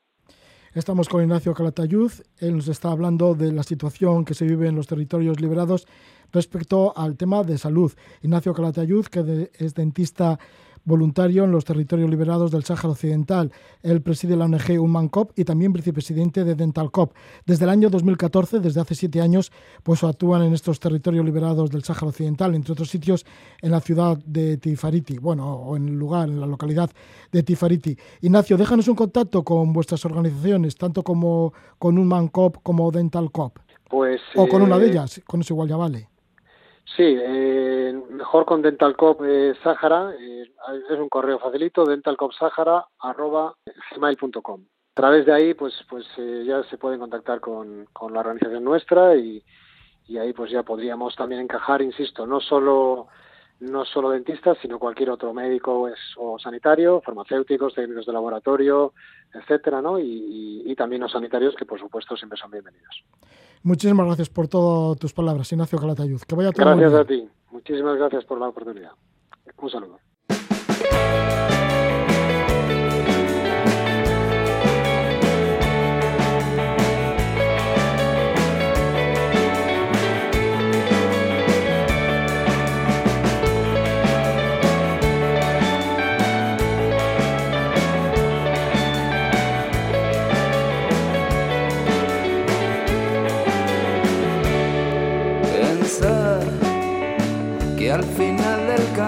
Estamos 0.80 1.10
con 1.10 1.22
Ignacio 1.22 1.54
Calatayud, 1.54 2.10
él 2.38 2.56
nos 2.56 2.70
está 2.70 2.90
hablando 2.90 3.36
de 3.36 3.52
la 3.52 3.64
situación 3.64 4.24
que 4.24 4.34
se 4.34 4.46
vive 4.46 4.70
en 4.70 4.78
los 4.78 4.88
territorios 4.88 5.42
liberados 5.42 5.86
respecto 6.32 6.98
al 6.98 7.18
tema 7.18 7.44
de 7.44 7.58
salud. 7.58 7.92
Ignacio 8.22 8.54
Calatayud, 8.54 9.08
que 9.08 9.52
es 9.54 9.74
dentista 9.76 10.40
voluntario 10.86 11.44
en 11.44 11.52
los 11.52 11.66
territorios 11.66 12.10
liberados 12.10 12.52
del 12.52 12.64
Sáhara 12.64 12.90
Occidental. 12.90 13.52
Él 13.82 14.02
preside 14.02 14.36
la 14.36 14.46
ONG 14.46 14.80
Human 14.80 15.10
Cop 15.10 15.32
y 15.36 15.44
también 15.44 15.74
vicepresidente 15.74 16.44
de 16.44 16.56
Dental 16.56 16.92
Cop. 16.92 17.14
Desde 17.46 17.66
el 17.66 17.70
año 17.70 17.90
2014, 17.90 18.60
desde 18.60 18.82
hace 18.82 18.96
siete 18.96 19.22
años, 19.22 19.52
pues 19.84 20.04
actúan 20.04 20.44
en 20.44 20.54
estos 20.54 20.80
territorios 20.80 21.26
liberados 21.26 21.70
del 21.70 21.84
Sáhara 21.84 22.08
Occidental, 22.08 22.56
entre 22.56 22.74
otros 22.74 22.90
sitios 22.90 23.26
en 23.62 23.72
la 23.72 23.80
ciudad 23.80 24.18
de 24.26 24.58
Tifariti, 24.58 25.18
bueno, 25.18 25.54
o 25.54 25.76
en 25.78 25.88
el 25.88 25.96
lugar, 25.96 26.30
en 26.30 26.40
la 26.40 26.48
localidad 26.48 26.90
de 27.32 27.44
Tifariti. 27.44 27.98
Ignacio, 28.22 28.58
déjanos 28.58 28.88
un 28.88 28.96
contacto 28.96 29.44
con 29.44 29.74
vuestras 29.74 30.04
organizaciones, 30.06 30.76
tanto 30.76 31.04
como 31.04 31.54
con 31.78 31.98
Human 31.98 32.28
Cop 32.28 32.58
como 32.64 32.92
Dental 32.92 33.32
Cop. 33.32 33.60
Pues, 33.90 34.22
o 34.36 34.48
con 34.48 34.62
eh... 34.62 34.66
una 34.66 34.78
de 34.78 34.90
ellas, 34.90 35.22
con 35.26 35.42
eso 35.42 35.54
igual 35.54 35.70
ya 35.70 35.78
vale. 35.78 36.09
Sí, 36.96 37.18
eh, 37.18 37.94
mejor 38.10 38.46
con 38.46 38.62
Dentalcop 38.62 39.22
eh, 39.24 39.54
Sahara, 39.64 40.14
eh, 40.20 40.44
es 40.90 41.00
un 41.00 41.08
correo 41.10 41.40
facilito, 41.40 41.86
dentalcopsahara.gmail.com. 41.86 44.62
A 44.62 44.66
través 44.94 45.26
de 45.26 45.34
ahí, 45.34 45.54
pues, 45.54 45.74
pues 45.90 46.06
eh, 46.18 46.44
ya 46.46 46.64
se 46.64 46.78
pueden 46.78 47.00
contactar 47.00 47.40
con, 47.40 47.86
con 47.94 48.14
la 48.14 48.20
organización 48.22 48.64
nuestra 48.64 49.16
y, 49.16 49.44
y, 50.08 50.18
ahí 50.18 50.34
pues 50.34 50.52
ya 50.52 50.64
podríamos 50.64 51.16
también 51.16 51.42
encajar, 51.42 51.82
insisto, 51.82 52.28
no 52.28 52.42
solo 52.42 53.08
no 53.60 53.86
solo 53.86 54.10
dentistas, 54.12 54.58
sino 54.62 54.80
cualquier 54.80 55.10
otro 55.10 55.34
médico 55.34 55.90
o 56.18 56.40
sanitario, 56.40 57.02
farmacéuticos, 57.02 57.74
técnicos 57.74 58.06
de 58.06 58.14
laboratorio, 58.14 58.94
etcétera, 59.34 59.82
¿no? 59.82 60.00
Y, 60.00 60.04
y, 60.04 60.72
y 60.72 60.76
también 60.76 61.02
los 61.02 61.12
sanitarios 61.12 61.56
que 61.56 61.66
por 61.66 61.80
supuesto 61.80 62.16
siempre 62.16 62.40
son 62.40 62.52
bienvenidos. 62.52 63.04
Muchísimas 63.64 64.06
gracias 64.06 64.30
por 64.30 64.48
todas 64.48 64.98
tus 64.98 65.14
palabras, 65.14 65.52
Ignacio 65.52 65.78
Calatayud. 65.78 66.22
Que 66.22 66.36
vaya 66.36 66.52
todo 66.52 66.66
Gracias 66.66 66.94
a 66.94 67.06
ti. 67.06 67.28
Muchísimas 67.52 67.98
gracias 67.98 68.24
por 68.26 68.40
la 68.40 68.48
oportunidad. 68.48 68.92
Un 69.58 69.70
saludo. 69.70 70.00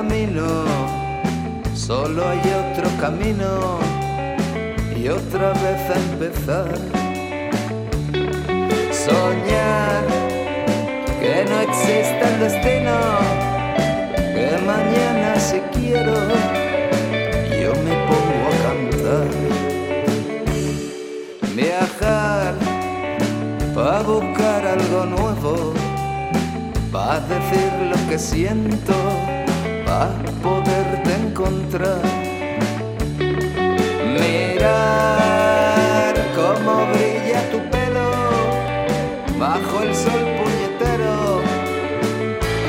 Camino 0.02 0.66
solo 1.76 2.28
hay 2.28 2.40
otro 2.40 2.90
camino 3.00 3.78
y 4.98 5.08
otra 5.10 5.54
vez 5.64 5.82
empezar. 5.96 6.74
Soñar 8.92 10.04
que 11.22 11.46
no 11.48 11.60
existe 11.68 12.24
el 12.32 12.40
destino, 12.40 12.98
que 14.16 14.50
mañana 14.66 15.40
si 15.40 15.60
quiero 15.76 16.16
yo 17.62 17.72
me 17.86 17.96
pongo 18.10 18.46
a 18.50 18.56
cantar. 18.66 19.28
Viajar 21.56 22.56
para 23.76 24.02
buscar 24.02 24.66
algo 24.66 25.06
nuevo, 25.06 25.74
para 26.92 27.20
decir 27.20 27.72
lo 27.92 28.10
que 28.10 28.18
siento, 28.18 28.96
para 29.92 30.32
poderte 30.42 31.12
encontrar. 31.24 32.02
Mirar 34.20 36.14
cómo 36.38 36.74
brilla 36.92 37.42
tu 37.52 37.60
pelo 37.74 38.10
bajo 39.38 39.76
el 39.84 39.92
sol 40.04 40.24
puñetero 40.38 41.16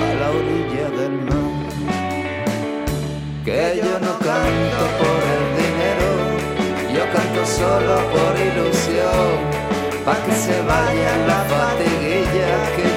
a 0.02 0.06
la 0.20 0.28
orilla 0.38 0.86
del 0.98 1.14
mar. 1.28 1.62
Que 3.44 3.60
yo 3.78 3.92
no 4.06 4.12
canto 4.28 4.84
por 5.00 5.20
el 5.36 5.44
dinero, 5.62 6.10
yo 6.96 7.04
canto 7.14 7.42
solo 7.60 7.94
por 8.14 8.32
ilusión, 8.48 9.32
pa' 10.04 10.20
que 10.24 10.34
se 10.44 10.56
vayan 10.70 11.20
las 11.30 11.44
fatiguillas 11.52 12.62
que 12.76 12.91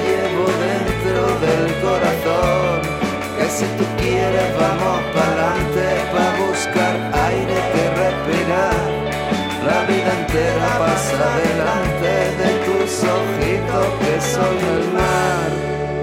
si 3.58 3.64
tú 3.78 3.84
quieres 3.96 4.48
vamos 4.60 5.00
pa'lante 5.14 5.88
pa' 6.12 6.32
buscar 6.44 6.94
aire 7.28 7.58
que 7.72 7.84
respirar. 8.02 8.80
La 9.68 9.78
vida 9.90 10.10
entera 10.20 10.70
pasa 10.78 11.28
delante 11.48 12.12
de 12.40 12.50
tus 12.66 12.90
ojitos 13.16 13.86
que 14.02 14.14
son 14.34 14.56
el 14.74 14.84
mar 14.98 15.48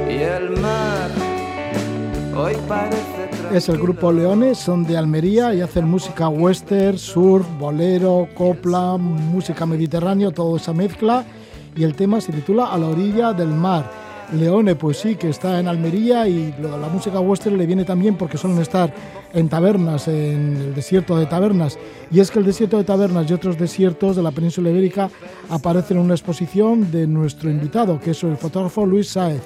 y 0.09 0.17
el 0.37 0.45
mar 0.59 1.09
hoy 2.35 2.55
parece 2.67 3.21
Es 3.55 3.69
el 3.69 3.77
grupo 3.77 4.11
Leones, 4.11 4.57
son 4.57 4.83
de 4.83 4.97
Almería 4.97 5.53
y 5.53 5.61
hacen 5.61 5.87
música 5.87 6.29
western, 6.29 6.97
surf, 6.97 7.45
bolero, 7.59 8.27
copla, 8.33 8.97
música 8.97 9.65
mediterránea, 9.67 10.31
toda 10.31 10.57
esa 10.57 10.73
mezcla. 10.73 11.23
Y 11.75 11.83
el 11.83 11.95
tema 11.95 12.19
se 12.19 12.31
titula 12.31 12.73
A 12.73 12.77
la 12.77 12.87
orilla 12.87 13.33
del 13.33 13.49
mar. 13.49 14.02
Leone, 14.31 14.75
pues 14.75 14.97
sí, 14.97 15.15
que 15.15 15.29
está 15.29 15.59
en 15.59 15.67
Almería 15.67 16.27
y 16.27 16.53
la 16.61 16.87
música 16.89 17.19
western 17.19 17.57
le 17.57 17.65
viene 17.65 17.85
también 17.85 18.15
porque 18.15 18.37
suelen 18.37 18.59
estar 18.61 18.93
en 19.33 19.49
tabernas, 19.49 20.07
en 20.07 20.57
el 20.57 20.73
desierto 20.75 21.17
de 21.17 21.25
tabernas. 21.25 21.77
Y 22.11 22.19
es 22.19 22.31
que 22.31 22.39
el 22.39 22.45
desierto 22.45 22.77
de 22.77 22.83
tabernas 22.83 23.29
y 23.29 23.33
otros 23.33 23.57
desiertos 23.57 24.15
de 24.15 24.23
la 24.23 24.31
península 24.31 24.69
ibérica 24.69 25.09
aparecen 25.49 25.97
en 25.97 26.03
una 26.03 26.13
exposición 26.13 26.91
de 26.91 27.05
nuestro 27.07 27.49
invitado, 27.49 27.99
que 27.99 28.11
es 28.11 28.23
el 28.23 28.37
fotógrafo 28.37 28.85
Luis 28.85 29.09
Sáez. 29.09 29.41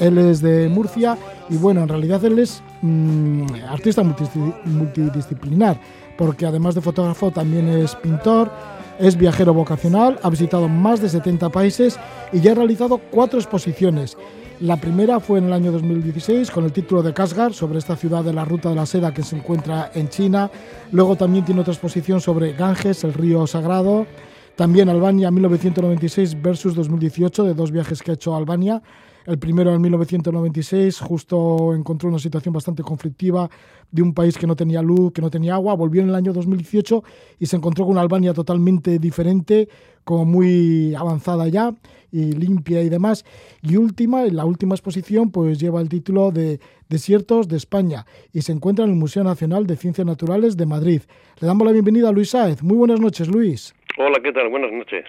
Él 0.00 0.16
es 0.16 0.40
de 0.40 0.68
Murcia 0.70 1.18
y 1.50 1.56
bueno, 1.56 1.82
en 1.82 1.88
realidad 1.88 2.24
él 2.24 2.38
es 2.38 2.62
mm, 2.80 3.42
artista 3.68 4.02
multidis- 4.02 4.54
multidisciplinar, 4.64 5.78
porque 6.16 6.46
además 6.46 6.74
de 6.74 6.80
fotógrafo 6.80 7.30
también 7.30 7.68
es 7.68 7.94
pintor, 7.96 8.50
es 8.98 9.16
viajero 9.16 9.54
vocacional, 9.54 10.18
ha 10.22 10.30
visitado 10.30 10.68
más 10.68 11.00
de 11.00 11.08
70 11.08 11.50
países 11.50 11.98
y 12.32 12.40
ya 12.40 12.52
ha 12.52 12.54
realizado 12.54 12.98
cuatro 12.98 13.38
exposiciones. 13.38 14.16
La 14.60 14.76
primera 14.76 15.18
fue 15.18 15.40
en 15.40 15.46
el 15.46 15.52
año 15.52 15.72
2016 15.72 16.50
con 16.50 16.64
el 16.64 16.72
título 16.72 17.02
de 17.02 17.12
Kashgar 17.12 17.52
sobre 17.52 17.78
esta 17.78 17.96
ciudad 17.96 18.22
de 18.22 18.32
la 18.32 18.44
Ruta 18.44 18.68
de 18.68 18.76
la 18.76 18.86
Seda 18.86 19.12
que 19.12 19.24
se 19.24 19.34
encuentra 19.34 19.90
en 19.94 20.08
China. 20.08 20.50
Luego 20.92 21.16
también 21.16 21.44
tiene 21.44 21.62
otra 21.62 21.72
exposición 21.72 22.20
sobre 22.20 22.52
Ganges, 22.52 23.02
el 23.02 23.12
río 23.12 23.46
sagrado. 23.48 24.06
También 24.54 24.88
Albania 24.88 25.30
1996 25.32 26.40
versus 26.40 26.74
2018 26.76 27.42
de 27.42 27.54
dos 27.54 27.72
viajes 27.72 28.02
que 28.02 28.12
ha 28.12 28.14
hecho 28.14 28.34
a 28.34 28.38
Albania. 28.38 28.82
El 29.24 29.38
primero 29.38 29.72
en 29.72 29.80
1996 29.80 30.98
justo 30.98 31.74
encontró 31.74 32.08
una 32.08 32.18
situación 32.18 32.52
bastante 32.52 32.82
conflictiva 32.82 33.48
de 33.90 34.02
un 34.02 34.14
país 34.14 34.36
que 34.36 34.48
no 34.48 34.56
tenía 34.56 34.82
luz, 34.82 35.12
que 35.12 35.22
no 35.22 35.30
tenía 35.30 35.54
agua. 35.54 35.74
Volvió 35.74 36.02
en 36.02 36.08
el 36.08 36.14
año 36.14 36.32
2018 36.32 37.04
y 37.38 37.46
se 37.46 37.56
encontró 37.56 37.84
con 37.84 37.92
una 37.92 38.00
Albania 38.00 38.34
totalmente 38.34 38.98
diferente, 38.98 39.68
como 40.02 40.24
muy 40.24 40.94
avanzada 40.96 41.46
ya 41.46 41.72
y 42.10 42.32
limpia 42.32 42.82
y 42.82 42.88
demás. 42.88 43.24
Y 43.62 43.76
última, 43.76 44.24
la 44.24 44.44
última 44.44 44.74
exposición 44.74 45.30
pues 45.30 45.60
lleva 45.60 45.80
el 45.80 45.88
título 45.88 46.32
de 46.32 46.58
Desiertos 46.88 47.46
de 47.46 47.56
España 47.56 48.06
y 48.32 48.42
se 48.42 48.52
encuentra 48.52 48.84
en 48.84 48.90
el 48.90 48.96
Museo 48.96 49.22
Nacional 49.22 49.66
de 49.68 49.76
Ciencias 49.76 50.06
Naturales 50.06 50.56
de 50.56 50.66
Madrid. 50.66 51.02
Le 51.40 51.46
damos 51.46 51.64
la 51.64 51.72
bienvenida 51.72 52.08
a 52.08 52.12
Luis 52.12 52.30
Sáez. 52.30 52.62
Muy 52.62 52.76
buenas 52.76 52.98
noches, 52.98 53.28
Luis. 53.28 53.72
Hola, 53.98 54.20
¿qué 54.22 54.32
tal? 54.32 54.48
Buenas 54.48 54.72
noches. 54.72 55.04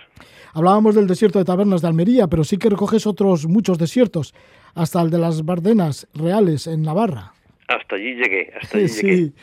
Hablábamos 0.54 0.96
del 0.96 1.08
desierto 1.08 1.40
de 1.40 1.46
Tabernas 1.46 1.82
de 1.82 1.88
Almería, 1.88 2.28
pero 2.28 2.44
sí 2.44 2.58
que 2.58 2.70
recoges 2.70 3.08
otros 3.08 3.48
muchos 3.48 3.78
desiertos, 3.78 4.34
hasta 4.76 5.02
el 5.02 5.10
de 5.10 5.18
las 5.20 5.46
Bardenas 5.46 6.08
Reales 6.14 6.68
en 6.68 6.82
Navarra. 6.84 7.34
Hasta 7.68 7.96
allí 7.96 8.14
llegué, 8.16 8.52
hasta 8.60 8.78
allí 8.78 8.88
Sí, 8.90 9.08
llegué. 9.08 9.16
sí, 9.18 9.34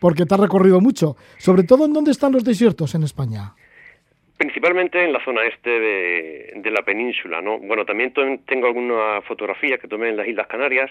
porque 0.00 0.24
te 0.24 0.34
has 0.34 0.40
recorrido 0.40 0.80
mucho. 0.80 1.16
Sobre 1.38 1.62
todo, 1.64 1.84
¿en 1.84 1.92
dónde 1.92 2.10
están 2.10 2.32
los 2.32 2.44
desiertos 2.44 2.94
en 2.94 3.02
España? 3.02 3.52
Principalmente 4.38 5.02
en 5.02 5.12
la 5.12 5.24
zona 5.24 5.42
este 5.44 5.70
de, 5.70 6.52
de 6.56 6.70
la 6.70 6.82
península, 6.82 7.40
¿no? 7.40 7.58
Bueno, 7.58 7.84
también 7.84 8.12
tengo 8.46 8.66
alguna 8.66 9.20
fotografía 9.22 9.78
que 9.78 9.88
tomé 9.88 10.10
en 10.10 10.16
las 10.16 10.28
Islas 10.28 10.46
Canarias, 10.46 10.90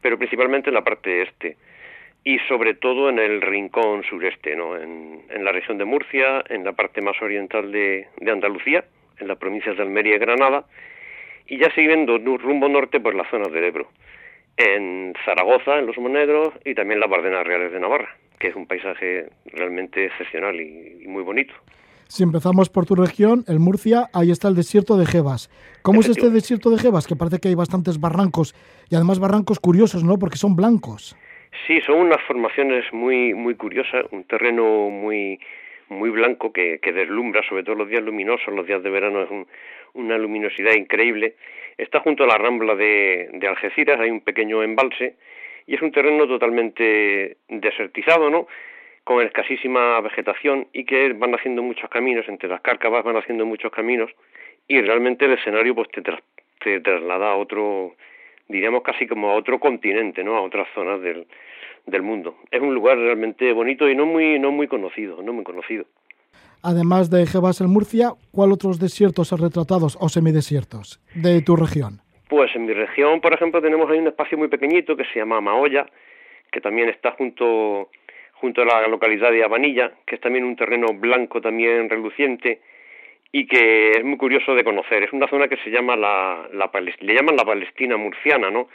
pero 0.00 0.18
principalmente 0.18 0.70
en 0.70 0.74
la 0.74 0.82
parte 0.82 1.22
este. 1.22 1.56
Y 2.28 2.38
sobre 2.48 2.74
todo 2.74 3.08
en 3.08 3.20
el 3.20 3.40
rincón 3.40 4.02
sureste, 4.02 4.56
¿no? 4.56 4.76
En, 4.76 5.22
en 5.30 5.44
la 5.44 5.52
región 5.52 5.78
de 5.78 5.84
Murcia, 5.84 6.42
en 6.48 6.64
la 6.64 6.72
parte 6.72 7.00
más 7.00 7.14
oriental 7.22 7.70
de, 7.70 8.08
de 8.20 8.30
Andalucía, 8.32 8.84
en 9.20 9.28
las 9.28 9.38
provincias 9.38 9.76
de 9.76 9.82
Almería 9.84 10.16
y 10.16 10.18
Granada, 10.18 10.64
y 11.46 11.58
ya 11.58 11.70
siguiendo 11.72 12.18
rumbo 12.18 12.68
norte 12.68 12.98
por 12.98 13.14
la 13.14 13.30
zona 13.30 13.46
del 13.48 13.62
Ebro. 13.62 13.86
En 14.56 15.14
Zaragoza, 15.24 15.78
en 15.78 15.86
los 15.86 15.96
Monegros, 15.98 16.52
y 16.64 16.74
también 16.74 16.98
las 16.98 17.08
Bardenas 17.08 17.46
Reales 17.46 17.70
de 17.72 17.78
Navarra, 17.78 18.08
que 18.40 18.48
es 18.48 18.56
un 18.56 18.66
paisaje 18.66 19.28
realmente 19.52 20.06
excepcional 20.06 20.60
y- 20.60 21.04
y 21.04 21.06
muy 21.06 21.22
bonito. 21.22 21.54
Si 22.08 22.22
empezamos 22.24 22.70
por 22.70 22.86
tu 22.86 22.94
región, 22.96 23.44
el 23.46 23.60
Murcia, 23.60 24.06
ahí 24.12 24.30
está 24.32 24.48
el 24.48 24.54
desierto 24.56 24.96
de 24.96 25.06
Jebas. 25.06 25.48
¿Cómo 25.82 26.00
es 26.00 26.08
este 26.08 26.30
desierto 26.30 26.70
de 26.70 26.78
Jebas? 26.78 27.06
Que 27.06 27.14
parece 27.16 27.38
que 27.38 27.48
hay 27.48 27.54
bastantes 27.54 28.00
barrancos 28.00 28.54
y 28.90 28.94
además 28.96 29.18
barrancos 29.20 29.60
curiosos, 29.60 30.02
¿no? 30.04 30.16
Porque 30.18 30.36
son 30.38 30.54
blancos. 30.56 31.16
Sí, 31.66 31.80
son 31.82 31.96
unas 31.98 32.22
formaciones 32.22 32.92
muy 32.92 33.34
muy 33.34 33.54
curiosas, 33.54 34.04
un 34.10 34.24
terreno 34.24 34.88
muy 34.90 35.38
muy 35.88 36.10
blanco 36.10 36.52
que, 36.52 36.80
deslumbra, 36.82 37.42
sobre 37.48 37.62
todo 37.62 37.76
los 37.76 37.88
días 37.88 38.02
luminosos, 38.02 38.52
los 38.52 38.66
días 38.66 38.82
de 38.82 38.90
verano 38.90 39.22
es 39.22 39.30
un- 39.30 39.46
una 39.94 40.18
luminosidad 40.18 40.72
increíble. 40.74 41.34
Está 41.78 42.00
junto 42.00 42.24
a 42.24 42.26
la 42.26 42.38
rambla 42.38 42.74
de, 42.74 43.28
de 43.32 43.46
Algeciras, 43.46 44.00
hay 44.00 44.10
un 44.10 44.20
pequeño 44.20 44.62
embalse 44.64 45.14
y 45.66 45.74
es 45.76 45.82
un 45.82 45.92
terreno 45.92 46.26
totalmente 46.26 47.36
desertizado, 47.48 48.30
¿no? 48.30 48.48
Con 49.04 49.24
escasísima 49.24 50.00
vegetación 50.00 50.66
y 50.72 50.84
que 50.84 51.12
van 51.12 51.34
haciendo 51.36 51.62
muchos 51.62 51.88
caminos, 51.88 52.28
entre 52.28 52.48
las 52.48 52.60
cárcavas 52.62 53.04
van 53.04 53.16
haciendo 53.16 53.46
muchos 53.46 53.70
caminos 53.70 54.10
y 54.66 54.80
realmente 54.80 55.26
el 55.26 55.34
escenario 55.34 55.74
pues 55.76 55.88
te, 55.90 56.02
te 56.02 56.80
traslada 56.80 57.30
a 57.30 57.36
otro, 57.36 57.94
diríamos 58.48 58.82
casi 58.82 59.06
como 59.06 59.30
a 59.30 59.34
otro 59.34 59.58
continente, 59.58 60.22
¿no? 60.24 60.36
A 60.36 60.42
otras 60.42 60.68
zonas 60.74 61.00
del, 61.00 61.26
del 61.86 62.02
mundo. 62.02 62.36
Es 62.50 62.60
un 62.60 62.74
lugar 62.74 62.98
realmente 62.98 63.52
bonito 63.52 63.88
y 63.88 63.94
no 63.94 64.06
muy 64.06 64.38
no 64.38 64.50
muy 64.50 64.68
conocido, 64.68 65.22
no 65.22 65.32
muy 65.32 65.44
conocido. 65.44 65.84
Además 66.62 67.10
de 67.10 67.26
Jebas 67.26 67.60
en 67.60 67.68
Murcia, 67.70 68.10
¿cuál 68.32 68.52
otros 68.52 68.80
desiertos 68.80 69.30
retratados 69.38 69.96
o 70.00 70.08
semidesiertos 70.08 71.00
de 71.14 71.40
tu 71.42 71.54
región? 71.54 72.00
Pues 72.28 72.54
en 72.56 72.66
mi 72.66 72.72
región, 72.72 73.20
por 73.20 73.32
ejemplo, 73.32 73.62
tenemos 73.62 73.88
ahí 73.88 73.98
un 73.98 74.08
espacio 74.08 74.36
muy 74.36 74.48
pequeñito 74.48 74.96
que 74.96 75.04
se 75.04 75.20
llama 75.20 75.40
Maoya, 75.40 75.86
que 76.50 76.60
también 76.60 76.88
está 76.88 77.12
junto 77.12 77.88
junto 78.40 78.62
a 78.62 78.64
la 78.64 78.88
localidad 78.88 79.30
de 79.30 79.44
Abanilla, 79.44 79.92
que 80.06 80.16
es 80.16 80.20
también 80.20 80.44
un 80.44 80.56
terreno 80.56 80.88
blanco 80.92 81.40
también 81.40 81.88
reluciente 81.88 82.60
y 83.38 83.46
que 83.46 83.90
es 83.90 84.02
muy 84.02 84.16
curioso 84.16 84.54
de 84.54 84.64
conocer. 84.64 85.02
Es 85.02 85.12
una 85.12 85.28
zona 85.28 85.46
que 85.46 85.58
se 85.58 85.70
llama 85.70 85.94
la, 85.94 86.48
la 86.54 86.70
le 87.00 87.14
llaman 87.14 87.36
la 87.36 87.44
Palestina 87.44 87.98
murciana, 87.98 88.50
¿no? 88.50 88.70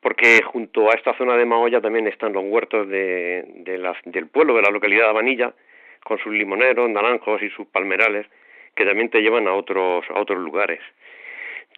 Porque 0.00 0.40
junto 0.44 0.88
a 0.88 0.94
esta 0.94 1.14
zona 1.14 1.36
de 1.36 1.44
Maoya 1.44 1.80
también 1.80 2.06
están 2.06 2.32
los 2.32 2.44
huertos 2.44 2.88
de, 2.88 3.42
del 4.04 4.28
pueblo, 4.28 4.54
de 4.54 4.62
la 4.62 4.70
localidad 4.70 5.06
de 5.06 5.10
Abanilla, 5.10 5.52
con 6.04 6.16
sus 6.20 6.32
limoneros, 6.32 6.88
naranjos 6.88 7.42
y 7.42 7.50
sus 7.50 7.66
palmerales, 7.66 8.28
que 8.76 8.84
también 8.84 9.10
te 9.10 9.20
llevan 9.20 9.48
a 9.48 9.54
otros, 9.54 10.04
a 10.10 10.20
otros 10.20 10.38
lugares. 10.38 10.78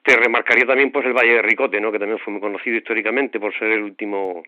Te 0.04 0.14
remarcaría 0.14 0.66
también 0.66 0.92
pues 0.92 1.06
el 1.06 1.14
Valle 1.14 1.36
de 1.36 1.42
Ricote, 1.42 1.80
¿no? 1.80 1.90
que 1.90 1.98
también 1.98 2.18
fue 2.18 2.34
muy 2.34 2.42
conocido 2.42 2.76
históricamente 2.76 3.40
por 3.40 3.58
ser 3.58 3.68
el 3.68 3.82
último 3.82 4.42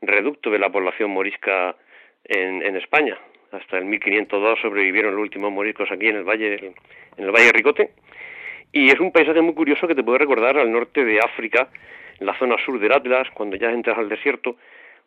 reducto 0.00 0.50
de 0.50 0.58
la 0.58 0.70
población 0.70 1.12
morisca 1.12 1.76
en, 2.24 2.62
en 2.62 2.74
España. 2.74 3.16
Hasta 3.52 3.78
el 3.78 3.84
1502 3.84 4.60
sobrevivieron 4.60 5.14
los 5.14 5.22
últimos 5.22 5.52
moriscos 5.52 5.90
aquí 5.92 6.08
en 6.08 6.16
el 6.16 6.24
Valle 6.24 6.72
en 7.16 7.24
el 7.24 7.30
Valle 7.30 7.52
Ricote. 7.52 7.90
Y 8.72 8.90
es 8.90 8.98
un 8.98 9.12
paisaje 9.12 9.42
muy 9.42 9.54
curioso 9.54 9.86
que 9.86 9.94
te 9.94 10.02
puede 10.02 10.18
recordar 10.18 10.58
al 10.58 10.72
norte 10.72 11.04
de 11.04 11.20
África, 11.20 11.68
la 12.20 12.36
zona 12.38 12.56
sur 12.64 12.80
del 12.80 12.92
Atlas, 12.92 13.28
cuando 13.34 13.56
ya 13.56 13.70
entras 13.70 13.98
al 13.98 14.08
desierto, 14.08 14.56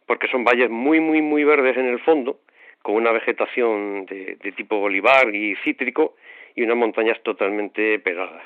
porque 0.05 0.27
son 0.27 0.43
valles 0.43 0.69
muy, 0.69 0.99
muy, 0.99 1.21
muy 1.21 1.43
verdes 1.43 1.75
en 1.77 1.87
el 1.87 1.99
fondo, 1.99 2.39
con 2.83 2.95
una 2.95 3.11
vegetación 3.11 4.05
de, 4.05 4.37
de 4.41 4.51
tipo 4.51 4.75
olivar 4.75 5.33
y 5.33 5.55
cítrico 5.63 6.15
y 6.55 6.61
unas 6.61 6.77
montañas 6.77 7.17
totalmente 7.23 7.97
pegadas. 7.99 8.43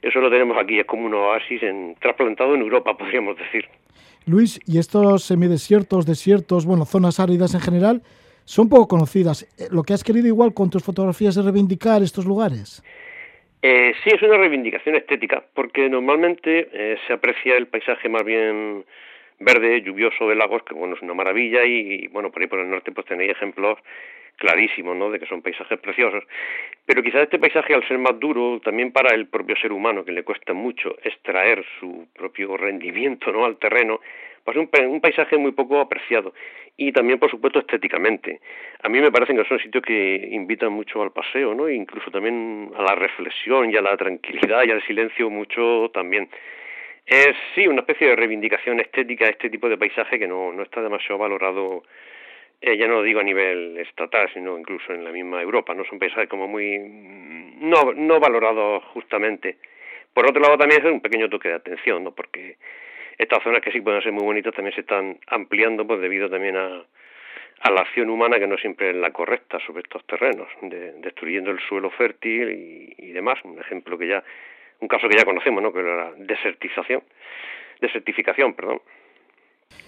Eso 0.00 0.20
lo 0.20 0.30
tenemos 0.30 0.56
aquí, 0.58 0.78
es 0.78 0.86
como 0.86 1.06
un 1.06 1.14
oasis 1.14 1.62
en, 1.62 1.94
trasplantado 2.00 2.54
en 2.54 2.62
Europa, 2.62 2.96
podríamos 2.98 3.36
decir. 3.38 3.66
Luis, 4.26 4.60
¿y 4.66 4.78
estos 4.78 5.24
semidesiertos, 5.24 6.06
desiertos, 6.06 6.64
bueno, 6.64 6.84
zonas 6.84 7.20
áridas 7.20 7.54
en 7.54 7.60
general, 7.60 8.02
son 8.44 8.68
poco 8.68 8.88
conocidas? 8.88 9.42
Eh, 9.58 9.68
¿Lo 9.70 9.82
que 9.82 9.92
has 9.92 10.04
querido 10.04 10.26
igual 10.26 10.54
con 10.54 10.70
tus 10.70 10.82
fotografías 10.84 11.36
es 11.36 11.44
reivindicar 11.44 12.02
estos 12.02 12.26
lugares? 12.26 12.82
Eh, 13.62 13.94
sí, 14.02 14.10
es 14.12 14.22
una 14.22 14.38
reivindicación 14.38 14.96
estética, 14.96 15.44
porque 15.54 15.88
normalmente 15.88 16.68
eh, 16.72 16.98
se 17.06 17.12
aprecia 17.12 17.56
el 17.56 17.68
paisaje 17.68 18.08
más 18.08 18.24
bien 18.24 18.84
verde, 19.38 19.82
lluvioso 19.82 20.28
de 20.28 20.34
lagos, 20.34 20.62
que 20.64 20.74
bueno, 20.74 20.96
es 20.96 21.02
una 21.02 21.14
maravilla, 21.14 21.64
y, 21.64 22.08
bueno, 22.08 22.30
por 22.30 22.42
ahí 22.42 22.48
por 22.48 22.58
el 22.58 22.70
norte 22.70 22.92
pues 22.92 23.06
tenéis 23.06 23.30
ejemplos 23.30 23.78
clarísimos, 24.36 24.96
¿no?, 24.96 25.10
de 25.10 25.18
que 25.18 25.26
son 25.26 25.42
paisajes 25.42 25.78
preciosos. 25.78 26.24
Pero 26.86 27.02
quizás 27.02 27.22
este 27.22 27.38
paisaje, 27.38 27.74
al 27.74 27.86
ser 27.86 27.98
más 27.98 28.18
duro, 28.18 28.60
también 28.60 28.92
para 28.92 29.14
el 29.14 29.26
propio 29.26 29.56
ser 29.56 29.72
humano, 29.72 30.04
que 30.04 30.12
le 30.12 30.24
cuesta 30.24 30.52
mucho 30.52 30.96
extraer 31.02 31.64
su 31.78 32.08
propio 32.14 32.56
rendimiento, 32.56 33.32
¿no?, 33.32 33.44
al 33.44 33.56
terreno, 33.56 34.00
pues 34.44 34.56
un, 34.56 34.68
un 34.88 35.00
paisaje 35.00 35.36
muy 35.36 35.52
poco 35.52 35.80
apreciado. 35.80 36.34
Y 36.76 36.90
también, 36.90 37.18
por 37.18 37.30
supuesto, 37.30 37.58
estéticamente. 37.58 38.40
A 38.82 38.88
mí 38.88 38.98
me 39.00 39.12
parecen 39.12 39.36
que 39.36 39.44
son 39.44 39.58
sitios 39.58 39.84
que 39.84 40.28
invitan 40.32 40.72
mucho 40.72 41.02
al 41.02 41.12
paseo, 41.12 41.54
¿no?, 41.54 41.68
incluso 41.68 42.10
también 42.10 42.72
a 42.76 42.82
la 42.82 42.94
reflexión 42.94 43.70
y 43.70 43.76
a 43.76 43.82
la 43.82 43.96
tranquilidad 43.96 44.64
y 44.64 44.70
al 44.70 44.82
silencio 44.86 45.30
mucho 45.30 45.90
también. 45.92 46.28
Es, 47.04 47.34
sí, 47.54 47.66
una 47.66 47.80
especie 47.80 48.08
de 48.08 48.16
reivindicación 48.16 48.80
estética 48.80 49.26
este 49.26 49.50
tipo 49.50 49.68
de 49.68 49.76
paisaje 49.76 50.18
que 50.18 50.28
no, 50.28 50.52
no 50.52 50.62
está 50.62 50.80
demasiado 50.80 51.18
valorado, 51.18 51.82
eh, 52.62 52.76
ya 52.76 52.86
no 52.86 53.02
digo 53.02 53.20
a 53.20 53.24
nivel 53.24 53.76
estatal, 53.78 54.30
sino 54.32 54.58
incluso 54.58 54.92
en 54.92 55.04
la 55.04 55.10
misma 55.10 55.42
Europa, 55.42 55.74
¿no? 55.74 55.84
Son 55.84 55.98
paisajes 55.98 56.28
como 56.28 56.46
muy... 56.46 56.78
no, 56.78 57.92
no 57.92 58.20
valorados 58.20 58.84
justamente. 58.94 59.56
Por 60.14 60.26
otro 60.26 60.40
lado, 60.40 60.56
también 60.56 60.84
es 60.84 60.90
un 60.90 61.00
pequeño 61.00 61.28
toque 61.28 61.48
de 61.48 61.56
atención, 61.56 62.04
¿no? 62.04 62.12
Porque 62.12 62.56
estas 63.18 63.42
zonas 63.42 63.60
que 63.60 63.72
sí 63.72 63.80
pueden 63.80 64.02
ser 64.02 64.12
muy 64.12 64.24
bonitas 64.24 64.54
también 64.54 64.74
se 64.74 64.82
están 64.82 65.18
ampliando, 65.26 65.86
pues 65.86 66.00
debido 66.00 66.30
también 66.30 66.56
a, 66.56 66.84
a 67.60 67.70
la 67.70 67.80
acción 67.80 68.08
humana 68.10 68.38
que 68.38 68.46
no 68.46 68.56
siempre 68.56 68.90
es 68.90 68.96
la 68.96 69.10
correcta 69.10 69.58
sobre 69.66 69.82
estos 69.82 70.06
terrenos, 70.06 70.48
de, 70.62 70.92
destruyendo 71.00 71.50
el 71.50 71.60
suelo 71.60 71.90
fértil 71.90 72.50
y, 72.50 72.94
y 72.98 73.12
demás. 73.12 73.38
Un 73.44 73.58
ejemplo 73.58 73.98
que 73.98 74.06
ya 74.06 74.22
un 74.82 74.88
caso 74.88 75.08
que 75.08 75.16
ya 75.16 75.24
conocemos, 75.24 75.62
¿no? 75.62 75.72
que 75.72 75.80
era 75.80 75.96
la 75.96 76.12
desertización, 76.16 77.02
desertificación, 77.80 78.54
perdón. 78.54 78.82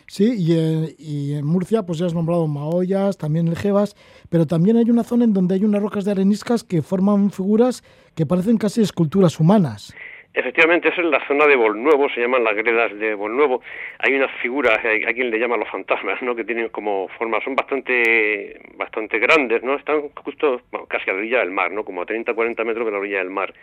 Sí, 0.07 0.35
y 0.37 0.53
en, 0.59 0.89
y 0.99 1.35
en, 1.35 1.47
Murcia 1.47 1.83
pues 1.83 1.99
ya 1.99 2.07
has 2.07 2.15
nombrado 2.15 2.47
Maollas, 2.47 3.17
también 3.17 3.49
el 3.49 3.57
Jebas, 3.57 3.95
pero 4.31 4.47
también 4.47 4.77
hay 4.77 4.91
una 4.91 5.03
zona 5.03 5.25
en 5.25 5.33
donde 5.33 5.55
hay 5.55 5.65
unas 5.65 5.83
rocas 5.83 6.05
de 6.05 6.13
areniscas 6.13 6.63
que 6.63 6.83
forman 6.83 7.31
figuras 7.31 7.83
que 8.15 8.27
parecen 8.27 8.59
casi 8.59 8.83
esculturas 8.83 9.41
humanas. 9.41 9.95
Efectivamente, 10.35 10.89
es 10.89 10.99
en 10.99 11.13
la 11.13 11.25
zona 11.29 11.47
de 11.47 11.55
Bolnuevo, 11.55 12.09
se 12.09 12.21
llaman 12.21 12.43
las 12.43 12.57
gredas 12.57 12.93
de 12.99 13.15
Bolnuevo. 13.15 13.63
Hay 14.01 14.15
unas 14.15 14.33
figuras, 14.43 14.85
hay, 14.85 15.03
quien 15.15 15.31
le 15.31 15.39
llama 15.39 15.57
los 15.57 15.69
fantasmas, 15.69 16.21
¿no? 16.23 16.35
Que 16.35 16.43
tienen 16.43 16.71
como 16.71 17.07
forma, 17.17 17.41
son 17.45 17.55
bastante 17.55 18.61
bastante 18.77 19.21
grandes, 19.21 19.63
¿no? 19.63 19.77
Están 19.77 20.09
justo, 20.25 20.61
casi 20.89 21.09
a 21.09 21.13
la 21.13 21.21
orilla 21.21 21.39
del 21.39 21.53
mar, 21.53 21.71
¿no? 21.71 21.85
Como 21.85 22.03
a 22.03 22.07
30, 22.07 22.35
40 22.35 22.65
metros 22.65 22.85
de 22.85 22.93
la 22.93 22.99
orilla 22.99 23.19
del 23.19 23.31
mar 23.31 23.55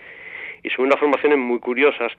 y 0.63 0.69
son 0.69 0.85
unas 0.85 0.99
formaciones 0.99 1.37
muy 1.37 1.59
curiosas 1.59 2.11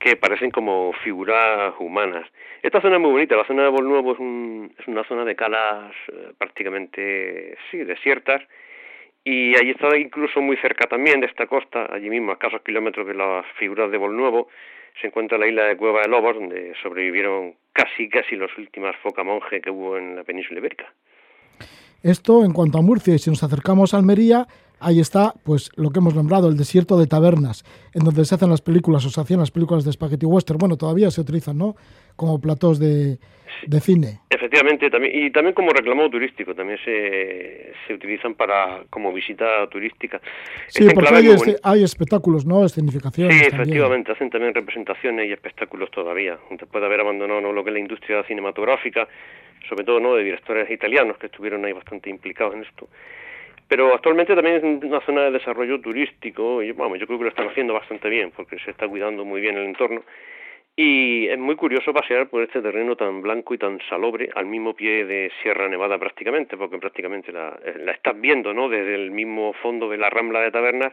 que 0.00 0.16
parecen 0.16 0.50
como 0.50 0.92
figuras 1.04 1.74
humanas. 1.78 2.26
Esta 2.62 2.80
zona 2.80 2.96
es 2.96 3.02
muy 3.02 3.10
bonita, 3.10 3.36
la 3.36 3.46
zona 3.46 3.64
de 3.64 3.68
Bolnuevo 3.68 4.14
es, 4.14 4.18
un, 4.18 4.74
es 4.78 4.88
una 4.88 5.04
zona 5.04 5.24
de 5.24 5.36
calas 5.36 5.92
eh, 6.08 6.32
prácticamente, 6.38 7.56
sí, 7.70 7.78
desiertas, 7.84 8.42
y 9.22 9.54
allí 9.56 9.70
está 9.70 9.96
incluso 9.98 10.40
muy 10.40 10.56
cerca 10.56 10.88
también 10.88 11.20
de 11.20 11.26
esta 11.26 11.46
costa, 11.46 11.86
allí 11.92 12.08
mismo 12.08 12.30
a 12.30 12.34
escasos 12.34 12.62
kilómetros 12.62 13.06
de 13.06 13.14
las 13.14 13.44
figuras 13.58 13.90
de 13.90 13.98
Bolnuevo, 13.98 14.48
se 15.00 15.08
encuentra 15.08 15.36
la 15.36 15.46
isla 15.46 15.64
de 15.64 15.76
Cueva 15.76 16.00
de 16.00 16.08
Lobos, 16.08 16.34
donde 16.34 16.72
sobrevivieron 16.82 17.54
casi, 17.72 18.08
casi 18.08 18.36
los 18.36 18.50
últimas 18.56 18.96
foca 19.02 19.22
monje 19.22 19.60
que 19.60 19.70
hubo 19.70 19.98
en 19.98 20.16
la 20.16 20.24
península 20.24 20.60
ibérica. 20.60 20.92
Esto 22.02 22.44
en 22.44 22.54
cuanto 22.54 22.78
a 22.78 22.82
Murcia, 22.82 23.14
y 23.14 23.18
si 23.18 23.28
nos 23.28 23.42
acercamos 23.42 23.92
a 23.92 23.98
Almería, 23.98 24.46
ahí 24.80 25.00
está 25.00 25.34
pues 25.44 25.70
lo 25.76 25.90
que 25.90 25.98
hemos 25.98 26.14
nombrado, 26.14 26.48
el 26.48 26.56
desierto 26.56 26.98
de 26.98 27.06
tabernas, 27.06 27.64
en 27.94 28.04
donde 28.04 28.24
se 28.24 28.34
hacen 28.34 28.50
las 28.50 28.62
películas 28.62 29.04
o 29.04 29.10
se 29.10 29.20
hacían 29.20 29.40
las 29.40 29.50
películas 29.50 29.84
de 29.84 29.92
spaghetti 29.92 30.26
western. 30.26 30.58
Bueno, 30.58 30.76
todavía 30.76 31.10
se 31.10 31.20
utilizan, 31.20 31.58
¿no? 31.58 31.76
Como 32.16 32.40
platos 32.40 32.78
de, 32.78 33.18
de 33.66 33.80
cine. 33.80 34.20
Efectivamente, 34.30 34.90
también, 34.90 35.26
y 35.26 35.30
también 35.30 35.54
como 35.54 35.70
reclamo 35.70 36.08
turístico, 36.10 36.54
también 36.54 36.78
se, 36.84 37.72
se 37.86 37.94
utilizan 37.94 38.34
para 38.34 38.84
como 38.90 39.12
visita 39.12 39.66
turística. 39.68 40.20
Sí, 40.68 40.84
este 40.84 40.94
porque 40.94 41.14
hay, 41.14 41.28
este, 41.28 41.56
hay, 41.62 41.84
espectáculos, 41.84 42.46
¿no? 42.46 42.64
Escenificaciones. 42.64 43.36
Sí, 43.36 43.44
efectivamente, 43.44 44.08
también. 44.08 44.16
hacen 44.16 44.30
también 44.30 44.54
representaciones 44.54 45.28
y 45.28 45.32
espectáculos 45.32 45.90
todavía. 45.90 46.38
Después 46.50 46.80
de 46.80 46.86
haber 46.86 47.00
abandonado 47.00 47.40
¿no? 47.40 47.52
lo 47.52 47.62
que 47.62 47.70
es 47.70 47.74
la 47.74 47.80
industria 47.80 48.22
cinematográfica, 48.24 49.06
sobre 49.68 49.84
todo 49.84 50.00
no 50.00 50.14
de 50.14 50.24
directores 50.24 50.70
italianos 50.70 51.18
que 51.18 51.26
estuvieron 51.26 51.64
ahí 51.64 51.72
bastante 51.72 52.10
implicados 52.10 52.54
en 52.54 52.62
esto 52.62 52.88
pero 53.70 53.94
actualmente 53.94 54.34
también 54.34 54.56
es 54.56 54.64
una 54.64 55.00
zona 55.02 55.22
de 55.26 55.30
desarrollo 55.30 55.80
turístico 55.80 56.60
y 56.60 56.72
vamos, 56.72 56.98
yo 56.98 57.06
creo 57.06 57.18
que 57.18 57.24
lo 57.26 57.30
están 57.30 57.46
haciendo 57.46 57.72
bastante 57.72 58.08
bien 58.08 58.32
porque 58.34 58.58
se 58.58 58.72
está 58.72 58.88
cuidando 58.88 59.24
muy 59.24 59.40
bien 59.40 59.56
el 59.56 59.64
entorno. 59.64 60.02
Y 60.74 61.28
es 61.28 61.38
muy 61.38 61.54
curioso 61.54 61.92
pasear 61.92 62.28
por 62.28 62.42
este 62.42 62.62
terreno 62.62 62.96
tan 62.96 63.22
blanco 63.22 63.54
y 63.54 63.58
tan 63.58 63.78
salobre 63.88 64.28
al 64.34 64.46
mismo 64.46 64.74
pie 64.74 65.04
de 65.04 65.30
Sierra 65.40 65.68
Nevada 65.68 65.98
prácticamente 65.98 66.56
porque 66.56 66.78
prácticamente 66.78 67.30
la, 67.30 67.56
la 67.76 67.92
estás 67.92 68.20
viendo 68.20 68.52
no 68.52 68.68
desde 68.68 68.96
el 68.96 69.12
mismo 69.12 69.52
fondo 69.52 69.88
de 69.88 69.98
la 69.98 70.10
rambla 70.10 70.40
de 70.40 70.50
tabernas 70.50 70.92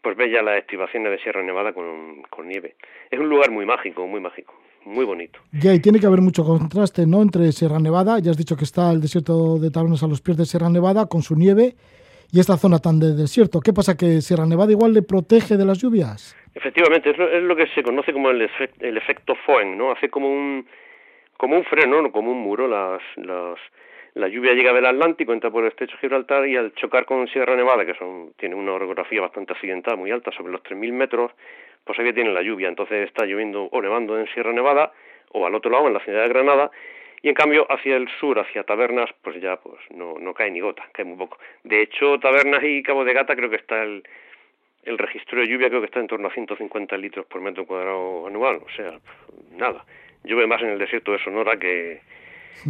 pues 0.00 0.16
ves 0.16 0.32
ya 0.32 0.40
las 0.40 0.60
estribaciones 0.60 1.12
de 1.12 1.18
Sierra 1.18 1.42
Nevada 1.42 1.74
con, 1.74 2.22
con 2.22 2.48
nieve. 2.48 2.76
Es 3.10 3.18
un 3.18 3.28
lugar 3.28 3.50
muy 3.50 3.66
mágico 3.66 4.06
muy 4.06 4.20
mágico 4.20 4.61
muy 4.84 5.04
bonito. 5.04 5.38
Ya, 5.52 5.74
y 5.74 5.80
tiene 5.80 6.00
que 6.00 6.06
haber 6.06 6.20
mucho 6.20 6.44
contraste, 6.44 7.06
¿no? 7.06 7.22
Entre 7.22 7.52
Sierra 7.52 7.78
Nevada, 7.78 8.18
ya 8.18 8.30
has 8.30 8.36
dicho 8.36 8.56
que 8.56 8.64
está 8.64 8.90
el 8.90 9.00
desierto 9.00 9.58
de 9.58 9.70
Tabernas 9.70 10.02
a 10.02 10.08
los 10.08 10.20
pies 10.20 10.36
de 10.36 10.44
Sierra 10.44 10.68
Nevada 10.68 11.06
con 11.06 11.22
su 11.22 11.36
nieve 11.36 11.74
y 12.32 12.40
esta 12.40 12.56
zona 12.56 12.78
tan 12.78 12.98
de 12.98 13.14
desierto. 13.14 13.60
¿Qué 13.60 13.72
pasa? 13.72 13.96
¿Que 13.96 14.20
Sierra 14.20 14.46
Nevada 14.46 14.72
igual 14.72 14.94
le 14.94 15.02
protege 15.02 15.56
de 15.56 15.64
las 15.64 15.78
lluvias? 15.78 16.34
Efectivamente, 16.54 17.10
es 17.10 17.18
lo, 17.18 17.28
es 17.28 17.42
lo 17.42 17.56
que 17.56 17.66
se 17.68 17.82
conoce 17.82 18.12
como 18.12 18.30
el, 18.30 18.42
efect, 18.42 18.82
el 18.82 18.96
efecto 18.96 19.34
Foen, 19.46 19.76
¿no? 19.76 19.92
Hace 19.92 20.08
como 20.08 20.28
un, 20.28 20.66
como 21.36 21.56
un 21.56 21.64
freno, 21.64 22.02
¿no? 22.02 22.12
como 22.12 22.30
un 22.30 22.40
muro. 22.40 22.68
Las, 22.68 23.02
las, 23.16 23.58
la 24.14 24.28
lluvia 24.28 24.52
llega 24.52 24.72
del 24.72 24.86
Atlántico, 24.86 25.32
entra 25.32 25.50
por 25.50 25.64
el 25.64 25.70
estrecho 25.70 25.94
de 25.94 26.00
Gibraltar 26.00 26.46
y 26.46 26.56
al 26.56 26.74
chocar 26.74 27.04
con 27.04 27.26
Sierra 27.28 27.56
Nevada, 27.56 27.86
que 27.86 27.94
son, 27.94 28.32
tiene 28.36 28.54
una 28.54 28.72
orografía 28.72 29.20
bastante 29.20 29.54
accidentada, 29.54 29.96
muy 29.96 30.10
alta, 30.10 30.30
sobre 30.32 30.52
los 30.52 30.62
3.000 30.62 30.92
metros, 30.92 31.32
pues 31.84 31.98
ahí 31.98 32.12
tiene 32.12 32.32
la 32.32 32.42
lluvia. 32.42 32.68
Entonces 32.68 33.06
está 33.06 33.24
lloviendo 33.24 33.64
o 33.64 33.82
nevando 33.82 34.18
en 34.18 34.26
Sierra 34.28 34.52
Nevada 34.52 34.92
o 35.32 35.46
al 35.46 35.54
otro 35.54 35.70
lado, 35.70 35.88
en 35.88 35.94
la 35.94 36.00
ciudad 36.00 36.22
de 36.22 36.28
Granada, 36.28 36.70
y 37.22 37.28
en 37.28 37.34
cambio 37.34 37.66
hacia 37.70 37.96
el 37.96 38.08
sur, 38.20 38.38
hacia 38.38 38.64
Tabernas, 38.64 39.10
pues 39.22 39.40
ya 39.40 39.56
pues 39.56 39.78
no, 39.90 40.18
no 40.18 40.34
cae 40.34 40.50
ni 40.50 40.60
gota, 40.60 40.88
cae 40.92 41.04
muy 41.04 41.16
poco. 41.16 41.38
De 41.64 41.80
hecho, 41.82 42.18
Tabernas 42.18 42.62
y 42.64 42.82
Cabo 42.82 43.04
de 43.04 43.14
Gata 43.14 43.36
creo 43.36 43.48
que 43.48 43.56
está 43.56 43.82
el, 43.82 44.02
el 44.82 44.98
registro 44.98 45.40
de 45.40 45.46
lluvia 45.46 45.68
creo 45.68 45.80
que 45.80 45.86
está 45.86 46.00
en 46.00 46.08
torno 46.08 46.28
a 46.28 46.32
150 46.32 46.96
litros 46.96 47.26
por 47.26 47.40
metro 47.40 47.64
cuadrado 47.64 48.26
anual, 48.26 48.56
o 48.56 48.70
sea, 48.76 48.98
nada. 49.52 49.84
Llueve 50.24 50.46
más 50.46 50.62
en 50.62 50.70
el 50.70 50.78
desierto 50.78 51.12
de 51.12 51.18
Sonora 51.22 51.56
que, 51.58 52.00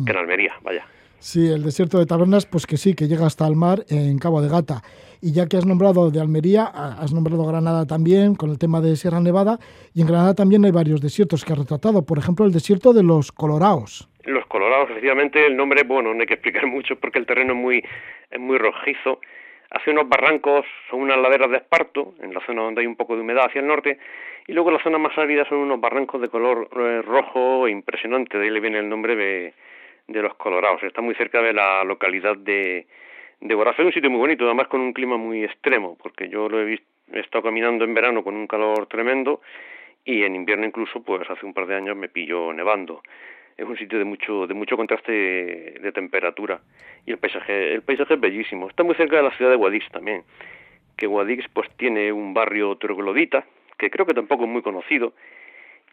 que 0.05 0.11
en 0.11 0.17
Almería, 0.17 0.55
vaya. 0.63 0.87
Sí, 1.23 1.53
el 1.53 1.63
desierto 1.63 2.01
de 2.01 2.07
Tabernas, 2.07 2.47
pues 2.47 2.67
que 2.67 2.77
sí, 2.77 2.97
que 2.97 3.07
llega 3.07 3.27
hasta 3.27 3.47
el 3.47 3.55
mar 3.55 3.85
en 3.89 4.19
Cabo 4.19 4.43
de 4.43 4.49
Gata. 4.49 4.83
Y 5.23 5.33
ya 5.33 5.47
que 5.47 5.57
has 5.57 5.65
nombrado 5.65 6.11
de 6.11 6.21
Almería, 6.21 6.65
has 6.65 7.15
nombrado 7.15 7.47
Granada 7.47 7.87
también, 7.87 8.35
con 8.35 8.51
el 8.51 8.59
tema 8.59 8.81
de 8.81 8.97
Sierra 8.97 9.21
Nevada, 9.21 9.59
y 9.95 10.01
en 10.01 10.09
Granada 10.09 10.35
también 10.35 10.65
hay 10.65 10.73
varios 10.73 11.01
desiertos 11.01 11.45
que 11.45 11.53
has 11.53 11.61
retratado, 11.61 12.05
por 12.05 12.19
ejemplo, 12.19 12.45
el 12.45 12.51
desierto 12.51 12.93
de 12.93 13.05
los 13.05 13.31
Coloraos. 13.31 14.11
Los 14.25 14.45
Colorados, 14.47 14.91
efectivamente, 14.91 15.47
el 15.47 15.57
nombre, 15.57 15.85
bueno, 15.85 16.13
no 16.13 16.21
hay 16.23 16.27
que 16.27 16.35
explicar 16.35 16.67
mucho 16.77 16.97
porque 16.97 17.21
el 17.21 17.27
terreno 17.27 17.53
es 17.53 17.59
muy, 17.61 17.85
es 18.29 18.41
muy 18.41 18.59
rojizo. 18.59 19.21
Hace 19.71 19.93
unos 19.93 20.09
barrancos, 20.09 20.67
son 20.91 21.03
unas 21.03 21.19
laderas 21.19 21.53
de 21.53 21.59
esparto, 21.59 22.15
en 22.21 22.35
la 22.35 22.45
zona 22.45 22.63
donde 22.63 22.81
hay 22.81 22.89
un 22.89 22.97
poco 22.97 23.15
de 23.15 23.23
humedad 23.23 23.47
hacia 23.47 23.61
el 23.61 23.69
norte, 23.69 23.97
y 24.49 24.55
luego 24.55 24.73
la 24.73 24.83
zona 24.83 24.99
más 24.99 25.17
árida 25.17 25.45
son 25.49 25.59
unos 25.59 25.81
barrancos 25.81 26.21
de 26.21 26.29
color 26.29 26.69
eh, 26.77 27.01
rojo 27.01 27.69
impresionante, 27.69 28.39
de 28.39 28.47
ahí 28.47 28.51
le 28.51 28.59
viene 28.59 28.81
el 28.81 28.89
nombre 28.89 29.15
de 29.15 29.55
de 30.09 30.23
los 30.23 30.35
Colorados. 30.35 30.83
Está 30.83 31.01
muy 31.01 31.15
cerca 31.15 31.43
de 31.43 31.53
la 31.53 31.85
localidad 31.85 32.37
de, 32.37 32.87
de 33.41 33.55
Borrazo. 33.55 33.83
Es 33.83 33.87
un 33.87 33.93
sitio 33.93 34.11
muy 34.11 34.21
bonito, 34.21 34.45
además 34.45 34.69
con 34.69 34.81
un 34.81 34.93
clima 34.93 35.17
muy 35.17 35.45
extremo, 35.45 35.97
porque 36.03 36.29
yo 36.29 36.49
lo 36.49 36.61
he 36.61 36.65
visto, 36.65 36.87
he 37.13 37.21
estado 37.21 37.45
caminando 37.45 37.85
en 37.85 37.95
verano 37.95 38.23
con 38.23 38.35
un 38.35 38.47
calor 38.47 38.87
tremendo 38.87 39.41
y 40.05 40.23
en 40.23 40.35
invierno 40.35 40.67
incluso, 40.67 41.03
pues 41.03 41.29
hace 41.31 41.47
un 41.47 41.55
par 41.55 41.67
de 41.67 41.77
años 41.77 41.97
me 41.97 42.09
pilló 42.09 42.53
nevando. 42.53 43.03
Es 43.57 43.67
un 43.67 43.77
sitio 43.77 43.99
de 43.99 44.05
mucho 44.05 44.47
de 44.47 44.55
mucho 44.55 44.77
contraste 44.77 45.13
de, 45.13 45.79
de 45.83 45.93
temperatura 45.93 46.61
y 47.05 47.13
el 47.13 47.19
paisaje 47.19 47.75
el 47.75 47.83
paisaje 47.83 48.15
es 48.15 48.21
bellísimo. 48.21 48.69
Está 48.69 48.83
muy 48.83 48.95
cerca 48.95 49.17
de 49.17 49.23
la 49.23 49.31
ciudad 49.37 49.51
de 49.51 49.57
Guadix 49.57 49.89
también, 49.91 50.25
que 50.97 51.07
Guadix 51.07 51.47
pues 51.53 51.69
tiene 51.77 52.13
un 52.13 52.33
barrio 52.33 52.77
troglodita 52.77 53.45
que 53.79 53.91
creo 53.91 54.07
que 54.07 54.15
tampoco 54.15 54.45
es 54.45 54.51
muy 54.51 54.63
conocido 54.63 55.13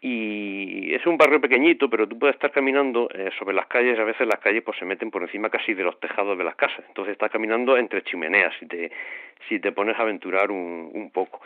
y 0.02 0.94
es 0.94 1.04
un 1.06 1.18
barrio 1.18 1.40
pequeñito, 1.40 1.90
pero 1.90 2.08
tú 2.08 2.18
puedes 2.18 2.36
estar 2.36 2.50
caminando 2.50 3.08
eh, 3.12 3.30
sobre 3.38 3.54
las 3.54 3.66
calles, 3.66 3.98
a 3.98 4.04
veces 4.04 4.26
las 4.26 4.40
calles 4.40 4.62
pues 4.62 4.78
se 4.78 4.84
meten 4.84 5.10
por 5.10 5.22
encima 5.22 5.50
casi 5.50 5.74
de 5.74 5.82
los 5.82 5.98
tejados 6.00 6.38
de 6.38 6.44
las 6.44 6.56
casas, 6.56 6.84
entonces 6.88 7.12
estás 7.12 7.30
caminando 7.30 7.76
entre 7.76 8.02
chimeneas 8.02 8.54
si 8.58 8.66
te, 8.66 8.90
si 9.48 9.60
te 9.60 9.72
pones 9.72 9.98
a 9.98 10.02
aventurar 10.02 10.50
un, 10.50 10.90
un 10.92 11.10
poco. 11.10 11.40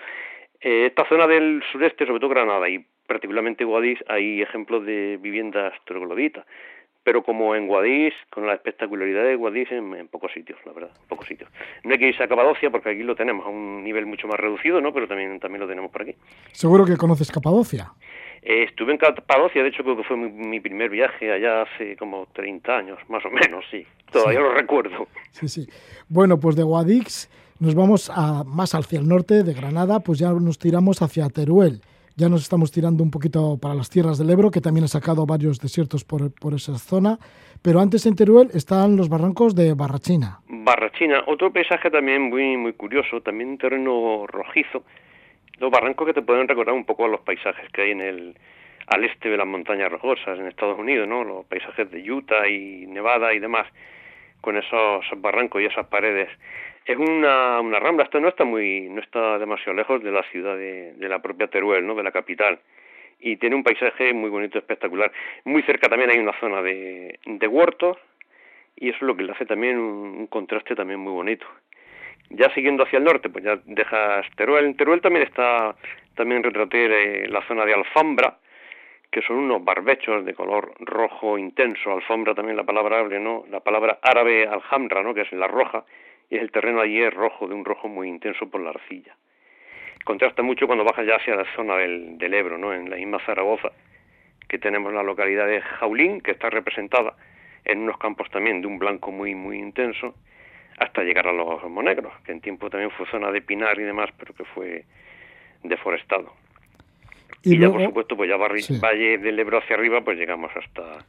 Eh, 0.60 0.86
esta 0.86 1.06
zona 1.08 1.26
del 1.26 1.62
sureste, 1.72 2.06
sobre 2.06 2.20
todo 2.20 2.30
Granada 2.30 2.68
y 2.68 2.84
particularmente 3.06 3.64
Guadix, 3.64 4.02
hay 4.08 4.40
ejemplos 4.40 4.86
de 4.86 5.18
viviendas 5.20 5.74
trogloditas, 5.84 6.46
pero 7.02 7.22
como 7.22 7.54
en 7.54 7.66
Guadix, 7.66 8.14
con 8.30 8.46
la 8.46 8.54
espectacularidad 8.54 9.24
de 9.24 9.36
Guadix 9.36 9.70
en, 9.72 10.08
pocos 10.08 10.32
sitios, 10.32 10.58
la 10.64 10.72
verdad, 10.72 10.90
en 10.98 11.08
pocos 11.08 11.26
sitios. 11.26 11.50
No 11.82 11.92
hay 11.92 11.98
que 11.98 12.08
irse 12.08 12.22
a 12.22 12.28
Capadocia 12.28 12.70
porque 12.70 12.90
aquí 12.90 13.02
lo 13.02 13.14
tenemos 13.14 13.44
a 13.46 13.50
un 13.50 13.84
nivel 13.84 14.06
mucho 14.06 14.26
más 14.26 14.40
reducido, 14.40 14.80
¿no? 14.80 14.94
Pero 14.94 15.06
también, 15.06 15.38
también 15.38 15.60
lo 15.60 15.68
tenemos 15.68 15.90
por 15.90 16.02
aquí. 16.02 16.14
Seguro 16.52 16.86
que 16.86 16.96
conoces 16.96 17.30
Capadocia. 17.30 17.92
Eh, 18.42 18.64
estuve 18.64 18.92
en 18.92 18.98
Capadocia, 18.98 19.62
de 19.62 19.68
hecho 19.68 19.82
creo 19.82 19.96
que 19.96 20.04
fue 20.04 20.16
mi, 20.16 20.60
primer 20.60 20.90
viaje 20.90 21.32
allá 21.32 21.62
hace 21.62 21.96
como 21.96 22.26
30 22.32 22.76
años, 22.76 22.98
más 23.08 23.24
o 23.24 23.30
menos, 23.30 23.64
sí. 23.70 23.86
Todavía 24.10 24.40
lo 24.40 24.52
recuerdo. 24.52 25.08
Sí, 25.30 25.48
sí. 25.48 25.66
Bueno, 26.08 26.38
pues 26.38 26.56
de 26.56 26.62
Guadix 26.62 27.28
nos 27.58 27.74
vamos 27.74 28.10
a, 28.14 28.44
más 28.44 28.74
hacia 28.74 28.98
el 28.98 29.08
norte, 29.08 29.42
de 29.42 29.54
Granada, 29.54 30.00
pues 30.00 30.18
ya 30.18 30.32
nos 30.32 30.58
tiramos 30.58 31.02
hacia 31.02 31.28
Teruel. 31.28 31.80
Ya 32.16 32.28
nos 32.28 32.42
estamos 32.42 32.70
tirando 32.70 33.02
un 33.02 33.10
poquito 33.10 33.58
para 33.60 33.74
las 33.74 33.90
tierras 33.90 34.18
del 34.18 34.30
Ebro, 34.30 34.52
que 34.52 34.60
también 34.60 34.84
ha 34.84 34.88
sacado 34.88 35.26
varios 35.26 35.58
desiertos 35.58 36.04
por, 36.04 36.32
por 36.32 36.54
esa 36.54 36.78
zona. 36.78 37.18
Pero 37.60 37.80
antes 37.80 38.06
en 38.06 38.14
Teruel 38.14 38.50
están 38.54 38.96
los 38.96 39.08
barrancos 39.08 39.56
de 39.56 39.74
Barrachina. 39.74 40.38
Barrachina, 40.46 41.24
otro 41.26 41.52
paisaje 41.52 41.90
también 41.90 42.28
muy, 42.28 42.56
muy 42.56 42.74
curioso, 42.74 43.20
también 43.20 43.48
un 43.50 43.58
terreno 43.58 44.26
rojizo, 44.28 44.84
los 45.58 45.70
barrancos 45.70 46.06
que 46.06 46.14
te 46.14 46.22
pueden 46.22 46.48
recordar 46.48 46.74
un 46.74 46.84
poco 46.84 47.04
a 47.04 47.08
los 47.08 47.20
paisajes 47.20 47.70
que 47.70 47.82
hay 47.82 47.90
en 47.92 48.00
el 48.00 48.36
al 48.86 49.04
este 49.04 49.30
de 49.30 49.36
las 49.36 49.46
montañas 49.46 49.90
rocosas 49.90 50.38
en 50.38 50.46
Estados 50.46 50.78
Unidos, 50.78 51.08
¿no? 51.08 51.24
Los 51.24 51.46
paisajes 51.46 51.90
de 51.90 52.10
Utah 52.10 52.46
y 52.48 52.86
Nevada 52.86 53.32
y 53.32 53.38
demás, 53.38 53.66
con 54.40 54.56
esos, 54.56 55.04
barrancos 55.16 55.62
y 55.62 55.66
esas 55.66 55.86
paredes. 55.86 56.28
Es 56.84 56.98
una, 56.98 57.60
una 57.60 57.80
rambla, 57.80 58.04
esto 58.04 58.20
no 58.20 58.28
está 58.28 58.44
muy, 58.44 58.88
no 58.90 59.00
está 59.00 59.38
demasiado 59.38 59.72
lejos 59.72 60.02
de 60.02 60.12
la 60.12 60.22
ciudad 60.24 60.56
de, 60.56 60.92
de 60.94 61.08
la 61.08 61.22
propia 61.22 61.46
Teruel, 61.46 61.86
¿no? 61.86 61.94
De 61.94 62.02
la 62.02 62.12
capital. 62.12 62.58
Y 63.20 63.36
tiene 63.36 63.56
un 63.56 63.62
paisaje 63.62 64.12
muy 64.12 64.28
bonito, 64.28 64.58
espectacular. 64.58 65.10
Muy 65.44 65.62
cerca 65.62 65.88
también 65.88 66.10
hay 66.10 66.18
una 66.18 66.38
zona 66.38 66.60
de, 66.60 67.18
de 67.24 67.46
huertos 67.46 67.96
y 68.76 68.88
eso 68.90 68.96
es 68.96 69.02
lo 69.02 69.16
que 69.16 69.22
le 69.22 69.32
hace 69.32 69.46
también 69.46 69.78
un 69.78 70.26
contraste 70.26 70.74
también 70.74 71.00
muy 71.00 71.12
bonito. 71.12 71.46
Ya 72.30 72.52
siguiendo 72.54 72.84
hacia 72.84 72.98
el 72.98 73.04
norte, 73.04 73.28
pues 73.28 73.44
ya 73.44 73.58
dejas 73.64 74.26
Teruel. 74.36 74.64
En 74.64 74.76
Teruel 74.76 75.00
también 75.00 75.26
está, 75.26 75.74
también 76.14 76.42
retraté 76.42 77.28
la 77.28 77.42
zona 77.46 77.64
de 77.64 77.74
Alfambra, 77.74 78.38
que 79.10 79.22
son 79.22 79.36
unos 79.36 79.64
barbechos 79.64 80.24
de 80.24 80.34
color 80.34 80.72
rojo 80.80 81.38
intenso. 81.38 81.92
Alfambra 81.92 82.34
también 82.34 82.56
la 82.56 82.64
palabra 82.64 82.98
árabe, 82.98 83.20
¿no? 83.20 83.44
La 83.48 83.60
palabra 83.60 83.98
árabe 84.02 84.46
aljamra, 84.48 85.02
¿no? 85.02 85.14
Que 85.14 85.20
es 85.20 85.32
la 85.32 85.46
roja, 85.46 85.84
y 86.28 86.36
el 86.36 86.50
terreno 86.50 86.80
allí 86.80 87.00
es 87.00 87.14
rojo, 87.14 87.46
de 87.46 87.54
un 87.54 87.64
rojo 87.64 87.86
muy 87.86 88.08
intenso 88.08 88.50
por 88.50 88.60
la 88.60 88.70
arcilla. 88.70 89.14
Contrasta 90.04 90.42
mucho 90.42 90.66
cuando 90.66 90.84
bajas 90.84 91.06
ya 91.06 91.16
hacia 91.16 91.36
la 91.36 91.44
zona 91.54 91.76
del, 91.76 92.18
del 92.18 92.34
Ebro, 92.34 92.58
¿no? 92.58 92.74
En 92.74 92.90
la 92.90 92.96
misma 92.96 93.20
Zaragoza, 93.20 93.70
que 94.48 94.58
tenemos 94.58 94.92
la 94.92 95.02
localidad 95.02 95.46
de 95.46 95.60
Jaulín, 95.60 96.20
que 96.20 96.32
está 96.32 96.50
representada 96.50 97.14
en 97.64 97.82
unos 97.82 97.98
campos 97.98 98.28
también 98.30 98.60
de 98.60 98.66
un 98.66 98.78
blanco 98.78 99.12
muy, 99.12 99.34
muy 99.34 99.58
intenso, 99.58 100.14
hasta 100.78 101.02
llegar 101.02 101.28
a 101.28 101.32
los 101.32 101.62
monegros, 101.70 102.12
que 102.24 102.32
en 102.32 102.40
tiempo 102.40 102.70
también 102.70 102.90
fue 102.90 103.06
zona 103.06 103.30
de 103.30 103.42
pinar 103.42 103.78
y 103.78 103.82
demás, 103.82 104.10
pero 104.18 104.34
que 104.34 104.44
fue 104.44 104.84
deforestado. 105.62 106.32
Y, 107.42 107.58
ya, 107.58 107.70
por 107.70 107.82
supuesto, 107.84 108.16
pues 108.16 108.28
ya 108.28 108.36
Valle 108.36 109.18
del 109.18 109.38
Ebro 109.38 109.58
hacia 109.58 109.76
arriba, 109.76 110.00
pues 110.00 110.16
llegamos 110.16 110.50
hasta, 110.56 111.04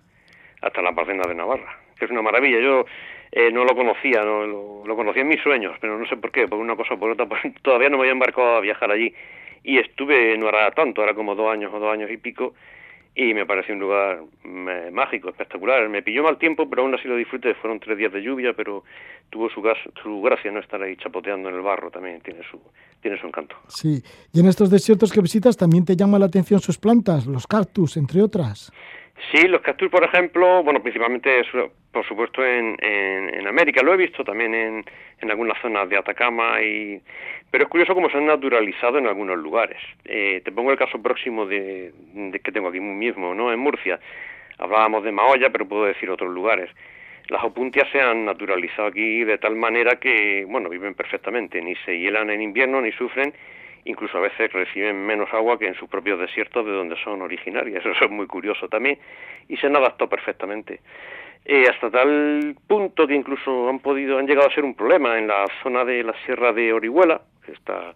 hasta 0.61 0.82
la 0.82 0.93
Pacena 0.93 1.24
de 1.28 1.36
Navarra, 1.36 1.78
que 1.97 2.05
es 2.05 2.11
una 2.11 2.22
maravilla. 2.22 2.59
Yo 2.59 2.86
eh, 3.32 3.51
no 3.51 3.63
lo 3.63 3.74
conocía, 3.74 4.24
no, 4.24 4.45
lo, 4.45 4.95
conocía 4.95 5.22
en 5.22 5.30
mis 5.30 5.41
sueños, 5.41 5.78
pero 5.80 5.97
no 5.97 6.05
sé 6.07 6.18
por 6.18 6.32
qué, 6.32 6.47
por 6.47 6.59
una 6.59 6.76
cosa 6.76 6.95
o 6.95 6.99
por 6.99 7.11
otra, 7.11 7.26
pues, 7.30 7.41
todavía 7.61 7.89
no 7.89 7.97
me 7.97 8.03
había 8.03 8.13
embarcado 8.13 8.57
a 8.57 8.59
viajar 8.59 8.91
allí. 8.91 9.13
Y 9.63 9.78
estuve, 9.78 10.38
no 10.38 10.49
era 10.49 10.70
tanto, 10.72 11.03
era 11.03 11.13
como 11.13 11.36
dos 11.36 11.51
años 11.51 11.74
o 11.74 11.80
dos 11.80 11.91
años 11.91 12.11
y 12.11 12.18
pico, 12.18 12.53
y 13.16 13.34
me 13.34 13.45
pareció 13.45 13.74
un 13.74 13.80
lugar 13.80 14.24
mágico, 14.91 15.30
espectacular. 15.30 15.88
Me 15.88 16.03
pilló 16.03 16.24
mal 16.24 16.38
tiempo, 16.38 16.70
pero 16.70 16.82
aún 16.82 16.93
así 16.93 17.07
lo 17.07 17.16
disfruté. 17.16 17.55
Fueron 17.55 17.80
tres 17.80 17.97
días 17.97 18.11
de 18.11 18.22
lluvia, 18.22 18.53
pero 18.53 18.84
tuvo 19.30 19.49
su, 19.49 19.63
su 20.03 20.22
gracia 20.22 20.51
no 20.51 20.59
estar 20.59 20.82
ahí 20.82 20.97
chapoteando 20.97 21.49
en 21.49 21.55
el 21.55 21.61
barro, 21.61 21.89
también 21.89 22.20
tiene 22.22 22.41
su, 22.51 22.59
tiene 23.01 23.20
su 23.20 23.28
encanto. 23.28 23.55
Sí, 23.68 24.03
y 24.34 24.39
en 24.41 24.47
estos 24.47 24.70
desiertos 24.70 25.13
que 25.13 25.22
visitas 25.22 25.55
también 25.55 25.86
te 25.86 25.95
llama 25.95 26.20
la 26.20 26.26
atención 26.26 26.59
sus 26.59 26.78
plantas, 26.78 27.26
los 27.26 27.47
cactus, 27.47 27.95
entre 27.95 28.22
otras. 28.22 28.72
Sí, 29.32 29.47
los 29.47 29.61
cactus, 29.61 29.89
por 29.89 30.03
ejemplo, 30.03 30.61
bueno, 30.63 30.82
principalmente, 30.82 31.41
por 31.91 32.05
supuesto, 32.05 32.45
en, 32.45 32.76
en, 32.82 33.47
América. 33.47 33.82
Lo 33.82 33.93
he 33.93 33.97
visto 33.97 34.24
también 34.24 34.53
en, 34.53 34.86
en 35.22 35.32
algunas 35.32 35.59
zonas 35.61 35.88
de 35.88 35.97
Atacama, 35.97 36.61
y 36.61 37.01
pero 37.49 37.63
es 37.63 37.70
curioso 37.70 37.93
cómo 37.93 38.09
se 38.09 38.18
han 38.18 38.26
naturalizado 38.26 38.97
en 38.97 39.07
algunos 39.07 39.38
lugares. 39.38 39.78
Eh, 40.03 40.41
te 40.43 40.51
pongo 40.51 40.72
el 40.72 40.78
caso 40.78 41.01
próximo 41.01 41.45
de, 41.45 41.93
de, 42.13 42.39
que 42.41 42.51
tengo 42.51 42.68
aquí 42.68 42.82
mismo, 42.82 43.34
¿no? 43.34 43.53
En 43.53 43.59
Murcia. 43.59 43.99
Hablábamos 44.57 45.03
de 45.03 45.11
Maoya, 45.11 45.49
pero 45.49 45.68
puedo 45.68 45.86
decir 45.86 46.09
otros 46.09 46.34
lugares. 46.34 46.70
Las 47.30 47.43
opuntias 47.43 47.88
se 47.91 48.01
han 48.01 48.26
naturalizado 48.26 48.89
aquí 48.89 49.24
de 49.24 49.38
tal 49.38 49.55
manera 49.55 49.95
que, 49.95 50.45
bueno, 50.45 50.70
viven 50.70 50.93
perfectamente, 50.93 51.61
ni 51.61 51.76
se 51.78 51.97
hielan 51.97 52.30
en 52.30 52.41
invierno, 52.41 52.82
ni 52.82 52.91
sufren, 52.91 53.34
incluso 53.86 54.17
a 54.17 54.21
veces 54.21 54.51
reciben 54.51 55.05
menos 55.05 55.31
agua 55.33 55.57
que 55.57 55.67
en 55.67 55.75
sus 55.75 55.88
propios 55.88 56.19
desiertos 56.19 56.65
de 56.65 56.71
donde 56.71 56.97
son 57.03 57.21
originarias. 57.21 57.86
Eso 57.86 58.05
es 58.05 58.11
muy 58.11 58.27
curioso 58.27 58.67
también 58.67 58.99
y 59.47 59.55
se 59.57 59.67
han 59.67 59.75
adaptado 59.75 60.09
perfectamente. 60.09 60.81
Eh, 61.45 61.65
hasta 61.69 61.91
tal 61.91 62.55
punto 62.67 63.07
que 63.07 63.13
incluso 63.13 63.69
han 63.69 63.79
podido, 63.79 64.17
han 64.17 64.25
llegado 64.25 64.47
a 64.47 64.53
ser 64.53 64.65
un 64.65 64.73
problema 64.73 65.17
en 65.17 65.27
la 65.27 65.45
zona 65.61 65.86
de 65.86 66.03
la 66.03 66.13
Sierra 66.25 66.51
de 66.51 66.73
Orihuela, 66.73 67.21
que 67.45 67.51
está 67.51 67.93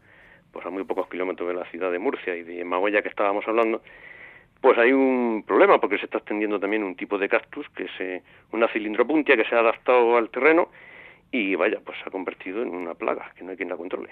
pues 0.52 0.66
a 0.66 0.70
muy 0.70 0.84
pocos 0.84 1.08
kilómetros 1.10 1.48
de 1.48 1.56
la 1.56 1.66
ciudad 1.66 1.92
de 1.92 2.00
Murcia 2.00 2.36
y 2.36 2.44
de 2.44 2.64
Magoya 2.64 3.02
que 3.02 3.10
estábamos 3.10 3.48
hablando, 3.48 3.82
pues 4.62 4.78
hay 4.78 4.92
un 4.92 5.44
problema 5.48 5.80
porque 5.80 5.98
se 5.98 6.06
está 6.06 6.20
extendiendo 6.20 6.60
también 6.60 6.84
un 6.84 6.96
tipo 6.96 7.18
de 7.18 7.30
cactus 7.30 7.68
que 7.70 7.84
es 7.86 8.24
una 8.52 8.68
cilindropuntia 8.68 9.36
que 9.36 9.46
se 9.46 9.56
ha 9.56 9.60
adaptado 9.60 10.18
al 10.18 10.30
terreno 10.30 10.70
y 11.32 11.56
vaya, 11.56 11.80
pues 11.84 11.98
se 12.00 12.10
ha 12.10 12.12
convertido 12.12 12.62
en 12.62 12.70
una 12.70 12.94
plaga 12.94 13.32
que 13.36 13.44
no 13.44 13.52
hay 13.52 13.58
quien 13.58 13.70
la 13.70 13.78
controle. 13.78 14.10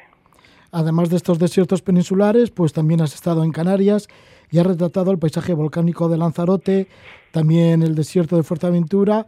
Además 0.72 1.10
de 1.10 1.16
estos 1.16 1.40
desiertos 1.40 1.82
peninsulares, 1.82 2.52
pues 2.52 2.74
también 2.74 3.02
has 3.02 3.16
estado 3.16 3.44
en 3.44 3.52
Canarias 3.52 4.08
y 4.52 4.60
has 4.60 4.66
retratado 4.66 5.12
el 5.12 5.20
paisaje 5.20 5.54
volcánico 5.54 6.10
de 6.10 6.18
Lanzarote, 6.18 6.88
también 7.32 7.82
el 7.82 7.96
desierto 7.96 8.36
de 8.36 8.44
Fuerteventura 8.44 9.26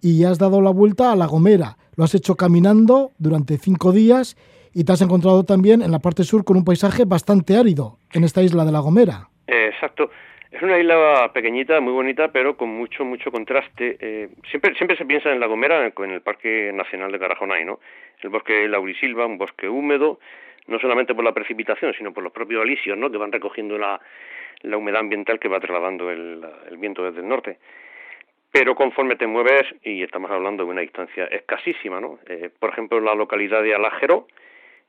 y 0.00 0.24
has 0.24 0.38
dado 0.38 0.60
la 0.60 0.70
vuelta 0.70 1.12
a 1.12 1.16
La 1.16 1.26
Gomera. 1.26 1.76
Lo 1.96 2.04
has 2.04 2.14
hecho 2.14 2.36
caminando 2.36 3.12
durante 3.18 3.58
cinco 3.58 3.92
días 3.92 4.36
y 4.72 4.84
te 4.84 4.92
has 4.92 5.02
encontrado 5.02 5.44
también 5.44 5.82
en 5.82 5.90
la 5.90 5.98
parte 5.98 6.24
sur 6.24 6.44
con 6.44 6.56
un 6.56 6.64
paisaje 6.64 7.04
bastante 7.04 7.56
árido 7.56 7.98
en 8.12 8.24
esta 8.24 8.42
isla 8.42 8.64
de 8.64 8.72
La 8.72 8.80
Gomera. 8.80 9.28
exacto. 9.46 10.10
Es 10.50 10.62
una 10.62 10.78
isla 10.78 11.30
pequeñita, 11.34 11.78
muy 11.80 11.92
bonita, 11.92 12.32
pero 12.32 12.56
con 12.56 12.70
mucho, 12.70 13.04
mucho 13.04 13.30
contraste. 13.30 13.98
Eh, 14.00 14.28
siempre, 14.50 14.74
siempre 14.76 14.96
se 14.96 15.04
piensa 15.04 15.30
en 15.30 15.40
La 15.40 15.46
Gomera, 15.46 15.84
en 15.86 16.10
el 16.10 16.22
Parque 16.22 16.70
Nacional 16.72 17.12
de 17.12 17.18
Carajonay, 17.18 17.66
¿no? 17.66 17.80
El 18.22 18.30
bosque 18.30 18.66
laurisilva, 18.66 19.26
un 19.26 19.36
bosque 19.36 19.68
húmedo, 19.68 20.18
no 20.68 20.78
solamente 20.78 21.14
por 21.14 21.24
la 21.24 21.32
precipitación, 21.32 21.92
sino 21.94 22.12
por 22.12 22.22
los 22.22 22.32
propios 22.32 22.62
alisios, 22.62 22.96
¿no? 22.96 23.10
que 23.10 23.18
van 23.18 23.32
recogiendo 23.32 23.76
la, 23.78 24.00
la 24.62 24.76
humedad 24.76 25.00
ambiental 25.00 25.38
que 25.38 25.48
va 25.48 25.60
trasladando 25.60 26.10
el, 26.10 26.44
el, 26.70 26.76
viento 26.76 27.04
desde 27.04 27.20
el 27.20 27.28
norte. 27.28 27.58
Pero 28.50 28.74
conforme 28.74 29.16
te 29.16 29.26
mueves, 29.26 29.64
y 29.82 30.02
estamos 30.02 30.30
hablando 30.30 30.64
de 30.64 30.70
una 30.70 30.80
distancia 30.80 31.24
escasísima, 31.26 32.00
¿no? 32.00 32.18
Eh, 32.26 32.50
por 32.58 32.70
ejemplo, 32.70 33.00
la 33.00 33.14
localidad 33.14 33.62
de 33.62 33.74
Alájero, 33.74 34.26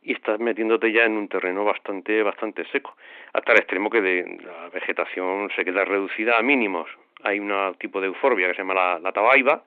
y 0.01 0.13
estás 0.13 0.39
metiéndote 0.39 0.91
ya 0.91 1.03
en 1.05 1.17
un 1.17 1.27
terreno 1.27 1.65
bastante 1.65 2.23
bastante 2.23 2.65
seco, 2.71 2.95
hasta 3.33 3.51
el 3.53 3.59
extremo 3.59 3.89
que 3.89 4.01
de, 4.01 4.39
la 4.43 4.69
vegetación 4.69 5.49
se 5.55 5.65
queda 5.65 5.85
reducida 5.85 6.37
a 6.37 6.41
mínimos. 6.41 6.89
Hay 7.23 7.39
un 7.39 7.75
tipo 7.79 7.99
de 7.99 8.07
euforbia 8.07 8.47
que 8.47 8.53
se 8.53 8.61
llama 8.61 8.99
la, 8.99 9.11
tabaiba, 9.11 9.63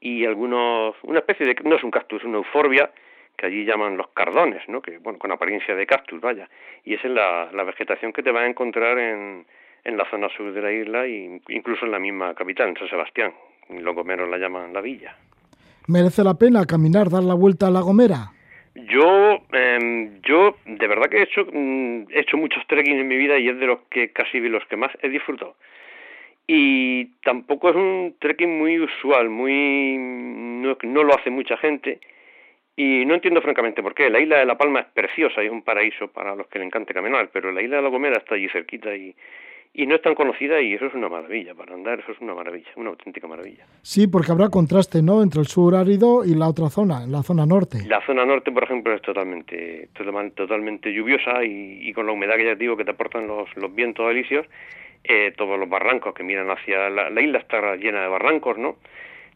y 0.00 0.24
algunos, 0.24 0.94
una 1.02 1.20
especie 1.20 1.46
de, 1.46 1.56
no 1.64 1.76
es 1.76 1.82
un 1.82 1.90
cactus, 1.90 2.20
es 2.20 2.26
una 2.26 2.38
euforbia, 2.38 2.90
que 3.36 3.46
allí 3.46 3.64
llaman 3.64 3.96
los 3.96 4.08
cardones, 4.08 4.62
¿no? 4.68 4.80
que 4.80 4.98
bueno, 4.98 5.18
con 5.18 5.32
apariencia 5.32 5.74
de 5.74 5.86
cactus, 5.86 6.20
vaya, 6.20 6.48
y 6.84 6.94
esa 6.94 7.08
es 7.08 7.14
la, 7.14 7.50
la 7.52 7.64
vegetación 7.64 8.12
que 8.12 8.22
te 8.22 8.30
vas 8.30 8.44
a 8.44 8.46
encontrar 8.46 8.98
en, 8.98 9.44
en 9.84 9.96
la 9.96 10.08
zona 10.10 10.28
sur 10.36 10.52
de 10.52 10.62
la 10.62 10.72
isla 10.72 11.04
e 11.06 11.40
incluso 11.48 11.84
en 11.84 11.92
la 11.92 11.98
misma 11.98 12.34
capital, 12.34 12.68
en 12.68 12.76
San 12.76 12.88
Sebastián, 12.88 13.32
los 13.70 13.94
gomeros 13.94 14.28
la 14.28 14.38
llaman 14.38 14.72
la 14.72 14.80
villa. 14.80 15.16
¿Merece 15.86 16.24
la 16.24 16.34
pena 16.34 16.64
caminar, 16.64 17.10
dar 17.10 17.22
la 17.24 17.34
vuelta 17.34 17.66
a 17.66 17.70
la 17.70 17.80
Gomera? 17.80 18.33
Yo, 18.74 19.40
eh, 19.52 20.10
yo 20.22 20.56
de 20.66 20.86
verdad 20.88 21.08
que 21.08 21.18
he 21.18 21.22
hecho, 21.22 21.46
mm, 21.52 22.06
he 22.10 22.20
hecho 22.20 22.36
muchos 22.36 22.66
trekking 22.66 22.98
en 22.98 23.08
mi 23.08 23.16
vida 23.16 23.38
y 23.38 23.48
es 23.48 23.58
de 23.58 23.66
los 23.66 23.80
que 23.90 24.12
casi 24.12 24.40
los 24.40 24.64
que 24.66 24.76
más 24.76 24.90
he 25.02 25.08
disfrutado. 25.08 25.54
Y 26.46 27.06
tampoco 27.22 27.70
es 27.70 27.76
un 27.76 28.16
trekking 28.18 28.58
muy 28.58 28.78
usual, 28.80 29.30
muy 29.30 29.96
no, 29.96 30.76
no 30.82 31.02
lo 31.04 31.14
hace 31.14 31.30
mucha 31.30 31.56
gente 31.56 32.00
y 32.76 33.06
no 33.06 33.14
entiendo 33.14 33.40
francamente 33.40 33.82
por 33.82 33.94
qué. 33.94 34.10
La 34.10 34.20
isla 34.20 34.38
de 34.38 34.46
La 34.46 34.58
Palma 34.58 34.80
es 34.80 34.86
preciosa 34.86 35.42
y 35.42 35.46
es 35.46 35.52
un 35.52 35.62
paraíso 35.62 36.08
para 36.08 36.34
los 36.34 36.48
que 36.48 36.58
le 36.58 36.64
encante 36.64 36.92
caminar, 36.92 37.30
pero 37.32 37.52
la 37.52 37.62
isla 37.62 37.76
de 37.76 37.82
La 37.82 37.88
Gomera 37.88 38.18
está 38.18 38.34
allí 38.34 38.48
cerquita 38.48 38.94
y, 38.94 39.14
y 39.76 39.86
no 39.86 39.96
es 39.96 40.02
tan 40.02 40.14
conocida 40.14 40.60
y 40.60 40.74
eso 40.74 40.86
es 40.86 40.94
una 40.94 41.08
maravilla, 41.08 41.52
para 41.52 41.74
andar 41.74 41.98
eso 41.98 42.12
es 42.12 42.20
una 42.20 42.32
maravilla, 42.32 42.68
una 42.76 42.90
auténtica 42.90 43.26
maravilla. 43.26 43.66
Sí, 43.82 44.06
porque 44.06 44.30
habrá 44.30 44.48
contraste, 44.48 45.02
¿no?, 45.02 45.20
entre 45.20 45.40
el 45.40 45.48
sur 45.48 45.74
árido 45.74 46.24
y 46.24 46.36
la 46.36 46.48
otra 46.48 46.70
zona, 46.70 47.04
la 47.08 47.24
zona 47.24 47.44
norte. 47.44 47.78
La 47.88 48.00
zona 48.06 48.24
norte, 48.24 48.52
por 48.52 48.62
ejemplo, 48.62 48.94
es 48.94 49.02
totalmente 49.02 49.88
totalmente 50.36 50.92
lluviosa 50.92 51.44
y, 51.44 51.92
con 51.92 52.06
la 52.06 52.12
humedad 52.12 52.36
que 52.36 52.44
ya 52.44 52.54
digo 52.54 52.76
que 52.76 52.84
te 52.84 52.92
aportan 52.92 53.26
los, 53.26 53.48
los 53.56 53.74
vientos 53.74 54.06
alisios, 54.08 54.46
eh, 55.02 55.32
todos 55.36 55.58
los 55.58 55.68
barrancos 55.68 56.14
que 56.14 56.22
miran 56.22 56.50
hacia 56.50 56.88
la, 56.88 57.10
la 57.10 57.20
isla 57.20 57.38
está 57.38 57.74
llena 57.74 58.02
de 58.02 58.08
barrancos, 58.08 58.56
¿no? 58.56 58.76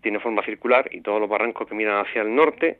Tiene 0.02 0.20
forma 0.20 0.44
circular 0.44 0.88
y 0.92 1.00
todos 1.00 1.20
los 1.20 1.28
barrancos 1.28 1.66
que 1.68 1.74
miran 1.74 2.06
hacia 2.06 2.22
el 2.22 2.32
norte 2.34 2.78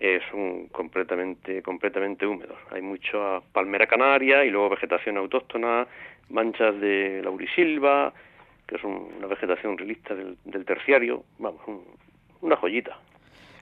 es 0.00 0.22
un 0.32 0.68
completamente 0.68 1.62
completamente 1.62 2.26
húmedos. 2.26 2.56
Hay 2.70 2.80
mucha 2.80 3.40
palmera 3.52 3.86
canaria 3.86 4.44
y 4.44 4.50
luego 4.50 4.70
vegetación 4.70 5.18
autóctona, 5.18 5.86
manchas 6.30 6.80
de 6.80 7.20
laurisilva, 7.22 8.12
que 8.66 8.76
es 8.76 8.84
una 8.84 9.26
vegetación 9.26 9.76
realista 9.76 10.14
del, 10.14 10.64
terciario, 10.64 11.24
vamos, 11.38 11.60
una 12.40 12.56
joyita. 12.56 12.98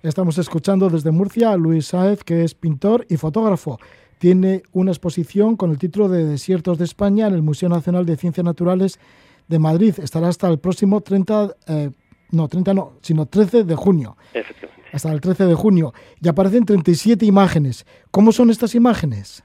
Estamos 0.03 0.39
escuchando 0.39 0.89
desde 0.89 1.11
Murcia 1.11 1.53
a 1.53 1.57
Luis 1.57 1.87
Sáez, 1.87 2.23
que 2.23 2.45
es 2.45 2.55
pintor 2.55 3.05
y 3.09 3.17
fotógrafo. 3.17 3.79
Tiene 4.19 4.63
una 4.73 4.91
exposición 4.91 5.57
con 5.57 5.71
el 5.71 5.79
título 5.79 6.09
de 6.09 6.25
Desiertos 6.25 6.79
de 6.79 6.85
España 6.85 7.27
en 7.27 7.35
el 7.35 7.43
Museo 7.43 7.69
Nacional 7.69 8.07
de 8.07 8.17
Ciencias 8.17 8.45
Naturales 8.45 9.01
de 9.49 9.59
Madrid. 9.59 9.95
Estará 10.01 10.29
hasta 10.29 10.49
el 10.49 10.59
próximo 10.59 11.01
30, 11.01 11.55
eh, 11.69 11.91
no, 12.33 12.49
30 12.49 12.75
no, 12.75 12.93
sino 13.01 13.27
13 13.27 13.65
de 13.65 13.75
junio. 13.75 14.17
Efectivamente 14.35 14.79
hasta 14.93 15.13
el 15.13 15.21
13 15.21 15.47
de 15.47 15.55
junio, 15.55 15.93
y 16.21 16.29
aparecen 16.29 16.65
37 16.65 17.25
imágenes. 17.27 17.87
¿Cómo 18.11 18.33
son 18.33 18.51
estas 18.51 18.75
imágenes? 18.75 19.43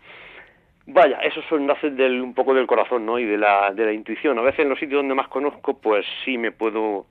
Vaya, 0.86 1.20
eso 1.20 1.42
son, 1.44 1.66
nace 1.66 1.92
del, 1.92 2.22
un 2.22 2.34
poco 2.34 2.54
del 2.54 2.68
corazón, 2.68 3.06
¿no? 3.06 3.18
Y 3.18 3.26
de 3.26 3.38
la, 3.38 3.72
de 3.72 3.86
la 3.86 3.94
intuición. 3.94 4.38
A 4.38 4.42
veces 4.42 4.62
en 4.62 4.70
los 4.70 4.80
sitios 4.80 5.00
donde 5.00 5.16
más 5.16 5.30
conozco, 5.30 5.80
pues 5.80 6.06
sí 6.26 6.38
me 6.38 6.52
puedo, 6.52 7.06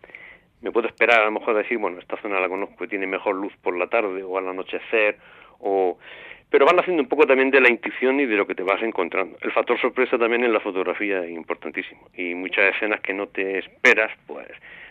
me 0.61 0.71
puedo 0.71 0.89
esperar 0.89 1.21
a 1.21 1.25
lo 1.25 1.31
mejor 1.31 1.57
decir, 1.57 1.79
bueno, 1.79 1.99
esta 1.99 2.21
zona 2.21 2.39
la 2.39 2.49
conozco 2.49 2.85
y 2.85 2.89
tiene 2.89 3.07
mejor 3.07 3.35
luz 3.35 3.53
por 3.63 3.77
la 3.77 3.87
tarde 3.87 4.23
o 4.23 4.37
al 4.39 4.49
anochecer, 4.49 5.17
o... 5.61 5.99
Pero 6.51 6.67
van 6.67 6.79
haciendo 6.79 7.03
un 7.03 7.09
poco 7.09 7.27
también 7.27 7.51
de 7.51 7.63
la 7.63 7.71
intuición 7.71 8.21
y 8.21 8.27
de 8.27 8.37
lo 8.37 8.47
que 8.47 8.55
te 8.55 8.63
vas 8.63 8.83
encontrando. 8.83 9.39
El 9.41 9.53
factor 9.53 9.81
sorpresa 9.81 10.19
también 10.19 10.45
en 10.45 10.53
la 10.53 10.61
fotografía 10.61 11.25
es 11.25 11.31
importantísimo. 11.31 12.11
Y 12.15 12.35
muchas 12.35 12.77
escenas 12.77 13.01
que 13.01 13.15
no 13.15 13.29
te 13.29 13.59
esperas, 13.59 14.13
pues 14.27 14.49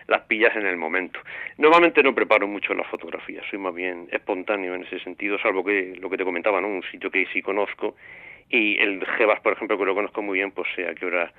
las 0.08 0.22
pillas 0.24 0.56
en 0.56 0.66
el 0.66 0.76
momento. 0.76 1.20
Normalmente 1.60 2.02
no 2.02 2.16
preparo 2.16 2.48
mucho 2.48 2.74
las 2.74 2.88
fotografías, 2.88 3.46
soy 3.50 3.60
más 3.60 3.76
bien 3.76 4.08
espontáneo 4.12 4.74
en 4.74 4.86
ese 4.86 5.00
sentido, 5.02 5.38
salvo 5.38 5.64
que 5.64 5.96
lo 6.02 6.10
que 6.10 6.18
te 6.18 6.26
comentaba, 6.26 6.60
¿no? 6.62 6.68
Un 6.68 6.84
sitio 6.92 7.12
que 7.12 7.28
sí 7.32 7.44
conozco 7.44 7.96
y 8.52 8.78
el 8.78 9.06
Jebas, 9.18 9.40
por 9.42 9.54
ejemplo, 9.54 9.78
que 9.78 9.86
lo 9.86 9.96
conozco 9.96 10.22
muy 10.22 10.40
bien, 10.40 10.52
pues 10.52 10.68
sé 10.76 10.88
a 10.88 10.94
qué 10.94 11.06
hora 11.06 11.32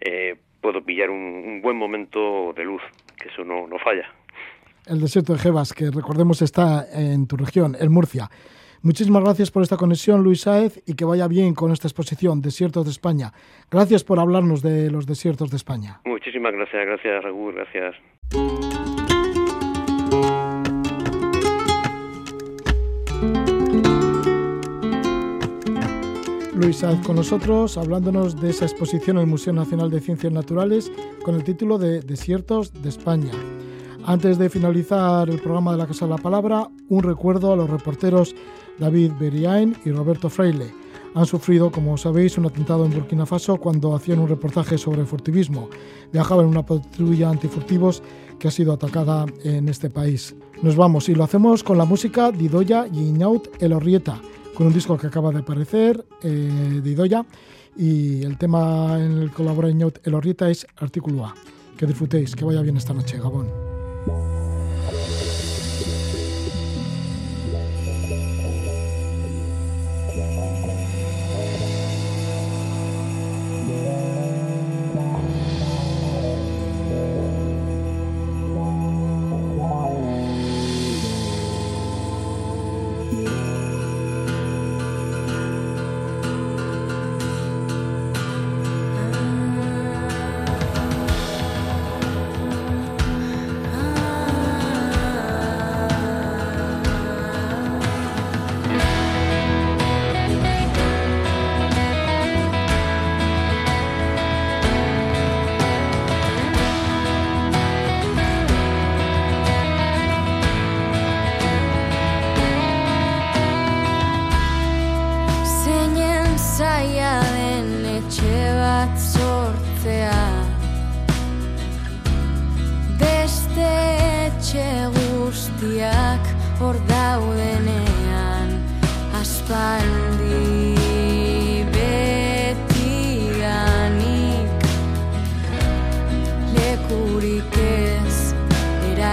eh, 0.00 0.36
puedo 0.60 0.82
pillar 0.82 1.10
un, 1.10 1.60
buen 1.62 1.76
momento 1.76 2.52
de 2.54 2.64
luz, 2.64 2.82
que 3.20 3.28
eso 3.28 3.44
no, 3.44 3.66
no 3.66 3.78
falla. 3.78 4.08
El 4.86 5.00
desierto 5.00 5.34
de 5.34 5.38
Jebas, 5.38 5.72
que 5.72 5.90
recordemos 5.90 6.40
está 6.40 6.86
en 6.92 7.26
tu 7.26 7.36
región, 7.36 7.76
en 7.78 7.92
Murcia. 7.92 8.28
Muchísimas 8.82 9.24
gracias 9.24 9.50
por 9.50 9.62
esta 9.62 9.76
conexión, 9.76 10.22
Luis 10.22 10.42
Saez, 10.42 10.80
y 10.86 10.94
que 10.94 11.04
vaya 11.04 11.26
bien 11.26 11.54
con 11.54 11.72
esta 11.72 11.88
exposición, 11.88 12.40
Desiertos 12.40 12.84
de 12.84 12.92
España. 12.92 13.32
Gracias 13.70 14.04
por 14.04 14.20
hablarnos 14.20 14.62
de 14.62 14.90
los 14.90 15.06
desiertos 15.06 15.50
de 15.50 15.56
España. 15.56 16.00
Muchísimas 16.04 16.52
gracias, 16.52 16.86
gracias, 16.86 17.24
Raúl, 17.24 17.54
gracias. 17.54 18.77
Luis 26.58 26.78
Saez 26.78 26.98
con 27.06 27.14
nosotros, 27.14 27.78
hablándonos 27.78 28.40
de 28.40 28.50
esa 28.50 28.64
exposición 28.64 29.16
en 29.16 29.22
el 29.22 29.28
Museo 29.28 29.52
Nacional 29.52 29.90
de 29.90 30.00
Ciencias 30.00 30.32
Naturales 30.32 30.90
con 31.24 31.36
el 31.36 31.44
título 31.44 31.78
de 31.78 32.00
Desiertos 32.00 32.72
de 32.82 32.88
España. 32.88 33.30
Antes 34.04 34.38
de 34.38 34.50
finalizar 34.50 35.30
el 35.30 35.40
programa 35.40 35.70
de 35.70 35.78
la 35.78 35.86
Casa 35.86 36.06
de 36.06 36.10
la 36.10 36.18
Palabra, 36.18 36.68
un 36.88 37.04
recuerdo 37.04 37.52
a 37.52 37.56
los 37.56 37.70
reporteros 37.70 38.34
David 38.76 39.12
Beriain 39.20 39.76
y 39.84 39.92
Roberto 39.92 40.28
Freile. 40.28 40.74
Han 41.14 41.26
sufrido, 41.26 41.70
como 41.70 41.96
sabéis, 41.96 42.36
un 42.38 42.46
atentado 42.46 42.84
en 42.84 42.92
Burkina 42.92 43.24
Faso 43.24 43.56
cuando 43.58 43.94
hacían 43.94 44.18
un 44.18 44.28
reportaje 44.28 44.78
sobre 44.78 45.06
furtivismo. 45.06 45.68
Viajaban 46.12 46.46
en 46.46 46.50
una 46.50 46.66
patrulla 46.66 47.30
antifurtivos 47.30 48.02
que 48.40 48.48
ha 48.48 48.50
sido 48.50 48.72
atacada 48.72 49.26
en 49.44 49.68
este 49.68 49.90
país. 49.90 50.34
Nos 50.62 50.74
vamos 50.74 51.08
y 51.08 51.14
lo 51.14 51.22
hacemos 51.22 51.62
con 51.62 51.78
la 51.78 51.84
música 51.84 52.32
de 52.32 52.44
Idoya 52.44 52.88
y 52.92 52.98
Iñaut 52.98 53.48
El 53.62 53.74
Orrieta, 53.74 54.20
con 54.58 54.66
un 54.66 54.72
disco 54.72 54.98
que 54.98 55.06
acaba 55.06 55.30
de 55.30 55.38
aparecer 55.38 56.04
eh, 56.20 56.80
de 56.82 56.90
Idoya 56.90 57.24
y 57.76 58.24
el 58.24 58.36
tema 58.38 58.96
en 58.98 59.18
el 59.18 59.30
que 59.30 59.36
colabora 59.36 59.70
es 60.50 60.66
Artículo 60.78 61.26
A. 61.26 61.34
Que 61.76 61.86
disfrutéis, 61.86 62.34
que 62.34 62.44
vaya 62.44 62.60
bien 62.60 62.76
esta 62.76 62.92
noche, 62.92 63.20
Gabón. 63.20 63.46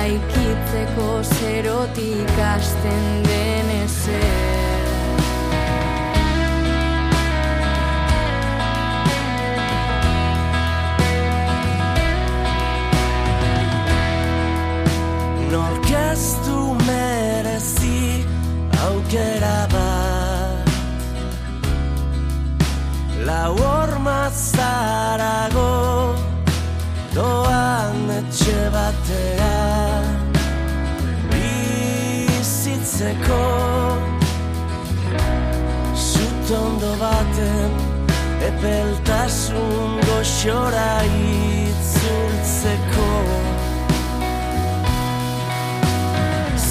eraikitzeko 0.05 1.23
zerotik 1.23 2.37
hasten 2.37 3.23
den 3.23 3.69
ezer. 3.83 4.64
secò 32.97 33.97
Zutondo 35.93 36.91
baten 37.01 37.71
Epeltasun 38.49 39.91
goxora 40.07 40.93
itzultzeko. 41.03 43.11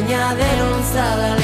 Zadalekua 0.09 0.87
hemen 0.93 1.36